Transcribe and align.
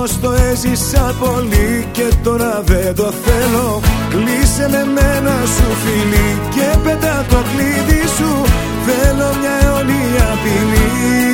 Όμως 0.00 0.20
το 0.20 0.32
έζησα 0.32 1.14
πολύ 1.20 1.88
και 1.92 2.08
τώρα 2.22 2.62
δεν 2.64 2.94
το 2.94 3.12
θέλω. 3.24 3.80
Κλείσε 4.10 4.68
με 4.70 4.84
μένα 4.84 5.36
σου 5.44 5.74
φίλη 5.82 6.38
και 6.50 6.78
πέτα 6.84 7.24
το 7.28 7.36
κλείδι 7.36 8.06
σου. 8.16 8.44
Θέλω 8.86 9.28
μια 9.40 9.54
αιωνία 9.62 10.28
ποινή 10.42 11.29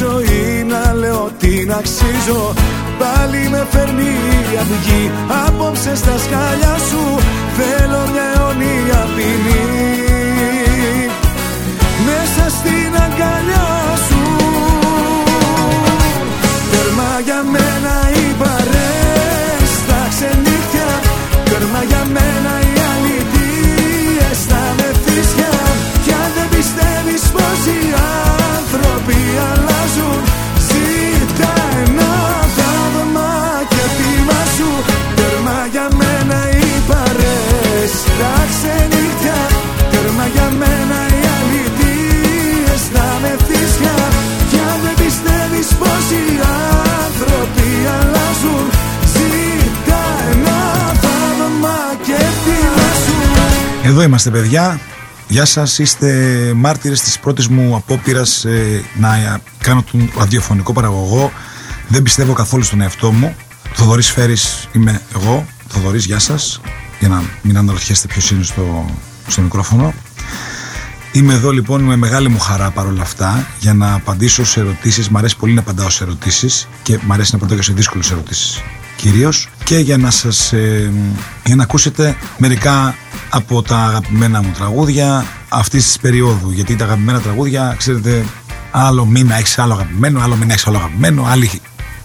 ζωή 0.00 0.64
να 0.72 0.94
λέω 0.94 1.30
την 1.38 1.72
αξίζω. 1.72 2.42
Πάλι 2.98 3.48
με 3.48 3.66
φέρνει 3.70 4.12
η 4.52 4.56
αυγή 4.62 5.10
απόψε 5.46 5.96
στα 5.96 6.18
σκάλια 6.24 6.76
σου. 6.88 7.02
Θέλω 7.56 8.00
μια 8.12 8.26
αιωνία 8.34 9.00
ποινή. 9.14 9.64
Μέσα 12.06 12.44
στην 12.56 12.90
αγκαλιά 13.04 13.61
Εδώ 53.92 54.02
είμαστε 54.02 54.30
παιδιά. 54.30 54.80
Γεια 55.28 55.44
σας, 55.44 55.78
είστε 55.78 56.52
μάρτυρες 56.56 57.00
της 57.00 57.18
πρώτης 57.18 57.48
μου 57.48 57.76
απόπειρας 57.76 58.44
ε, 58.44 58.82
να 58.98 59.16
ε, 59.16 59.40
κάνω 59.58 59.84
τον 59.90 60.10
ραδιοφωνικό 60.18 60.72
παραγωγό. 60.72 61.32
Δεν 61.88 62.02
πιστεύω 62.02 62.32
καθόλου 62.32 62.62
στον 62.62 62.80
εαυτό 62.80 63.12
μου. 63.12 63.36
Θοδωρής 63.72 64.10
Φέρης 64.10 64.68
είμαι 64.72 65.00
εγώ. 65.14 65.46
Θοδωρής, 65.68 66.04
γεια 66.04 66.18
σας. 66.18 66.60
Για 66.98 67.08
να 67.08 67.22
μην 67.42 67.56
αναρωτιέστε 67.56 68.06
ποιος 68.06 68.30
είναι 68.30 68.42
στο, 68.42 68.84
στο 69.26 69.40
μικρόφωνο. 69.40 69.94
Είμαι 71.12 71.34
εδώ 71.34 71.50
λοιπόν 71.50 71.82
με 71.82 71.96
μεγάλη 71.96 72.28
μου 72.28 72.38
χαρά 72.38 72.70
παρόλα 72.70 73.02
αυτά 73.02 73.46
για 73.60 73.74
να 73.74 73.94
απαντήσω 73.94 74.44
σε 74.44 74.60
ερωτήσεις. 74.60 75.08
Μ' 75.08 75.16
αρέσει 75.16 75.36
πολύ 75.36 75.52
να 75.52 75.60
απαντάω 75.60 75.90
σε 75.90 76.04
ερωτήσεις 76.04 76.68
και 76.82 76.98
μ' 77.02 77.12
αρέσει 77.12 77.30
να 77.32 77.38
απαντάω 77.38 77.56
και 77.56 77.62
σε 77.62 77.72
δύσκολες 77.72 78.10
ερωτήσεις 78.10 78.62
κυρίως 79.02 79.48
και 79.64 79.78
για 79.78 79.96
να 79.96 80.10
σας 80.10 80.52
ε, 80.52 80.92
για 81.44 81.56
να 81.56 81.62
ακούσετε 81.62 82.16
μερικά 82.38 82.94
από 83.30 83.62
τα 83.62 83.76
αγαπημένα 83.76 84.42
μου 84.42 84.50
τραγούδια 84.56 85.26
αυτής 85.48 85.86
της 85.86 85.98
περίοδου 85.98 86.50
γιατί 86.50 86.76
τα 86.76 86.84
αγαπημένα 86.84 87.20
τραγούδια 87.20 87.74
ξέρετε 87.78 88.24
άλλο 88.70 89.04
μήνα 89.04 89.36
έχεις 89.36 89.58
άλλο 89.58 89.72
αγαπημένο 89.72 90.20
άλλο 90.20 90.36
μήνα 90.36 90.52
έχεις 90.52 90.66
άλλο 90.66 90.76
αγαπημένο 90.76 91.26
άλλη 91.26 91.50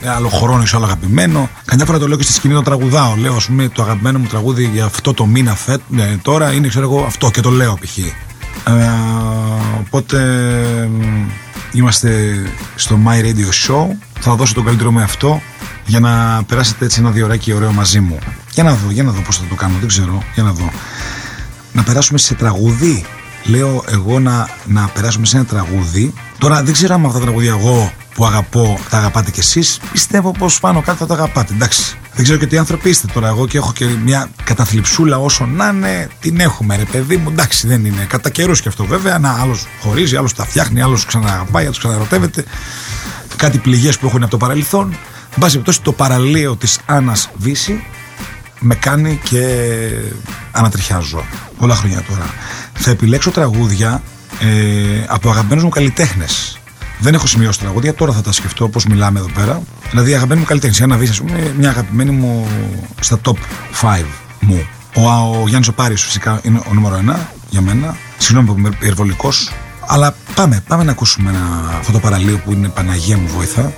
άλλο 0.05 0.27
χρόνο 0.29 0.61
είσαι 0.61 0.75
άλλο 0.75 0.85
αγαπημένο. 0.85 1.49
Καμιά 1.65 1.85
φορά 1.85 1.99
το 1.99 2.07
λέω 2.07 2.17
και 2.17 2.23
στη 2.23 2.33
σκηνή 2.33 2.53
το 2.53 2.61
τραγουδάω. 2.61 3.15
Λέω, 3.15 3.35
ας 3.35 3.45
πούμε, 3.45 3.69
το 3.69 3.81
αγαπημένο 3.81 4.19
μου 4.19 4.27
τραγούδι 4.27 4.69
για 4.73 4.85
αυτό 4.85 5.13
το 5.13 5.25
μήνα 5.25 5.55
φέτ, 5.55 5.81
ναι, 5.87 6.17
τώρα 6.21 6.51
είναι, 6.51 6.67
ξέρω 6.67 6.85
εγώ, 6.85 7.03
αυτό 7.03 7.31
και 7.31 7.41
το 7.41 7.49
λέω 7.49 7.77
π.χ. 7.81 7.97
Ε, 7.97 8.11
οπότε 9.79 10.17
μ, 10.91 11.27
είμαστε 11.71 12.35
στο 12.75 12.99
My 13.05 13.23
Radio 13.23 13.67
Show. 13.67 13.87
Θα 14.19 14.35
δώσω 14.35 14.53
το 14.53 14.61
καλύτερο 14.61 14.91
με 14.91 15.03
αυτό 15.03 15.41
για 15.87 15.99
να 15.99 16.43
περάσετε 16.43 16.85
έτσι 16.85 16.99
ένα 16.99 17.11
διωράκι 17.11 17.53
ωραίο 17.53 17.71
μαζί 17.71 17.99
μου. 17.99 18.17
Για 18.51 18.63
να 18.63 18.73
δω, 18.73 18.91
για 18.91 19.03
να 19.03 19.11
δω 19.11 19.21
πώς 19.21 19.37
θα 19.37 19.43
το 19.49 19.55
κάνω, 19.55 19.77
δεν 19.79 19.87
ξέρω. 19.87 20.23
Για 20.33 20.43
να 20.43 20.51
δω. 20.51 20.71
Να 21.71 21.83
περάσουμε 21.83 22.17
σε 22.17 22.33
τραγούδι. 22.33 23.05
Λέω 23.43 23.83
εγώ 23.87 24.19
να, 24.19 24.49
να 24.65 24.87
περάσουμε 24.87 25.25
σε 25.25 25.37
ένα 25.37 25.45
τραγούδι. 25.45 26.13
Τώρα 26.37 26.63
δεν 26.63 26.73
ξέρω 26.73 26.93
αν 26.93 27.05
αυτά 27.05 27.17
τα 27.17 27.23
τραγούδια 27.23 27.49
εγώ 27.49 27.91
που 28.13 28.25
αγαπώ 28.25 28.79
τα 28.89 28.97
αγαπάτε 28.97 29.31
κι 29.31 29.39
εσείς. 29.39 29.79
Πιστεύω 29.91 30.31
πως 30.31 30.59
πάνω 30.59 30.81
κάτω 30.81 30.97
θα 30.97 31.05
τα 31.05 31.13
αγαπάτε. 31.13 31.53
Εντάξει. 31.53 31.97
Δεν 32.13 32.23
ξέρω 32.23 32.39
και 32.39 32.47
τι 32.47 32.57
άνθρωποι 32.57 32.89
είστε 32.89 33.07
τώρα. 33.13 33.27
Εγώ 33.27 33.47
και 33.47 33.57
έχω 33.57 33.73
και 33.73 33.85
μια 33.85 34.29
καταθλιψούλα 34.43 35.17
όσο 35.17 35.45
να 35.45 35.67
είναι. 35.67 36.09
Την 36.19 36.39
έχουμε, 36.39 36.75
ρε 36.75 36.85
παιδί 36.85 37.17
μου. 37.17 37.29
Εντάξει, 37.29 37.67
δεν 37.67 37.85
είναι. 37.85 38.05
Κατά 38.09 38.29
καιρούς 38.29 38.61
και 38.61 38.67
αυτό 38.67 38.85
βέβαια. 38.85 39.19
Να 39.19 39.39
άλλος 39.41 39.67
χωρίζει, 39.81 40.15
άλλος 40.15 40.33
τα 40.33 40.45
φτιάχνει, 40.45 40.81
άλλος 40.81 41.05
ξαναγαπάει, 41.05 41.63
άλλος 41.63 41.77
ξαναρωτεύεται. 41.77 42.43
Κάτι 43.35 43.57
πληγές 43.57 43.97
που 43.97 44.07
έχουν 44.07 44.21
από 44.21 44.31
το 44.31 44.37
παρελθόν. 44.37 44.97
Εν 45.37 45.43
πάση 45.43 45.55
περιπτώσει, 45.55 45.81
το 45.81 45.91
παραλίο 45.91 46.55
της 46.55 46.79
Άννας 46.85 47.29
Βύση 47.35 47.83
με 48.59 48.75
κάνει 48.75 49.19
και 49.23 49.67
ανατριχιάζω. 50.51 51.25
Πολλά 51.57 51.75
χρόνια 51.75 52.01
τώρα. 52.01 52.25
Θα 52.73 52.91
επιλέξω 52.91 53.31
τραγούδια 53.31 54.01
ε, 54.39 55.05
από 55.07 55.29
αγαπημένους 55.29 55.63
μου 55.63 55.69
καλλιτέχνες. 55.69 56.59
Δεν 56.99 57.13
έχω 57.13 57.27
σημειώσει 57.27 57.59
τραγούδια, 57.59 57.93
τώρα 57.93 58.11
θα 58.11 58.21
τα 58.21 58.31
σκεφτώ 58.31 58.69
πώς 58.69 58.85
μιλάμε 58.85 59.19
εδώ 59.19 59.29
πέρα. 59.29 59.61
Δηλαδή, 59.89 60.13
αγαπημένοι 60.13 60.39
μου 60.39 60.45
καλλιτέχνες. 60.45 60.79
Η 60.79 60.83
Άννα 60.83 60.97
Βύση, 60.97 61.11
ας 61.11 61.19
πούμε, 61.21 61.53
μια 61.57 61.69
αγαπημένη 61.69 62.11
μου 62.11 62.47
στα 62.99 63.19
top 63.23 63.35
5 63.81 64.03
μου. 64.39 64.67
Ο, 64.95 65.09
ο 65.41 65.47
Γιάννης 65.47 65.67
Οπάρη 65.67 65.95
φυσικά 65.95 66.39
είναι 66.43 66.61
ο 66.69 66.73
νούμερο 66.73 67.01
1 67.09 67.15
για 67.49 67.61
μένα. 67.61 67.97
Συγγνώμη 68.17 68.47
που 68.47 68.55
είμαι 68.57 68.69
υπερβολικός. 68.69 69.51
Αλλά 69.87 70.15
πάμε, 70.35 70.63
πάμε 70.67 70.83
να 70.83 70.91
ακούσουμε 70.91 71.29
ένα, 71.29 71.75
αυτό 71.79 71.91
το 71.91 71.99
παραλίο 71.99 72.37
που 72.37 72.51
είναι 72.51 72.67
Παναγία 72.67 73.17
μου 73.17 73.27
βοηθά. 73.27 73.73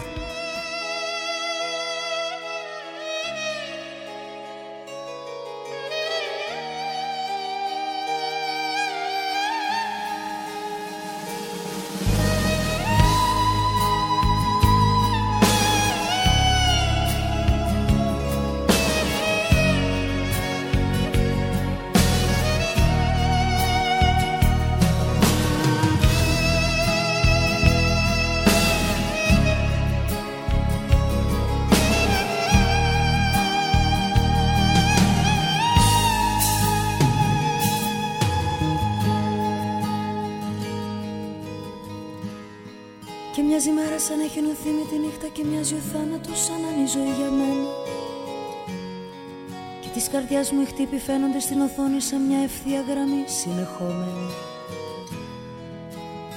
Στην 51.99 52.17
οθόνη 52.17 52.21
σαν 52.21 52.21
μια 52.21 52.39
ευθεία 52.43 52.81
γραμμή 52.89 53.23
συνεχόμενη. 53.25 54.29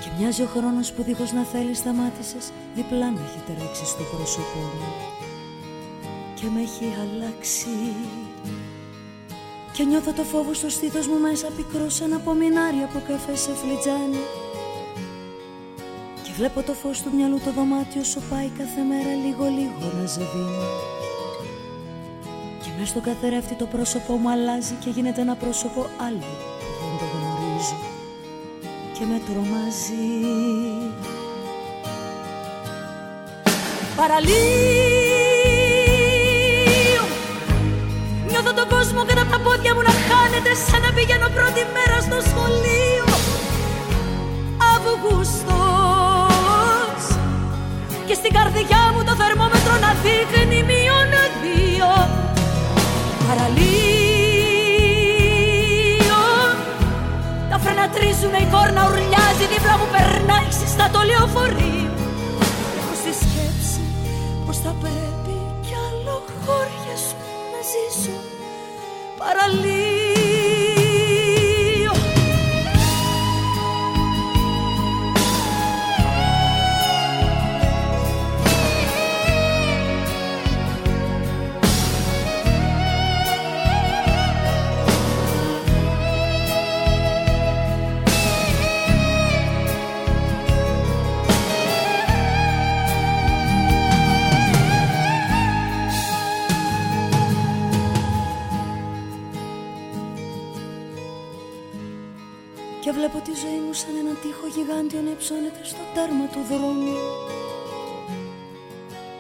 Και 0.01 0.09
μοιάζει 0.19 0.43
ο 0.43 0.47
χρόνος 0.47 0.93
που 0.93 1.03
δίχως 1.03 1.33
να 1.33 1.43
θέλεις 1.43 1.79
σταμάτησες 1.79 2.51
διπλά 2.75 3.11
να 3.11 3.21
έχει 3.27 3.41
τρέξει 3.47 3.85
στο 3.87 4.03
πρόσωπό 4.13 4.63
μου. 4.79 4.91
Και 6.35 6.41
και 6.41 6.47
με 6.55 6.61
έχει 6.61 6.87
αλλάξει. 7.03 7.77
Και 9.73 9.85
νιώθω 9.85 10.13
το 10.13 10.23
φόβο 10.23 10.55
στο 10.55 10.69
στήθος 10.69 11.07
μου 11.07 11.19
μέσα 11.19 11.47
πικρό 11.57 11.89
σαν 11.89 12.13
απομεινάρι 12.13 12.83
από 12.89 12.99
καφέ 13.09 13.37
σε 13.37 13.51
φλιτζάνι. 13.61 14.25
Και 16.23 16.33
βλέπω 16.37 16.63
το 16.63 16.73
φως 16.73 17.03
του 17.03 17.11
μυαλού 17.17 17.39
το 17.45 17.53
δωμάτιο 17.53 18.05
σου 18.05 18.21
πάει 18.31 18.49
κάθε 18.59 18.83
μέρα 18.91 19.13
λίγο 19.25 19.45
λίγο 19.59 19.87
να 19.99 20.07
ζεβίνει 20.07 20.67
Και 20.97 21.02
μες 22.79 22.89
στο 22.89 23.01
καθρέφτη 23.01 23.55
το 23.55 23.67
πρόσωπό 23.67 24.13
μου 24.13 24.31
αλλάζει 24.31 24.75
και 24.85 24.91
γίνεται 24.91 25.21
ένα 25.21 25.35
πρόσωπο 25.35 25.87
άλλο. 26.07 26.27
Που 26.79 26.85
δεν 26.89 26.99
το 26.99 27.05
γνωρίζω 27.15 27.79
Και 28.99 29.05
με 29.11 29.21
τρομάζει. 29.27 30.09
Παραλίο 33.97 35.03
Νιώθω 38.29 38.53
τον 38.55 38.69
κόσμο 38.69 39.01
κάτω 39.05 39.23
από 39.23 39.31
τα 39.31 39.41
πόδια 39.47 39.75
μου 39.75 39.83
να 39.89 39.95
χάνεται 40.09 40.53
σαν 40.67 40.81
να 40.85 40.91
πηγαίνω 40.97 41.29
πρώτη 41.37 41.63
μέρα 41.77 41.99
στο 42.07 42.19
σχολείο. 42.31 43.07
Αυγούστος. 44.75 45.83
Και 48.07 48.15
στην 48.21 48.33
καρδιά 48.37 48.83
μου 48.93 49.01
το 49.09 49.15
θερμόμετρο 49.21 49.75
να 49.85 49.91
δείχνει 50.05 50.61
τρίζουνε, 58.63 58.81
η 58.81 58.81
κόρνα 58.81 58.83
ουρλιάζει 58.89 59.47
Δίπλα 59.53 59.75
μου 59.79 59.89
περνάει 59.93 60.49
ξυστά 60.49 60.91
το 60.93 61.01
λεωφορείο. 61.09 61.91
Έχω 62.79 62.95
στη 63.01 63.13
σκέψη 63.23 63.85
πως 64.47 64.57
θα 64.59 64.75
πρέπει 64.81 65.35
κι 65.67 65.75
άλλο 65.87 66.23
χώρια 66.45 66.97
σου 67.05 67.17
να 67.53 67.61
ζήσω. 67.71 68.17
Παραλίγο 69.19 70.02
μου 104.13 104.19
σαν 104.19 104.29
έναν 104.29 104.35
τείχο 104.37 104.47
γιγάντιο 104.55 105.01
να 105.07 105.11
υψώνεται 105.11 105.63
στο 105.63 105.83
τέρμα 105.95 106.27
του 106.33 106.43
δρόμου. 106.51 106.97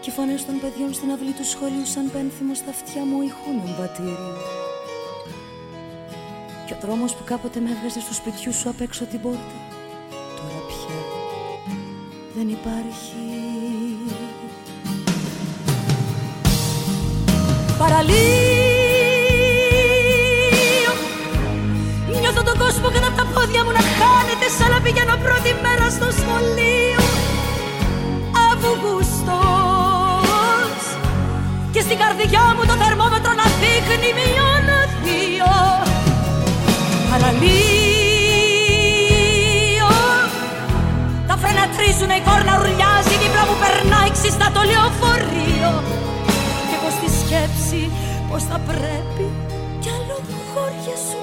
Και 0.00 0.10
οι 0.10 0.12
φωνές 0.12 0.44
των 0.46 0.60
παιδιών 0.60 0.92
στην 0.92 1.10
αυλή 1.10 1.32
του 1.38 1.46
σχολείου 1.52 1.86
σαν 1.94 2.10
πένθυμο 2.12 2.54
στα 2.54 2.70
αυτιά 2.70 3.02
μου 3.08 3.22
ηχούν 3.28 3.56
εμβατήριο 3.66 4.36
Και 6.66 6.74
ο 6.74 6.76
δρόμος 6.84 7.14
που 7.14 7.24
κάποτε 7.24 7.60
με 7.60 7.70
έβγαζε 7.70 8.00
στο 8.00 8.14
σπιτιού 8.14 8.52
σου 8.52 8.68
απ' 8.68 8.80
έξω 8.80 9.04
την 9.04 9.20
πόρτα 9.20 9.58
Τώρα 10.38 10.60
πια 10.68 10.98
δεν 12.36 12.48
υπάρχει. 12.48 13.22
Παραλίγο 17.78 18.52
Νιώθω 22.20 22.42
τον 22.42 22.58
κόσμο 22.58 22.88
κατά 22.88 23.00
τα 23.00 23.11
πόδια 23.37 23.62
μου 23.64 23.73
να 23.79 23.82
χάνεται 23.99 24.46
σαν 24.56 24.70
να 24.75 24.79
πηγαίνω 24.84 25.17
πρώτη 25.26 25.50
μέρα 25.64 25.87
στο 25.96 26.08
σχολείο. 26.20 27.02
Αυγούστος. 28.49 29.93
Και 31.75 31.81
στην 31.87 31.99
καρδιά 32.02 32.44
μου 32.56 32.64
το 32.70 32.75
θερμόμετρο 32.82 33.32
να 33.40 33.46
δείχνει 33.61 34.11
μειών 34.19 34.67
δύο 35.05 35.52
Παραλίο 37.11 37.52
Τα 41.29 41.34
φρένα 41.40 41.64
τρίζουνε, 41.76 42.17
η 42.20 42.23
κόρνα 42.29 42.52
ουρλιάζει 42.58 43.14
Δίπλα 43.23 43.43
μου 43.49 43.56
περνάει 43.62 44.11
ξύστα 44.17 44.46
το 44.55 44.61
λεωφορείο. 44.70 45.73
Και 46.69 46.75
εγώ 46.79 46.88
στη 46.96 47.08
σκέψη 47.20 47.82
πως 48.29 48.43
θα 48.50 48.58
πρέπει 48.69 49.26
κι 49.82 49.90
άλλο 49.96 50.17
χώρια 50.52 50.96
σου 51.06 51.21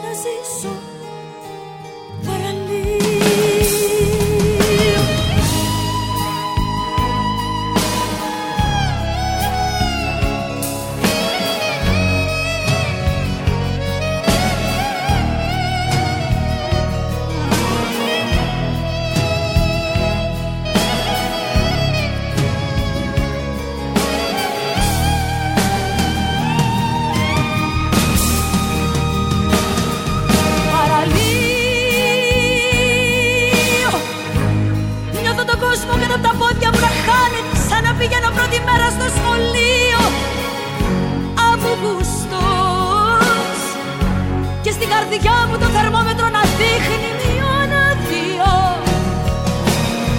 καρδιά 45.09 45.47
μου 45.49 45.57
το 45.57 45.67
θερμόμετρο 45.75 46.27
να 46.37 46.41
δείχνει 46.59 47.09
μειών 47.19 47.71
δύο 48.09 48.51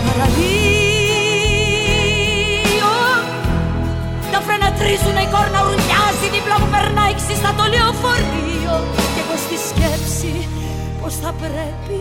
Παραλίο 0.04 0.54
Τα 4.32 4.40
φρένα 4.44 4.68
τρίζουνε, 4.78 5.22
η 5.26 5.28
κόρνα 5.34 5.60
ουρλιάζει 5.66 6.26
Δίπλα 6.34 6.56
μου 6.60 6.68
περνάει 6.74 7.14
ξύστα 7.20 7.50
το 7.58 7.64
λεωφορείο. 7.72 8.74
Και 9.14 9.20
εγώ 9.24 9.36
στη 9.44 9.56
σκέψη 9.68 10.32
πως 11.00 11.14
θα 11.22 11.30
πρέπει 11.40 11.98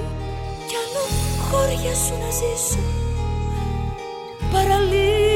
κι 0.67 0.75
άλλο 0.83 1.03
χώρια 1.47 1.93
σου 2.03 2.13
να 2.21 2.29
ζήσω. 2.39 2.83
Παραλίο 4.51 5.28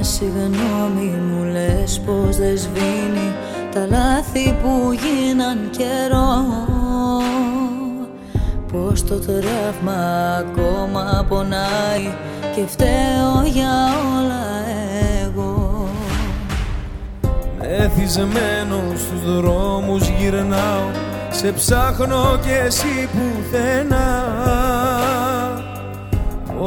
συγγνώμη 0.00 1.12
μου 1.28 1.44
λες 1.44 2.00
πως 2.06 2.36
δεν 2.36 2.58
σβήνει 2.58 3.32
τα 3.74 3.86
λάθη 3.86 4.56
που 4.62 4.92
γίναν 4.92 5.70
καιρό. 5.70 6.44
Πως 8.72 9.04
το 9.04 9.18
τραύμα 9.18 10.36
ακόμα 10.38 11.26
πονάει 11.28 12.14
και 12.54 12.66
φταίω 12.66 13.42
για 13.44 13.74
όλα 14.16 14.44
εγώ. 15.24 15.88
Μεθυσμένο 17.58 18.82
στους 18.96 19.34
δρόμους 19.34 20.08
γυρνάω 20.08 20.90
σε 21.30 21.52
ψάχνω 21.52 22.38
και 22.44 22.54
εσύ 22.66 23.08
πουθενά 23.12 24.24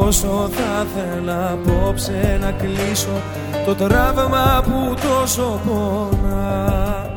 Όσο 0.08 0.50
θα 0.52 0.86
θέλα 0.96 1.52
απόψε 1.52 2.38
να 2.42 2.52
κλείσω 2.52 3.22
το 3.66 3.76
τραύμα 3.76 4.64
που 4.64 4.94
τόσο 4.94 5.62
πονά. 5.66 7.10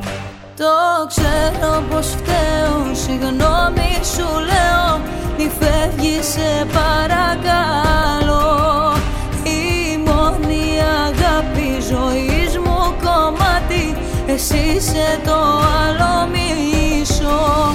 Το 0.57 1.07
ξέρω 1.09 1.83
πως 1.91 2.07
φταίω, 2.07 2.95
συγγνώμη 2.95 3.91
σου 4.15 4.29
λέω 4.51 5.01
Μη 5.39 5.51
φεύγεις 5.59 6.27
σε 6.27 6.67
παρακαλώ. 6.73 8.47
Η 9.45 9.99
μόνη 10.07 10.65
αγάπη 11.07 11.81
ζωής 11.91 12.59
μου 12.59 12.95
κομμάτι 13.05 13.97
εσύ 14.27 14.57
είσαι 14.77 15.21
το 15.25 15.39
άλλο 15.83 16.29
μισό 16.33 17.75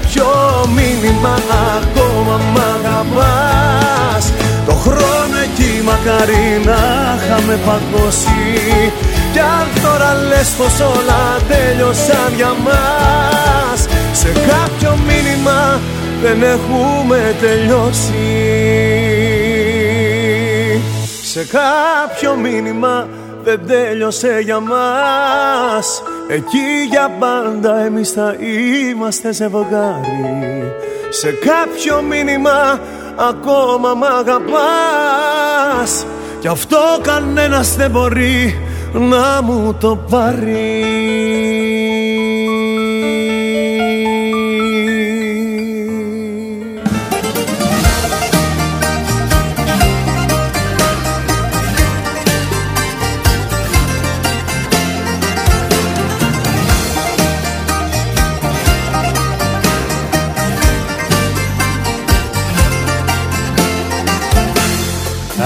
μήνυμα 0.75 1.37
ακόμα 1.77 2.35
μ' 2.53 2.57
αγαπάς; 2.57 4.33
Το 4.65 4.73
χρόνο 4.73 5.37
εκεί 5.43 5.81
μακάρι 5.85 6.61
να 6.65 6.79
είχαμε 7.17 7.59
παγώσει. 7.65 8.91
Κι 9.33 9.39
αν 9.39 9.67
τώρα 9.83 10.13
λες 10.27 10.49
πως 10.57 10.79
όλα 10.79 11.37
τέλειωσαν 11.47 12.33
για 12.35 12.53
μας 12.63 13.87
Σε 14.11 14.27
κάποιο 14.27 14.97
μήνυμα 15.07 15.79
δεν 16.21 16.43
έχουμε 16.43 17.35
τελειώσει. 17.41 18.29
Σε 21.23 21.45
κάποιο 21.45 22.35
μήνυμα 22.35 23.07
δεν 23.43 23.59
τέλειωσε 23.67 24.39
για 24.43 24.59
μας 24.59 26.03
Εκεί 26.33 26.87
για 26.89 27.09
πάντα 27.19 27.79
εμείς 27.79 28.11
θα 28.11 28.35
είμαστε 28.89 29.31
ζευγάρι 29.31 30.73
Σε 31.09 31.31
κάποιο 31.31 32.01
μήνυμα 32.01 32.79
ακόμα 33.29 33.93
μ' 33.93 34.03
αγαπάς. 34.03 34.45
Κι 36.39 36.47
αυτό 36.47 36.77
κανένας 37.01 37.75
δεν 37.75 37.91
μπορεί 37.91 38.61
να 38.93 39.41
μου 39.41 39.73
το 39.79 39.95
πάρει 40.09 41.60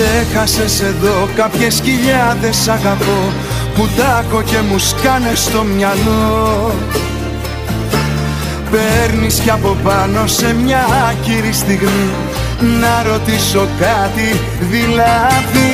Ξέχασες 0.00 0.80
εδώ 0.80 1.28
κάποιες 1.36 1.80
χιλιάδες 1.84 2.68
αγαπώ 2.68 3.32
Που 3.74 3.88
τάκω 3.96 4.42
και 4.42 4.56
μου 4.70 4.78
σκάνες 4.78 5.38
στο 5.38 5.62
μυαλό. 5.62 6.74
Παίρνεις 8.70 9.38
κι 9.38 9.50
από 9.50 9.76
πάνω 9.84 10.26
σε 10.26 10.54
μια 10.54 10.86
άκυρη 11.10 11.52
στιγμή 11.52 12.10
Να 12.80 13.12
ρωτήσω 13.12 13.68
κάτι 13.80 14.40
δηλαδή. 14.60 15.70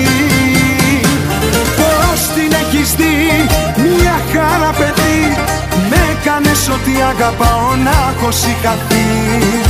Πώς 1.77 2.21
την 2.35 2.53
έχεις 2.53 2.95
δει 2.95 3.47
μια 3.77 4.21
χαρά 4.33 4.71
παιδί 4.71 5.37
Με 5.91 5.97
έκανες 6.13 6.69
ό,τι 6.69 6.91
ότι 6.91 7.03
αγαπάω 7.03 7.75
να 7.85 8.15
έχω 8.15 8.31
σηκαθεί 8.31 9.64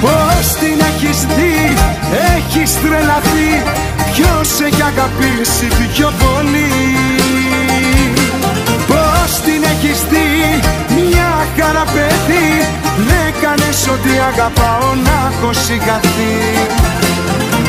Πώς 0.00 0.46
την 0.60 0.78
έχεις 0.90 1.18
δει, 1.36 1.76
έχεις 2.36 2.80
τρελαθεί 2.82 3.50
Ποιος 4.12 4.60
έχει 4.66 4.82
αγαπήσει 4.82 5.66
πιο 5.94 6.12
πολύ; 6.22 6.72
Πώς 8.86 9.40
την 9.44 9.62
έχεις 9.72 10.00
δει, 10.10 10.60
μια 10.96 11.46
χαρά 11.56 11.84
παιδί 11.94 12.48
Δεν 13.08 13.34
κάνεις 13.42 13.88
ότι 13.88 14.12
αγαπάω 14.30 14.94
να 15.04 15.16
έχω 15.30 15.52
σηκαθεί 15.52 16.36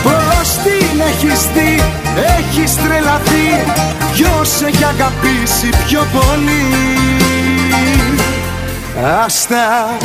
Πώς 0.03 0.47
την 0.63 1.01
έχεις 1.09 1.41
δει, 1.53 1.81
έχεις 2.37 2.75
τρελαθεί 2.75 3.47
Ποιος 4.13 4.61
έχει 4.67 4.83
αγαπήσει 4.83 5.69
πιο 5.87 6.01
πολύ; 6.11 6.65
Άστα 9.25 9.97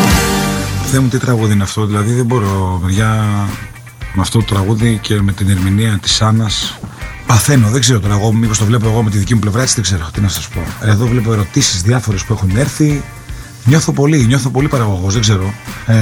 Θεέ 0.86 1.00
μου 1.00 1.08
τι 1.08 1.18
τραγούδι 1.18 1.52
είναι 1.52 1.62
αυτό 1.62 1.86
Δηλαδή 1.86 2.12
δεν 2.12 2.24
μπορώ 2.24 2.80
παιδιά 2.84 3.24
Με 4.14 4.20
αυτό 4.20 4.38
το 4.38 4.44
τραγούδι 4.44 4.98
και 5.02 5.22
με 5.22 5.32
την 5.32 5.48
ερμηνεία 5.48 5.98
της 6.02 6.22
Άννας 6.22 6.78
Παθαίνω, 7.26 7.68
δεν 7.68 7.80
ξέρω 7.80 8.00
τώρα 8.00 8.14
εγώ 8.14 8.32
Μήπως 8.32 8.58
το 8.58 8.64
βλέπω 8.64 8.86
εγώ 8.88 9.02
με 9.02 9.10
τη 9.10 9.18
δική 9.18 9.34
μου 9.34 9.40
πλευρά 9.40 9.62
Έτσι 9.62 9.74
δεν 9.74 9.84
ξέρω 9.84 10.10
τι 10.12 10.20
να 10.20 10.28
σας 10.28 10.48
πω 10.48 10.60
Εδώ 10.80 11.06
βλέπω 11.06 11.32
ερωτήσεις 11.32 11.82
διάφορες 11.82 12.24
που 12.24 12.32
έχουν 12.32 12.56
έρθει 12.56 13.02
Νιώθω 13.66 13.92
πολύ, 13.92 14.26
νιώθω 14.26 14.50
πολύ 14.50 14.68
παραγωγός, 14.68 15.12
δεν 15.12 15.22
ξέρω. 15.22 15.54
Ε, 15.86 15.96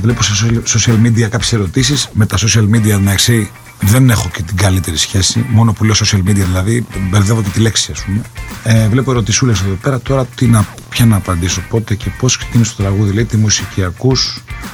βλέπω 0.00 0.22
σε 0.22 0.32
social 0.66 1.06
media 1.06 1.20
κάποιες 1.20 1.52
ερωτήσεις. 1.52 2.08
Με 2.12 2.26
τα 2.26 2.36
social 2.38 2.68
media 2.74 3.00
να 3.00 3.12
εξή 3.12 3.50
δεν 3.80 4.10
έχω 4.10 4.28
και 4.32 4.42
την 4.42 4.56
καλύτερη 4.56 4.96
σχέση. 4.96 5.46
Μόνο 5.48 5.72
που 5.72 5.84
λέω 5.84 5.94
social 5.94 6.18
media 6.18 6.34
δηλαδή, 6.34 6.86
μπερδεύω 7.10 7.42
και 7.42 7.48
τη 7.48 7.60
λέξη, 7.60 7.92
ας 7.92 8.02
πούμε. 8.04 8.20
Ε, 8.64 8.88
βλέπω 8.88 9.10
ερωτησούλες 9.10 9.60
εδώ 9.60 9.74
πέρα. 9.74 10.00
Τώρα 10.00 10.26
τι 10.26 10.46
να, 10.46 10.66
ποια 10.88 11.06
να 11.06 11.16
απαντήσω. 11.16 11.62
Πότε 11.68 11.94
και 11.94 12.10
πώς 12.18 12.36
ξεκίνησε 12.36 12.76
το 12.76 12.82
τραγούδι. 12.82 13.12
Λέει 13.12 13.24
τη 13.24 13.36
μουσική 13.36 13.84
ακού. 13.84 14.12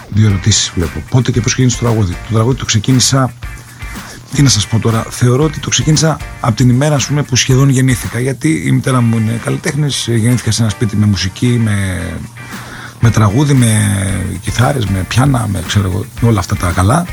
Δύο 0.09 0.27
ερωτήσεις 0.27 0.73
βλέπω. 0.75 1.03
Πότε 1.11 1.31
και 1.31 1.41
πώς 1.41 1.53
ξεκίνησε 1.53 1.79
το 1.79 1.85
τραγούδι. 1.85 2.13
Το 2.13 2.35
τραγούδι 2.35 2.59
το 2.59 2.65
ξεκίνησα. 2.65 3.33
Τι 4.35 4.43
να 4.43 4.49
σας 4.49 4.67
πω 4.67 4.79
τώρα, 4.79 5.07
θεωρώ 5.11 5.45
ότι 5.45 5.61
το 5.61 5.71
ξεκίνησα 5.71 6.19
από 6.41 6.57
την 6.57 6.69
ημέρα 6.69 6.95
ας 6.95 7.07
πούμε, 7.07 7.23
που 7.23 7.37
σχεδόν 7.37 7.69
γεννήθηκα. 7.69 8.21
Γιατί 8.21 8.63
η 8.67 8.73
μητέρα 8.73 9.01
μου 9.01 9.19
είναι 9.19 9.41
καλλιτέχνης, 9.45 10.07
γεννήθηκα 10.07 10.51
σε 10.51 10.63
ένα 10.63 10.71
σπίτι 10.71 10.97
με 10.97 11.07
μουσική, 11.07 11.61
με, 11.65 12.09
με 13.01 13.11
τραγούδι, 13.11 13.55
με 13.55 14.01
κιθάρες, 14.41 14.87
με 14.87 15.05
πιάνα, 15.09 15.49
με 15.53 15.63
ξέρω 15.67 15.89
εγώ, 15.89 16.05
όλα 16.21 16.39
αυτά 16.39 16.57
τα 16.57 16.71
καλά. 16.71 17.07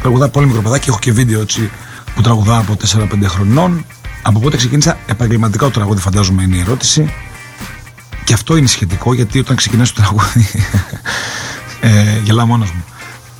Τραγουδά 0.00 0.28
πολύ 0.28 0.46
μικρό 0.46 0.62
παιδάκι, 0.62 0.88
έχω 0.88 0.98
και 0.98 1.12
βίντεο 1.12 1.40
έτσι 1.40 1.70
που 2.14 2.22
τραγουδά 2.22 2.58
από 2.58 2.76
4-5 2.94 3.06
χρονών. 3.24 3.84
Από 4.22 4.40
πότε 4.40 4.56
ξεκίνησα 4.56 4.98
επαγγελματικά 5.06 5.64
το 5.64 5.70
τραγούδι, 5.70 6.00
φαντάζομαι 6.00 6.42
είναι 6.42 6.56
η 6.56 6.60
ερώτηση. 6.60 7.12
Και 8.24 8.32
αυτό 8.32 8.56
είναι 8.56 8.66
σχετικό 8.66 9.14
γιατί 9.14 9.38
όταν 9.38 9.56
ξεκινάς 9.56 9.92
το 9.92 10.00
τραγούδι. 10.02 10.48
ε, 11.80 12.18
γελάω 12.22 12.46
μόνος 12.46 12.72
μου. 12.72 12.84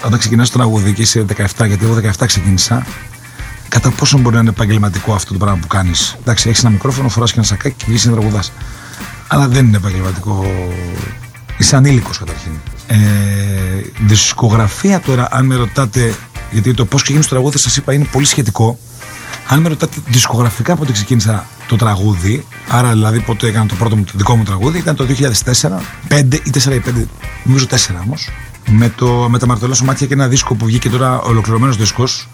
Όταν 0.05 0.19
ξεκινάς 0.19 0.51
το 0.51 0.59
τραγούδι 0.59 0.93
και 0.93 1.03
είσαι 1.03 1.25
17, 1.37 1.67
γιατί 1.67 1.85
εγώ 1.85 2.01
17 2.19 2.27
ξεκίνησα, 2.27 2.87
κατά 3.69 3.91
πόσο 3.91 4.19
μπορεί 4.19 4.35
να 4.35 4.41
είναι 4.41 4.51
επαγγελματικό 4.51 5.15
αυτό 5.15 5.33
το 5.33 5.39
πράγμα 5.39 5.59
που 5.61 5.67
κάνεις. 5.67 6.17
Εντάξει, 6.21 6.49
έχεις 6.49 6.61
ένα 6.61 6.71
μικρόφωνο, 6.71 7.09
φοράς 7.09 7.31
και 7.31 7.39
ένα 7.39 7.47
σακάκι 7.47 7.75
και 7.79 7.85
βγεις 7.89 8.05
να 8.05 8.13
τραγουδάς. 8.13 8.53
Αλλά 9.29 9.49
δεν 9.49 9.67
είναι 9.67 9.77
επαγγελματικό. 9.77 10.47
Είσαι 11.59 11.77
ανήλικος 11.77 12.19
καταρχήν. 12.19 12.53
Ε, 12.87 12.97
δισκογραφία 13.99 15.01
τώρα, 15.01 15.29
αν 15.31 15.47
με 15.47 15.55
ρωτάτε 15.55 16.15
γιατί 16.51 16.75
το 16.75 16.85
πώς 16.85 17.03
ξεκίνησε 17.03 17.29
το 17.29 17.35
τραγούδι, 17.35 17.59
σας 17.59 17.77
είπα, 17.77 17.93
είναι 17.93 18.07
πολύ 18.13 18.27
σχετικό. 18.27 18.79
Αν 19.49 19.61
με 19.61 19.69
ρωτάτε 19.69 19.97
δισκογραφικά 20.07 20.77
πότε 20.77 20.93
ξεκίνησα 20.93 21.47
το 21.69 21.77
τραγούδι, 21.77 22.47
άρα 22.69 22.91
δηλαδή 22.91 23.21
πότε 23.21 23.47
έκανα 23.47 23.67
το 23.67 23.75
πρώτο 23.75 23.97
μου, 23.97 24.05
το 24.05 24.13
δικό 24.15 24.37
μου 24.37 24.43
τραγούδι, 24.43 24.79
ήταν 24.79 24.97
το 24.97 25.07
2004, 25.09 25.81
5 26.09 26.35
ή 26.35 26.51
4 26.65 26.73
ή 26.73 26.83
5, 26.87 27.05
νομίζω 27.45 27.67
4 27.71 27.77
όμως. 28.05 28.31
Με, 28.71 28.89
το, 28.89 29.27
με 29.29 29.39
τα 29.39 29.47
μαρτωλά 29.47 29.75
σου 29.75 29.85
μάτια 29.85 30.07
και 30.07 30.15
ένα 30.15 30.29
δίσκο 30.29 30.55
που 30.55 30.65
βγήκε 30.65 30.89
τώρα, 30.89 31.21
ολοκληρωμένος 31.21 31.77
δίσκος, 31.77 32.29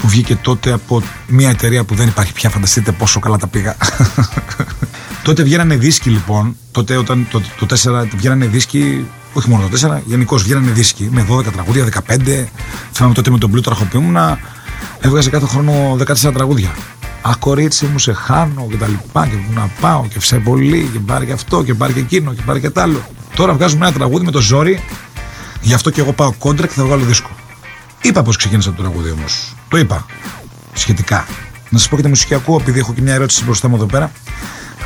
που 0.00 0.08
βγήκε 0.08 0.36
τότε 0.36 0.72
από 0.72 1.02
μια 1.26 1.50
εταιρεία 1.50 1.84
που 1.84 1.94
δεν 1.94 2.08
υπάρχει 2.08 2.32
πια. 2.32 2.50
Φανταστείτε 2.50 2.92
πόσο 2.92 3.20
καλά 3.20 3.36
τα 3.36 3.46
πήγα. 3.46 3.76
τότε 5.24 5.42
βγαίνανε 5.42 5.76
δίσκοι 5.76 6.10
λοιπόν. 6.10 6.56
Τότε 6.70 6.96
όταν 6.96 7.26
το, 7.30 7.42
το 7.58 7.66
4 7.82 8.06
βγαίνανε 8.16 8.46
δίσκοι 8.46 9.06
όχι 9.32 9.48
μόνο 9.48 9.68
το 9.68 9.96
4, 9.96 10.00
γενικώς 10.04 10.42
βγαίνανε 10.42 10.70
δίσκοι 10.70 11.08
με 11.10 11.26
12 11.30 11.44
τραγούδια, 11.52 11.84
15. 11.84 12.48
Θυμάμαι 12.92 13.14
τότε 13.14 13.30
με 13.30 13.38
τον 13.38 13.50
Πλούτο 13.50 13.70
Αρχοποιούμουν 13.70 14.16
έβγαζε 15.00 15.30
κάθε 15.30 15.46
χρόνο 15.46 15.96
14 16.06 16.32
τραγούδια. 16.32 16.74
Α, 17.22 17.30
κορίτσι 17.38 17.86
μου, 17.86 17.98
σε 17.98 18.12
χάνω 18.12 18.66
και 18.70 18.76
τα 18.76 18.86
λοιπά. 18.86 19.26
Και 19.26 19.36
που 19.36 19.52
να 19.52 19.70
πάω 19.80 20.06
και 20.08 20.20
φυσάει 20.20 20.40
πολύ 20.40 20.90
και 20.92 20.98
πάρει 20.98 21.26
και 21.26 21.32
αυτό 21.32 21.62
και 21.64 21.74
πάρει 21.74 21.92
και 21.92 22.00
εκείνο 22.00 22.34
και 22.34 22.42
πάρει 22.42 22.60
και 22.60 22.70
τ' 22.70 22.78
άλλο. 22.78 23.02
Τώρα 23.34 23.52
βγάζουμε 23.52 23.86
ένα 23.86 23.94
τραγούδι 23.94 24.24
με 24.24 24.30
το 24.30 24.40
ζόρι. 24.40 24.82
Γι' 25.60 25.74
αυτό 25.74 25.90
και 25.90 26.00
εγώ 26.00 26.12
πάω 26.12 26.32
κόντρα 26.32 26.66
και 26.66 26.72
θα 26.72 26.84
βγάλω 26.84 27.04
δίσκο. 27.04 27.30
Είπα 28.00 28.22
πώς 28.22 28.36
ξεκίνησα 28.36 28.72
το 28.72 28.82
τραγούδι 28.82 29.10
όμως. 29.10 29.54
Το 29.68 29.78
είπα. 29.78 30.06
Σχετικά. 30.72 31.26
Να 31.68 31.78
σας 31.78 31.88
πω 31.88 31.96
και 31.96 32.02
τη 32.02 32.08
μουσική 32.08 32.34
ακούω, 32.34 32.56
επειδή 32.60 32.78
έχω 32.78 32.94
και 32.94 33.00
μια 33.02 33.14
ερώτηση 33.14 33.44
μπροστά 33.44 33.68
μου 33.68 33.76
εδώ 33.76 33.86
πέρα. 33.86 34.12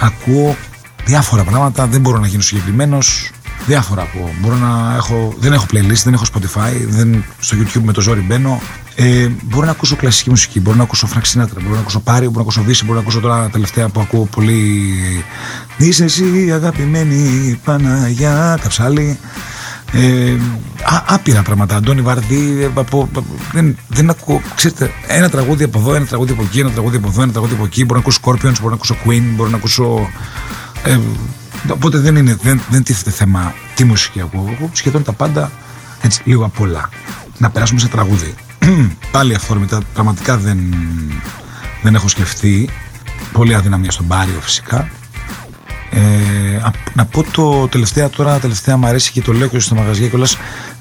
Ακούω 0.01 0.57
διάφορα 1.05 1.45
πράγματα, 1.45 1.87
δεν 1.87 2.01
μπορώ 2.01 2.19
να 2.19 2.27
γίνω 2.27 2.43
συγκεκριμένος. 2.43 3.31
Διάφορα 3.67 4.03
ακούω. 4.03 4.31
Μπορώ 4.41 4.57
να 4.57 4.95
έχω. 4.97 5.35
Δεν 5.39 5.53
έχω 5.53 5.67
playlist, 5.73 6.03
δεν 6.05 6.15
έχω 6.15 6.25
Spotify, 6.35 6.73
δεν, 6.87 7.25
στο 7.41 7.57
YouTube 7.57 7.83
με 7.83 7.93
το 7.93 8.01
ζόρι 8.01 8.21
μπαίνω. 8.21 8.61
Ε, 8.97 9.29
μπορώ 9.43 9.65
να 9.65 9.71
ακούσω 9.71 9.97
κλασική 9.97 10.31
μουσική, 10.31 10.61
μπορώ 10.61 10.77
να 10.77 10.83
ακούσω 10.83 11.09
Frank 11.15 11.19
Sinatra, 11.19 11.61
μπορώ 11.63 11.75
να 11.75 11.81
ακούσω 11.81 12.01
Πάριο, 12.01 12.31
μπορώ 12.31 12.37
να 12.37 12.41
ακούσω 12.41 12.63
Δύση, 12.63 12.85
μπορώ 12.85 12.95
να 12.95 13.01
ακούσω 13.01 13.21
τώρα 13.21 13.49
τελευταία 13.49 13.89
που 13.89 14.01
ακούω 14.01 14.25
πολύ. 14.25 14.95
Είσαι 15.77 16.05
εσύ 16.05 16.51
αγαπημένη 16.53 17.61
Παναγιά, 17.65 18.59
Καψάλη. 18.63 19.19
Ε, 19.93 20.33
α, 20.83 21.03
άπειρα 21.07 21.43
πράγματα. 21.43 21.77
Αντώνη 21.77 22.01
Βαρδί, 22.01 22.71
από, 22.75 23.09
δεν, 23.53 23.77
δεν 23.89 24.11
ακούω. 24.11 24.41
Ξέρετε, 24.55 24.91
ένα 25.07 25.29
τραγούδι 25.29 25.65
από 25.65 25.79
εδώ, 25.79 25.95
ένα 25.95 26.07
τραγούδι 26.07 26.33
από 26.33 26.43
εκεί, 26.43 26.61
ένα 26.61 26.71
τραγούδι 26.71 26.97
από 26.97 27.09
εδώ, 27.09 27.23
ένα 27.23 27.33
τραγούδι 27.33 27.55
από 27.55 27.65
εκεί. 27.65 27.85
Μπορώ 27.85 27.95
να 27.95 28.01
ακούσω 28.01 28.21
Scorpions, 28.25 28.59
μπορώ 28.61 28.69
να 28.69 28.75
ακούσω 28.75 28.97
Queen, 29.05 29.23
μπορώ 29.37 29.51
να 29.51 29.57
ακούσω. 29.57 30.09
Ε, 30.85 30.99
Οπότε 31.73 31.99
δεν, 31.99 32.17
είναι, 32.17 32.39
δεν, 32.43 32.61
δεν 32.71 32.83
τίθεται 32.83 33.11
θέμα 33.11 33.55
τι 33.75 33.85
μουσική 33.85 34.21
ακούω. 34.21 34.57
Εγώ 34.59 34.71
σχεδόν 34.73 35.03
τα 35.03 35.13
πάντα 35.13 35.51
έτσι 36.03 36.23
λίγο 36.25 36.45
απ' 36.45 36.61
όλα. 36.61 36.89
Να 37.39 37.51
περάσουμε 37.51 37.81
σε 37.81 37.89
τραγούδι. 37.89 38.35
Πάλι 39.13 39.35
αυθόρμητα, 39.35 39.81
πραγματικά 39.95 40.37
δεν, 40.37 40.75
δεν 41.83 41.95
έχω 41.95 42.09
σκεφτεί. 42.09 42.69
Πολύ 43.33 43.55
αδυναμία 43.55 43.91
στον 43.91 44.07
Πάριο 44.07 44.41
φυσικά. 44.41 44.91
Ε, 45.91 46.71
να 46.95 47.05
πω 47.05 47.25
το 47.31 47.69
τελευταία 47.69 48.11
τώρα, 48.11 48.39
τελευταία 48.39 48.77
μου 48.77 48.87
αρέσει 48.87 49.11
και 49.11 49.23
το 49.23 49.33
λέω 49.33 49.49
και 49.49 49.59
στο 49.59 49.75
μαγαζιά 49.75 50.09
και 50.09 50.19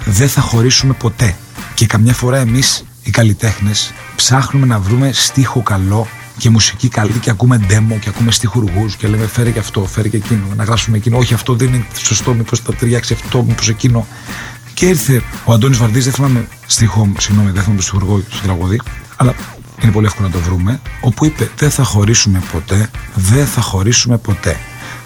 δεν 0.05 0.29
θα 0.29 0.41
χωρίσουμε 0.41 0.93
ποτέ. 0.93 1.35
Και 1.73 1.85
καμιά 1.85 2.13
φορά 2.13 2.37
εμείς 2.37 2.85
οι 3.03 3.11
καλλιτέχνες 3.11 3.93
ψάχνουμε 4.15 4.65
να 4.65 4.79
βρούμε 4.79 5.11
στίχο 5.11 5.61
καλό 5.61 6.07
και 6.37 6.49
μουσική 6.49 6.87
καλή 6.87 7.11
και 7.11 7.29
ακούμε 7.29 7.65
demo 7.69 7.99
και 7.99 8.09
ακούμε 8.09 8.31
στιχουργούς 8.31 8.95
και 8.95 9.07
λέμε 9.07 9.27
φέρε 9.27 9.51
και 9.51 9.59
αυτό, 9.59 9.85
φέρε 9.85 10.07
και 10.07 10.17
εκείνο, 10.17 10.41
να 10.55 10.63
γράψουμε 10.63 10.97
εκείνο. 10.97 11.17
Όχι, 11.17 11.33
αυτό 11.33 11.53
δεν 11.53 11.67
είναι 11.67 11.85
σωστό, 11.97 12.33
μήπως 12.33 12.59
θα 12.59 12.73
ταιριάξει 12.73 13.13
αυτό, 13.13 13.43
μήπως 13.43 13.69
εκείνο. 13.69 14.07
Και 14.73 14.85
ήρθε 14.85 15.21
ο 15.45 15.53
Αντώνης 15.53 15.77
Βαρδί, 15.77 15.99
δεν 15.99 16.13
θυμάμαι 16.13 16.47
στίχο, 16.65 17.11
συγγνώμη, 17.17 17.51
δεν 17.51 17.61
θυμάμαι 17.61 17.77
το 17.77 17.85
στιχουργό 17.85 18.23
στο 18.29 18.43
τραγούδι, 18.43 18.81
αλλά 19.15 19.35
είναι 19.81 19.91
πολύ 19.91 20.05
εύκολο 20.05 20.27
να 20.27 20.33
το 20.33 20.39
βρούμε. 20.39 20.79
Όπου 21.01 21.25
είπε: 21.25 21.49
Δεν 21.57 21.71
θα 21.71 21.83
χωρίσουμε 21.83 22.43
ποτέ, 22.51 22.89
δεν 23.15 23.45
θα 23.45 23.61
χωρίσουμε 23.61 24.17
ποτέ. 24.17 24.57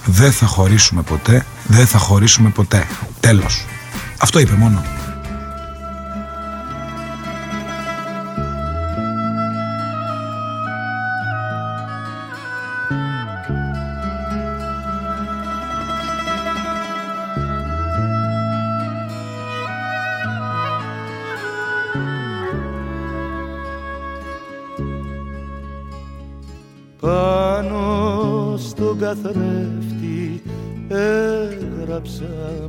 Δεν 0.05 0.31
θα 0.31 0.45
χωρίσουμε 0.45 1.01
ποτέ, 1.01 1.45
δεν 1.67 1.87
θα 1.87 1.97
χωρίσουμε 1.97 2.49
ποτέ. 2.49 2.87
Τέλος. 3.19 3.65
Αυτό 4.17 4.39
είπε 4.39 4.53
μόνο. 4.53 4.83
closer 32.17 32.66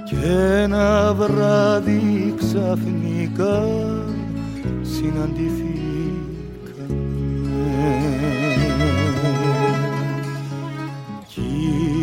Κι 0.05 0.15
ένα 0.61 1.13
βράδυ 1.13 2.33
ξαφνικά 2.37 3.63
συναντηθήκαμε 4.81 5.64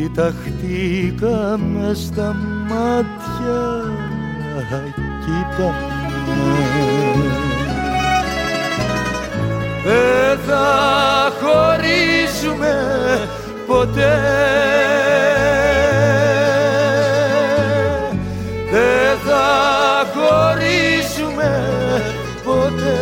Κοιταχτήκαμε 0.02 1.94
στα 1.94 2.36
μάτια 2.68 3.62
κι 5.24 5.30
είπαμε 5.40 5.86
Δεν 9.84 10.38
θα 10.46 10.68
χωρίσουμε 11.40 12.74
ποτέ. 13.66 14.18
Δεν 18.70 19.18
θα 19.26 19.46
χωρίσουμε 20.14 21.50
ποτέ. 22.44 22.98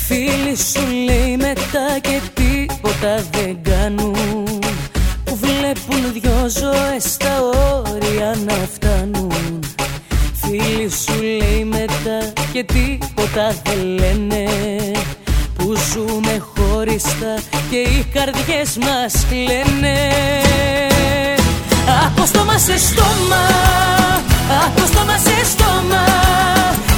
Φίλοι 0.08 0.56
σου 0.58 0.88
λέει 1.06 1.38
μετά 1.38 2.00
και 2.02 2.22
τίποτα 2.34 3.24
τίποτα 13.34 13.56
δεν 13.64 13.86
λένε 13.86 14.46
Που 15.56 15.74
ζούμε 15.92 16.42
χωριστά 16.56 17.36
και 17.70 17.78
οι 17.78 18.06
καρδιές 18.14 18.78
μας 18.78 19.26
κλαίνε. 19.30 19.98
Από 22.06 22.26
στόμα 22.26 22.58
σε 22.58 22.78
στόμα, 22.78 23.44
από 24.66 24.86
στόμα 24.86 25.18
σε 25.18 25.46
στόμα 25.46 26.06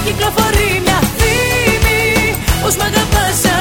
Κυκλοφορεί 0.05 0.81
μια 0.83 0.99
φήμη 1.17 2.35
πως 2.61 2.75
μ' 2.75 2.81
αγαπάς 2.81 3.54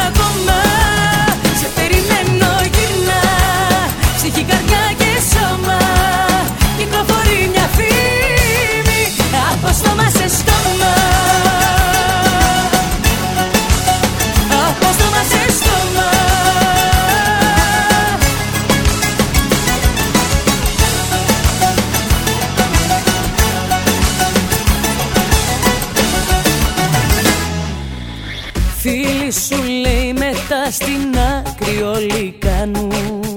στην 31.64 31.76
άκρη 31.76 31.82
όλοι 31.82 32.36
κάνουν. 32.38 33.36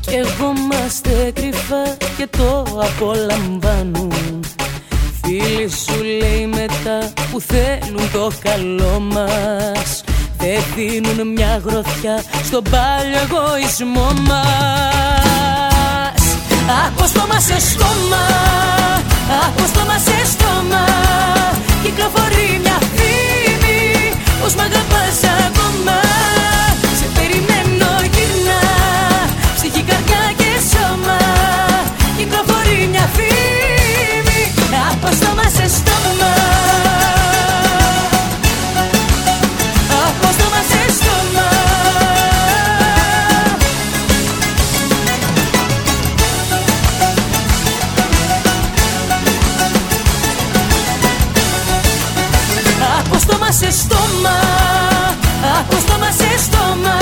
Κι 0.00 0.14
εγώ 0.14 0.52
είμαστε 0.56 1.32
κρυφά 1.34 1.96
και 2.16 2.28
το 2.36 2.66
απολαμβάνουν. 2.80 4.44
Φίλοι 5.22 5.70
σου 5.84 6.02
λέει 6.02 6.46
μετά 6.46 7.12
που 7.30 7.40
θέλουν 7.40 8.10
το 8.12 8.30
καλό 8.42 9.00
μας. 9.00 10.04
Δεν 10.38 10.62
δίνουν 10.76 11.32
μια 11.32 11.62
γροθιά 11.64 12.22
στον 12.44 12.62
πάλιο 12.62 13.18
εγωισμό 13.22 14.12
μας. 14.26 14.76
Από 16.86 17.06
στόμα 17.06 17.40
σε 17.40 17.60
στόμα, 17.60 18.24
από 19.46 19.66
στόμα 19.66 19.98
σε 19.98 20.26
στόμα. 20.32 20.84
Κυκλοφορεί 21.82 22.60
μια 22.62 22.78
φήμη 22.94 24.12
πως 24.40 24.54
μ' 24.54 24.60
αγαπάς 24.60 25.20
ακόμα 25.46 25.98
από 35.08 35.16
στόμα 35.16 35.42
σε 35.42 35.68
στόμα. 35.68 36.32
Από 40.06 40.32
στόμα 40.32 40.60
σε 40.70 40.92
στόμα. 40.92 41.46
Από 52.98 53.18
στόμα 53.18 53.50
σε 53.50 53.70
στόμα. 53.70 54.38
Από 55.58 55.76
στόμα 55.80 56.10
σε 56.10 56.38
στόμα. 56.44 56.96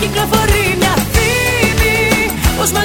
Κυκλοφορεί 0.00 0.76
μια 0.78 0.94
φήμη 1.12 2.32
Πως 2.58 2.70
μ' 2.70 2.76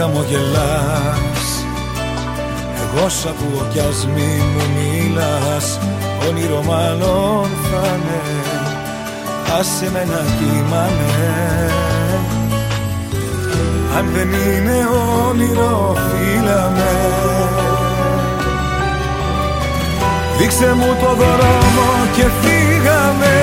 χαμογελάς. 0.00 1.44
Εγώ 2.82 3.08
σ' 3.08 3.26
ακούω 3.26 3.66
κι 3.72 3.78
ας 3.78 4.06
μη 4.14 4.32
μου 4.52 4.64
μιλάς. 4.76 5.78
Όνειρο 6.28 6.62
μάλλον 6.62 7.48
θα 7.62 7.86
είναι 7.86 8.20
Άσε 9.58 9.90
με 9.92 10.04
να 10.04 10.22
κοιμάμαι 10.36 11.10
αν 13.96 14.06
δεν 14.14 14.28
είναι 14.28 14.78
όνειρο 15.28 15.96
φίλα 15.96 16.72
με. 16.76 16.92
Δείξε 20.38 20.74
μου 20.74 20.96
το 21.00 21.14
δρόμο 21.14 21.88
και 22.16 22.26
φύγαμε. 22.40 23.34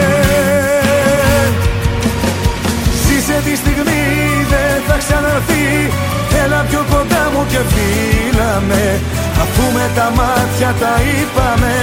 Ζήσε 3.05 3.41
τη 3.43 3.55
στιγμή 3.55 4.03
δεν 4.49 4.81
θα 4.87 4.97
ξαναρθεί 4.97 6.06
Έλα 6.49 6.65
πιο 6.69 6.85
κοντά 6.91 7.23
μου 7.33 7.45
και 7.51 7.61
φίλα 7.71 8.61
με 8.67 8.99
Αφού 9.43 9.63
με 9.75 9.85
τα 9.95 10.07
μάτια 10.17 10.75
τα 10.81 10.93
είπαμε 11.07 11.75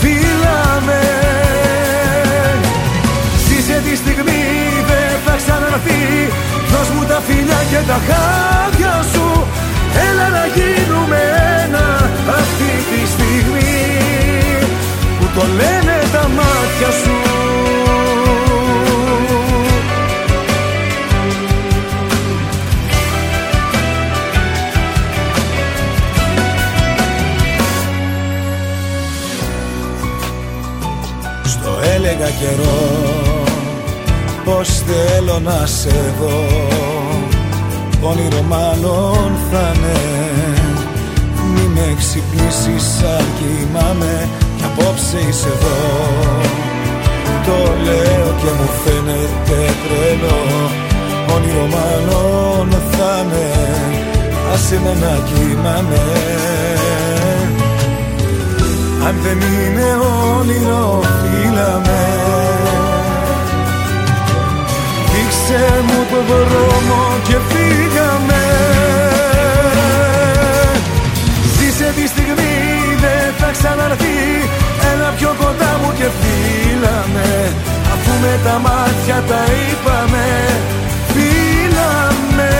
Φίλα 0.00 0.60
με 0.86 1.02
Ζήσε 3.46 3.82
τη 3.86 3.96
στιγμή 3.96 4.42
δεν 4.88 5.12
θα 5.24 5.34
ξαναρθεί 5.36 6.02
Δώσ' 6.70 6.90
μου 6.94 7.04
τα 7.04 7.22
φιλιά 7.26 7.60
και 7.70 7.80
τα 7.90 7.98
χάδια 8.06 8.94
σου. 9.12 9.26
Έλα 10.08 10.28
να 10.28 10.44
γίνουμε 10.56 11.20
ένα 11.62 11.86
αυτή 12.40 12.72
τη 12.90 13.00
στιγμή. 13.14 13.74
Που 15.18 15.26
το 15.34 15.44
λένε 15.58 15.96
τα 16.12 16.28
μάτια 16.36 16.90
σου 17.02 17.29
έλεγα 32.10 32.30
καιρό 32.30 32.80
πως 34.44 34.68
θέλω 34.68 35.38
να 35.38 35.66
σε 35.66 36.14
δω. 36.20 36.38
Όνειρο 38.02 38.42
μάλλον 38.48 39.32
θα 39.50 39.72
είναι 39.74 39.98
Μη 41.54 41.66
με 41.74 41.94
ξυπνήσεις 41.98 43.02
αν 43.02 43.24
κοιμάμαι 43.38 44.28
Κι 44.56 44.64
απόψε 44.64 45.18
είσαι 45.28 45.48
εδώ. 45.48 45.80
Το 47.46 47.58
λέω 47.84 48.34
και 48.40 48.50
μου 48.58 48.68
φαίνεται 48.82 49.58
τρελό. 49.82 50.40
Όνειρο 51.34 51.66
μάλλον 51.76 52.68
θα 52.90 53.24
είναι 53.24 53.50
Άσε 54.52 54.80
με 54.84 54.94
να 55.00 55.18
κοιμάμαι 55.28 56.02
αν 59.06 59.16
δεν 59.22 59.38
είναι 59.40 59.86
όνειρο 60.38 61.00
φίλα 61.60 61.80
με 61.84 62.02
Δείξε 65.12 65.82
μου 65.86 66.06
το 66.10 66.20
δρόμο 66.28 67.00
και 67.28 67.36
φύγαμε. 67.48 68.42
Ζήσε 71.56 71.92
τη 71.96 72.06
στιγμή 72.06 72.56
δεν 73.00 73.34
θα 73.38 73.50
ξαναρθεί. 73.50 74.20
Έλα 74.92 75.10
πιο 75.18 75.34
κοντά 75.38 75.72
μου 75.82 75.92
και 75.98 76.08
φίλα 76.20 77.04
με 77.14 77.52
Αφού 77.92 78.12
με 78.22 78.34
τα 78.44 78.58
μάτια 78.58 79.18
τα 79.28 79.42
είπαμε 79.60 80.28
Φίλα 81.12 81.92
με 82.36 82.52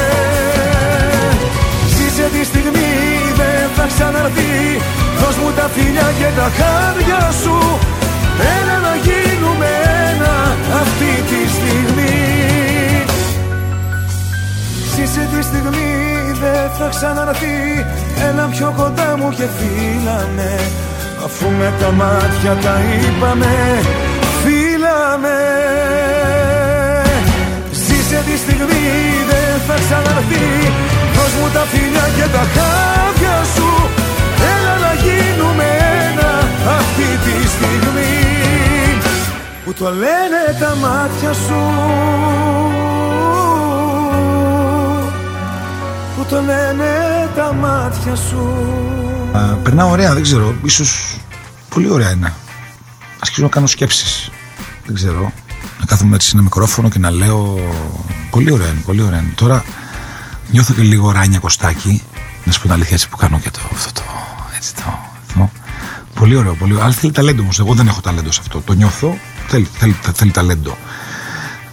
Ζήσε 1.95 2.27
τη 2.35 2.45
στιγμή 2.45 2.93
δεν 3.41 3.63
θα 3.77 3.85
ξαναρθεί. 3.93 4.55
Δώσ' 5.21 5.39
μου 5.43 5.51
τα 5.57 5.67
φιλιά 5.75 6.09
και 6.19 6.29
τα 6.39 6.49
χάρια 6.59 7.23
σου 7.43 7.79
Έλα 8.57 8.77
να 8.87 8.95
γίνουμε 9.07 9.71
ένα 10.11 10.35
αυτή 10.83 11.13
τη 11.31 11.41
στιγμή. 11.57 12.19
Ζήσε 14.95 15.29
τη 15.33 15.43
στιγμή 15.43 15.93
δεν 16.43 16.71
θα 16.79 16.89
ξαναρθεί 16.89 17.59
Έλα 18.29 18.49
πιο 18.55 18.75
κοντά 18.77 19.17
μου 19.19 19.29
και 19.31 19.47
φίλα 19.57 20.29
με 20.37 20.53
Αφού 21.25 21.47
με 21.59 21.73
τα 21.81 21.91
μάτια 21.91 22.53
τα 22.65 22.77
είπαμε 22.91 23.55
Φίλα 24.43 25.19
με 25.23 25.39
Ζήσε 27.73 28.23
τη 28.27 28.37
στιγμή 28.45 28.85
δεν 29.31 29.53
θα 29.67 29.75
ξαναρθεί 29.85 30.47
Δώσ' 31.15 31.37
μου 31.41 31.49
τα 31.53 31.65
φιλιά 31.71 32.07
και 32.17 32.27
τα 32.35 32.45
χάδια 32.55 33.37
σου. 33.55 33.71
Έλα 34.55 34.75
να 34.87 34.93
γίνουμε 35.05 35.65
ένα 35.79 35.90
αυτή 36.67 37.09
τη 37.25 37.49
στιγμή 37.49 38.15
Που 39.65 39.73
το 39.73 39.91
λένε 39.91 40.59
τα 40.61 40.77
μάτια 40.77 41.33
σου 41.33 41.61
Που 46.17 46.25
το 46.29 46.37
λένε 46.37 46.89
τα 47.37 47.53
μάτια 47.53 48.17
σου 48.17 48.55
Α, 49.33 49.41
περνάω 49.63 49.91
ωραία, 49.91 50.13
δεν 50.15 50.23
ξέρω. 50.23 50.55
Ίσως 50.63 51.17
πολύ 51.69 51.91
ωραία 51.91 52.11
είναι. 52.11 52.33
Αρχίζω 53.19 53.43
να 53.43 53.49
κάνω 53.49 53.67
σκέψεις. 53.67 54.31
Δεν 54.87 54.95
ξέρω. 54.95 55.33
Να 55.79 55.85
κάθομαι 55.87 56.15
έτσι 56.15 56.29
σε 56.29 56.35
ένα 56.35 56.43
μικρόφωνο 56.43 56.89
και 56.89 56.99
να 56.99 57.11
λέω. 57.11 57.59
Πολύ 58.31 58.53
ωραία 58.53 58.69
είναι, 58.69 58.81
πολύ 58.81 59.03
ωραία 59.03 59.19
είναι. 59.19 59.33
Τώρα 59.35 59.65
νιώθω 60.51 60.75
και 60.75 60.83
λίγο 60.83 61.11
ράνια 61.11 61.39
κοστάκι. 61.39 62.03
Να 62.45 62.53
σου 62.53 62.59
πω 62.59 62.65
την 62.65 62.75
αλήθεια 62.75 62.95
έτσι 62.95 63.09
που 63.09 63.17
κάνω 63.17 63.39
και 63.39 63.51
το, 63.51 63.59
αυτό 63.73 63.93
το. 63.93 64.03
Έτσι 64.57 64.75
το, 64.75 64.83
αυτό, 64.83 65.10
Πολύ 66.21 66.37
ωραίο, 66.37 66.55
πολύ 66.55 66.73
ωραίο. 66.73 66.85
Αλλά 66.85 66.95
θέλει 66.95 67.13
ταλέντο 67.13 67.43
όμως. 67.43 67.59
Εγώ 67.59 67.75
δεν 67.75 67.87
έχω 67.87 68.01
ταλέντο 68.01 68.33
σε 68.33 68.41
αυτό. 68.43 68.61
Το 68.61 68.73
νιώθω. 68.73 69.19
Θέλει, 69.47 69.69
θέλει, 69.79 69.97
θέλει 70.15 70.31
ταλέντο. 70.31 70.77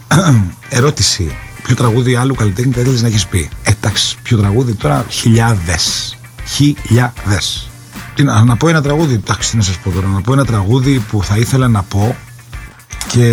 Ερώτηση. 0.69 1.35
Ποιο 1.63 1.75
τραγούδι 1.75 2.15
άλλου 2.15 2.35
καλλιτέχνη 2.35 2.73
θα 2.73 2.81
ήθελε 2.81 3.01
να 3.01 3.07
έχεις 3.07 3.25
πει; 3.27 3.49
Εντάξει, 3.63 4.17
ποιο 4.23 4.37
τραγούδι 4.37 4.73
τώρα. 4.73 5.05
Χιλιάδες. 5.09 6.17
Χιλιάδες. 6.45 7.69
Να, 8.23 8.43
να 8.43 8.57
πω 8.57 8.67
ένα 8.67 8.81
τραγούδι. 8.81 9.13
Εντάξει, 9.13 9.49
τι 9.49 9.57
να 9.57 9.63
σας 9.63 9.77
πω 9.77 9.89
τώρα. 9.89 10.07
Να 10.07 10.21
πω 10.21 10.33
ένα 10.33 10.45
τραγούδι 10.45 10.99
που 10.99 11.23
θα 11.23 11.37
ήθελα 11.37 11.67
να 11.67 11.83
πω 11.83 12.15
και 13.07 13.27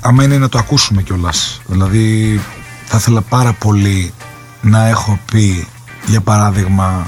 άμα 0.00 0.24
είναι 0.24 0.38
να 0.38 0.48
το 0.48 0.58
ακούσουμε 0.58 1.02
κιόλας. 1.02 1.60
Δηλαδή, 1.66 2.40
θα 2.84 2.96
ήθελα 2.96 3.20
πάρα 3.20 3.52
πολύ 3.52 4.12
να 4.60 4.88
έχω 4.88 5.18
πει 5.32 5.66
για 6.06 6.20
παράδειγμα 6.20 7.06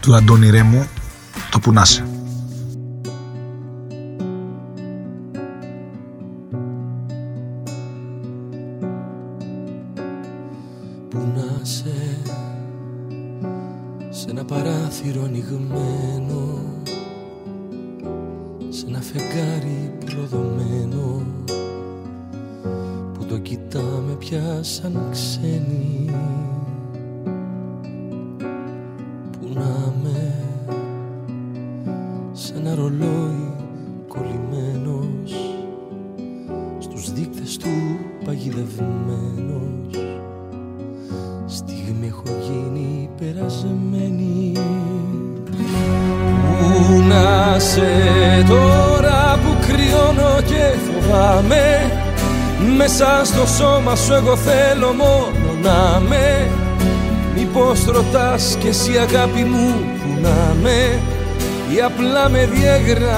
του 0.00 0.14
Αντώνη 0.14 0.50
Ρέμου 0.50 0.88
το 1.50 1.58
που 1.58 1.72
να 1.72 1.84
σε. 1.84 2.06
Που 11.08 11.18
να 11.34 11.64
σε 11.64 12.20
σε 14.10 14.30
ένα 14.30 14.44
παράθυρο 14.44 15.22
ανοιγμένο 15.24 16.58
σε 18.68 18.86
ένα 18.88 19.00
φεγγάρι 19.00 19.92
προδομένο 20.04 21.22
που 23.12 23.24
το 23.24 23.38
κοιτάμε 23.38 24.14
πια 24.18 24.62
σαν 24.62 25.08
ξένοι 25.10 26.10
σώμα 53.58 53.96
σου 53.96 54.12
εγώ 54.12 54.36
θέλω 54.36 54.92
μόνο 54.92 55.56
να 55.62 56.00
με. 56.08 56.50
Μήπως 57.36 57.84
ρωτάς 57.84 58.56
κι 58.60 58.66
εσύ 58.68 58.96
αγάπη 58.96 59.44
μου 59.44 59.74
που 60.02 60.18
να 60.22 60.54
με. 60.62 60.98
Ή 61.74 61.80
απλά 61.80 62.28
με 62.28 62.48
διαγράψες 62.52 63.08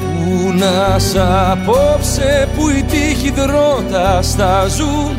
Πού 0.00 0.52
να 0.52 0.98
σ' 0.98 1.16
απόψε 1.50 2.48
που 2.56 2.68
οι 2.68 2.82
τύχοι 2.82 3.30
δρότα 3.30 4.22
στάζουν 4.22 5.16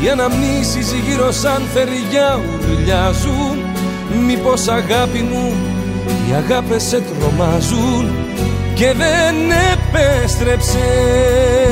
Και 0.00 0.06
οι 0.06 0.10
αναμνήσεις 0.10 0.92
γύρω 0.92 1.32
σαν 1.32 1.62
θεριά 1.74 2.40
ουρλιάζουν 2.50 3.58
Μήπως 4.26 4.68
αγάπη 4.68 5.18
μου 5.18 5.52
οι 6.28 6.32
αγάπες 6.34 6.82
σε 6.82 7.00
τρομάζουν. 7.00 8.10
Και 8.74 8.92
δεν 8.92 9.34
επέστρεψες 9.72 11.63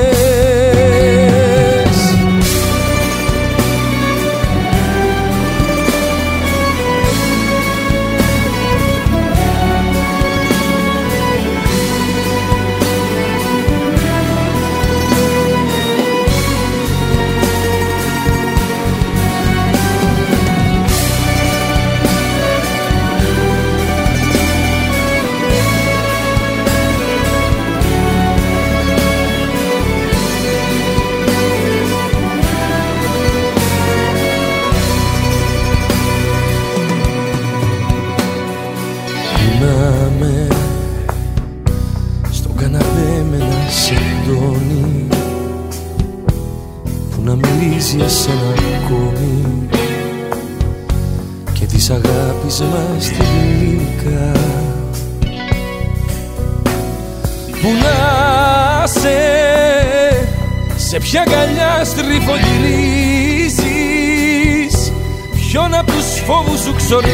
φόβους 66.93 67.11
σου 67.11 67.13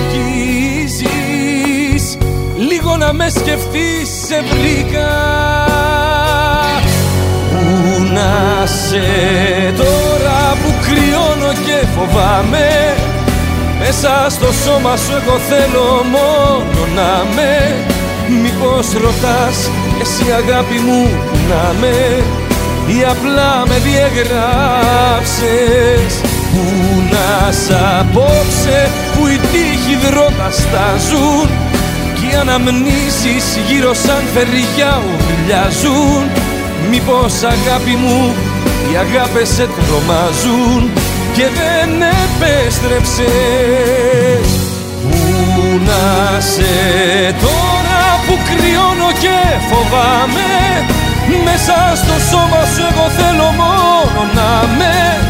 ξορκίζεις 0.95 2.05
λίγο 2.69 2.97
να 2.97 3.13
με 3.13 3.29
σκεφτείς 3.29 4.09
σε 4.27 4.43
βρήκα. 4.43 5.09
Πού 7.51 8.03
να 8.13 8.67
σε 8.67 9.07
τώρα 9.77 10.57
που 10.63 10.71
κρυώνω 10.83 11.53
και 11.53 11.87
φοβάμαι 11.97 12.69
μέσα 13.79 14.27
στο 14.29 14.53
σώμα 14.53 14.97
σου 14.97 15.13
εγώ 15.23 15.39
θέλω 15.39 16.05
μόνο 16.05 16.87
να 16.95 17.25
με 17.35 17.53
Μήπως 18.43 18.93
ρωτάς 18.93 19.71
εσύ 20.01 20.27
αγάπη 20.33 20.79
μου 20.79 21.03
που 21.31 21.37
να 21.49 21.75
με 21.81 21.97
Ή 22.87 23.05
απλά 23.05 23.63
με 23.67 23.79
διαγράψες 23.79 25.49
Πού 26.59 26.65
να 27.11 27.53
σ' 27.53 27.71
απόψε 28.01 28.91
που 29.15 29.27
οι 29.27 29.39
τύχοι 29.53 29.97
δρότα 30.05 30.51
στάζουν 30.51 31.49
Κι 32.15 32.27
οι 32.31 32.35
αναμνήσεις 32.41 33.47
γύρω 33.69 33.95
σαν 33.95 34.23
φεριά 34.35 34.93
ουρλιάζουν 35.07 36.25
Μήπως 36.91 37.35
αγάπη 37.55 37.95
μου 38.03 38.35
οι 38.91 38.95
αγάπες 39.05 39.49
σε 39.49 39.69
τρομάζουν 39.77 40.91
Και 41.37 41.47
δεν 41.59 41.91
επέστρεψες. 42.25 44.49
Πού 45.11 45.25
να 45.89 46.07
σε 46.41 46.75
τώρα 47.45 48.03
που 48.27 48.35
κρυώνω 48.49 49.11
και 49.23 49.39
φοβάμαι 49.69 50.51
Μέσα 51.45 51.77
στο 52.01 52.17
σώμα 52.31 52.63
σου 52.73 52.83
εγώ 52.91 53.07
θέλω 53.19 53.49
μόνο 53.61 54.21
να 54.35 54.51
με 54.79 55.28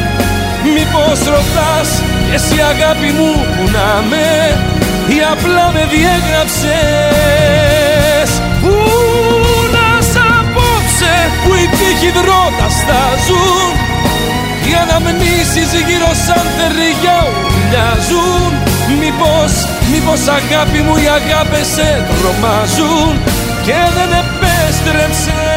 Μήπως 0.65 1.19
ρωτάς 1.35 1.89
εσύ 2.35 2.59
αγάπη 2.73 3.11
μου 3.19 3.31
που 3.55 3.65
να 3.77 3.89
με 4.11 4.29
Ή 5.17 5.19
απλά 5.33 5.67
με 5.75 5.83
διέγραψες; 5.93 6.69
Πού 8.63 8.75
να 9.75 9.89
σ' 10.11 10.21
απόψε 10.41 11.15
που 11.43 11.51
οι 11.61 11.67
τύχοι 11.77 12.11
δρότας 12.19 12.73
στάζουν 12.81 13.73
οι 14.69 14.75
αναμνήσεις 14.83 15.71
γύρω 15.87 16.13
σαν 16.27 16.47
θεριά 16.57 17.19
ουρλιάζουν; 17.29 18.53
Μήπως, 19.01 19.53
μήπως 19.91 20.21
αγάπη 20.39 20.81
μου 20.87 20.97
οι 20.97 21.07
αγάπες 21.19 21.67
σε 21.75 21.89
τρομάζουν 22.19 23.13
Και 23.65 23.79
δεν 23.97 24.11
επέστρεψες; 24.23 25.48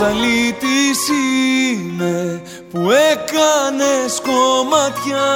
Show. 0.00 0.10
Ένας 0.10 0.12
αλήτης 0.12 1.08
είμαι 1.08 2.42
που 2.70 2.90
έκανες 2.90 4.20
κομματιά 4.20 5.28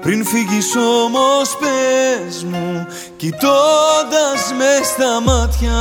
Πριν 0.00 0.24
φύγεις 0.24 0.76
όμως 0.76 1.56
πες 1.56 2.44
μου 2.44 2.86
κοιτώντας 3.16 4.52
μες 4.58 4.86
στα 4.86 5.20
μάτια 5.20 5.72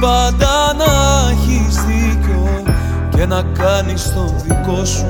πάντα 0.00 0.74
να 0.78 0.92
έχεις 1.30 1.74
δίκιο 1.84 2.62
Και 3.16 3.26
να 3.26 3.42
κάνεις 3.58 4.12
το 4.14 4.34
δικό 4.46 4.84
σου. 4.84 5.06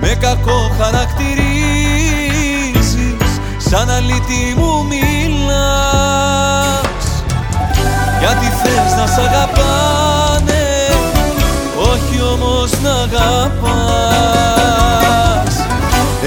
Με 0.00 0.08
κακό 0.20 0.70
χαρακτηρίζεις 0.80 1.50
Σαν 3.70 3.90
αλήτη 3.90 4.54
μου 4.56 4.86
μιλάς. 4.88 5.20
Γιατί 8.20 8.46
θες 8.62 8.94
να 8.96 9.06
σ' 9.06 9.18
αγαπάνε 9.18 10.64
Όχι 11.92 12.22
όμως 12.32 12.70
να 12.82 12.92
αγαπάς. 12.92 13.60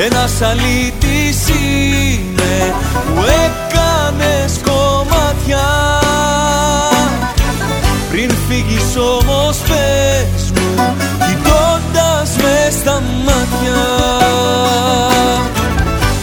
Ένας 0.06 0.42
αλήτης 0.42 1.48
είναι 1.48 2.74
που 3.06 3.24
έκανες 3.24 4.52
κομμάτια 4.64 4.73
Πριν 8.10 8.32
φύγεις 8.48 8.98
όμως 8.98 9.58
πες 9.58 10.52
μου 10.52 10.96
κοιτώντας 11.28 12.36
με 12.38 12.70
στα 12.80 13.02
μάτια. 13.26 13.84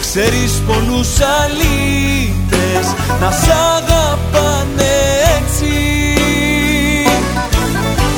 Ξέρεις 0.01 0.61
πολλούς 0.67 1.09
αλήτες 1.41 2.93
να 3.21 3.31
σ' 3.31 3.49
αγαπάνε 3.77 4.93
έτσι. 5.37 5.73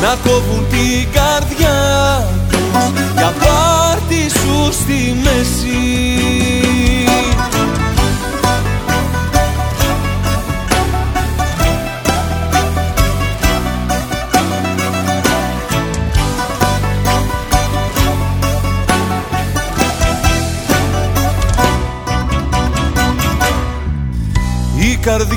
Να 0.02 0.18
κόβουν 0.24 0.66
την 0.70 1.08
καρδιά 1.14 2.28
τους 2.50 2.92
για 3.16 3.34
πάρτι 3.40 4.30
σου 4.30 4.72
στη 4.72 5.18
μέση 5.24 6.13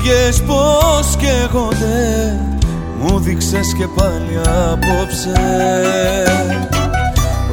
Οι 0.07 0.09
καρδιές 0.09 0.41
πως 0.41 1.15
καίγονται 1.17 2.39
Μου 2.99 3.19
δείξες 3.19 3.73
και 3.77 3.87
πάλι 3.95 4.39
απόψε. 4.71 5.33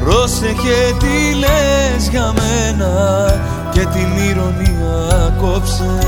Πρόσεχε 0.03 0.95
τι 0.99 1.35
λες 1.35 2.07
για 2.09 2.33
μένα 2.35 2.91
Και 3.71 3.79
την 3.79 4.07
ηρωνία 4.29 5.35
κόψε. 5.41 5.99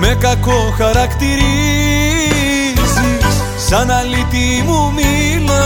Με 0.00 0.16
κακό 0.20 0.74
χαρακτηρίζεις 0.78 1.40
Σαν 3.68 3.90
αλήτη 3.90 4.64
μου 4.66 4.92
μιλάς. 4.94 5.60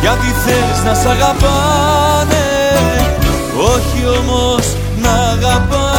Γιατί 0.00 0.26
θες 0.44 0.84
να 0.84 0.94
σ' 0.94 1.06
αγαπάνε 1.06 2.46
Όχι 3.74 4.06
όμως 4.18 4.76
να 5.02 5.10
αγαπάς 5.10 5.91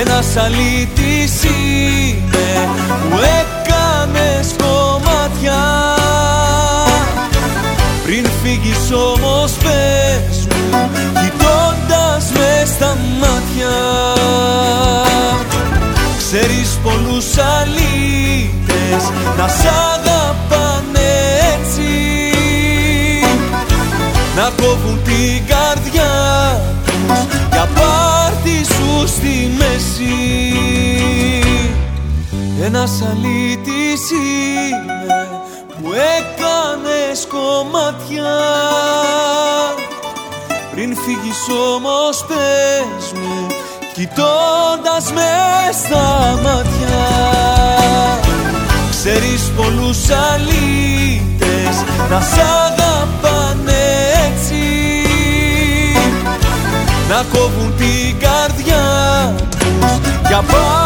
Ένας 0.00 0.36
αλήτης 0.36 1.42
είναι 1.44 2.68
που 3.10 3.16
έκανες 3.16 4.54
κομμάτια 4.58 5.64
Πριν 8.04 8.26
φύγεις 8.42 8.92
όμως 8.92 9.52
πες 9.52 10.46
μου 10.50 10.90
κοιτώντας 11.20 12.30
με 12.34 12.66
στα 12.66 12.96
μάτια. 13.20 13.76
Ξέρεις 16.18 16.78
πολλούς 16.82 17.26
αλήτες 17.58 19.10
να 19.38 19.48
σ' 19.48 19.66
αγαπάνε 19.94 21.08
έτσι. 21.54 21.90
Να 24.36 24.52
κόβουν 24.62 25.02
την 25.04 25.46
Ένας 32.66 33.02
αλήτης 33.10 34.10
είναι 34.10 35.28
που 35.68 35.92
έκανες 35.92 37.26
κομμάτια. 37.28 38.34
Πριν 40.70 40.96
φύγεις 40.96 41.38
όμως 41.74 42.24
πες 42.28 43.12
μου 43.12 43.46
κοιτώντας 43.94 45.12
με 45.12 45.30
στα 45.72 46.38
μάτια. 46.42 47.06
Ξέρεις 48.90 49.50
πολλούς 49.56 49.98
αλήτες 50.32 51.76
να 52.10 52.20
σ' 52.20 52.38
αγαπάνε 52.66 53.84
έτσι. 54.26 54.64
Να 57.08 57.24
κόβουν 57.32 57.74
την 57.76 58.18
καρδιά 58.18 59.34
τους 59.58 59.98
για 60.28 60.42
πάρτι 60.42 60.85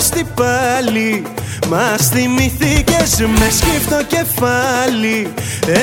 καλώς 0.00 0.26
πάλι. 0.34 1.22
Μας 1.68 2.08
θυμηθήκες 2.08 3.12
με 3.38 3.48
σκύφτο 3.58 3.98
κεφάλι. 4.14 5.32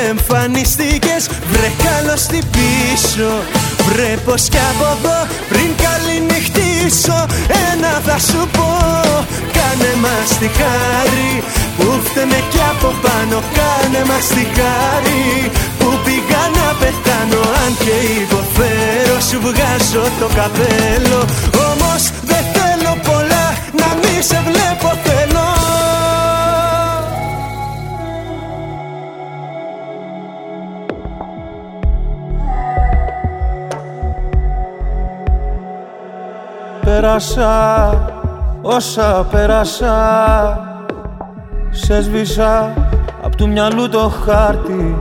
Εμφανιστήκες 0.10 1.30
βρε 1.52 1.72
καλώς 1.88 2.26
πίσω. 2.26 3.32
Βρε 3.88 4.18
πως 4.26 4.42
κι 4.50 4.62
από 4.72 4.86
εδώ 4.98 5.20
πριν 5.50 5.70
καληνυχτήσω. 5.84 7.20
Ένα 7.72 7.92
θα 8.06 8.18
σου 8.28 8.48
πω 8.56 8.70
Κάνε 9.56 9.92
μας 10.04 10.30
τη 10.40 10.48
χάρη. 10.60 11.32
Που 11.78 11.88
φταίμε 12.04 12.40
κι 12.52 12.62
από 12.72 12.90
πάνω 13.06 13.38
Κάνε 13.58 14.02
μας 14.10 14.28
τη 14.36 14.46
χάρη. 14.58 15.52
Που 15.80 15.90
πήγα 16.04 16.44
να 16.58 16.68
πεθάνω 16.80 17.42
Αν 17.64 17.72
και 17.84 17.96
υποφέρω 18.22 19.18
σου 19.30 19.40
βγάζω 19.42 20.04
το 20.20 20.28
καπέλο. 20.36 21.20
Όμως 21.70 22.04
δεν 22.24 22.27
θέλω 22.27 22.27
πολλά 22.27 22.27
να 23.88 23.96
μη 23.96 24.22
σε 24.22 24.44
βλέπω 24.46 24.96
θέλω. 25.04 25.46
Πέρασα 36.86 37.94
όσα 38.62 39.28
πέρασα 39.32 39.96
Σε 41.70 42.02
σβήσα 42.02 42.74
απ' 43.24 43.36
του 43.36 43.50
μυαλού 43.50 43.90
το 43.90 44.12
χάρτη. 44.26 44.98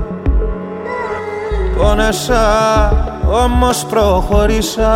Πόνεσα 1.79 2.43
όμως 3.45 3.85
προχωρήσα 3.85 4.93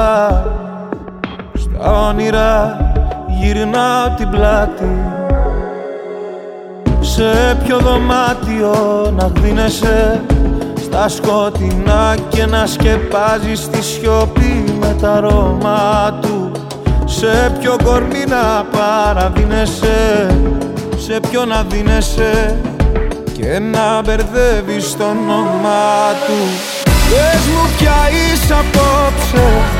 Στα 1.55 2.07
όνειρα 2.09 2.89
γυρνάω 3.41 4.09
την 4.16 4.30
πλάτη. 4.30 5.20
Σε 7.01 7.57
ποιο 7.64 7.78
δωμάτιο 7.78 8.74
να 9.16 9.30
γδίνεσαι 9.36 10.20
Στα 10.82 11.09
σκοτεινά 11.09 12.16
και 12.28 12.47
να 12.47 12.66
σκεπάζεις 12.66 13.68
τη 13.68 13.82
σιωπή 13.82 14.64
με 14.80 14.97
τα 15.01 15.12
αρώμα 15.12 16.18
του. 16.20 16.51
Σε 17.05 17.53
ποιο 17.61 17.76
κορμί 17.84 18.24
να 18.28 18.64
παραδίνεσαι 18.64 20.26
Σε 20.97 21.20
ποιο 21.30 21.45
να 21.45 21.62
δίνεσαι 21.62 22.57
και 23.32 23.59
να 23.59 24.03
μπερδεύεις 24.03 24.97
το 24.97 25.05
όνομά 25.05 26.12
του. 26.26 26.38
Πες 26.84 27.47
μου 27.47 27.70
πια 27.78 27.97
είσαι 28.11 28.55
απόψε 28.55 29.79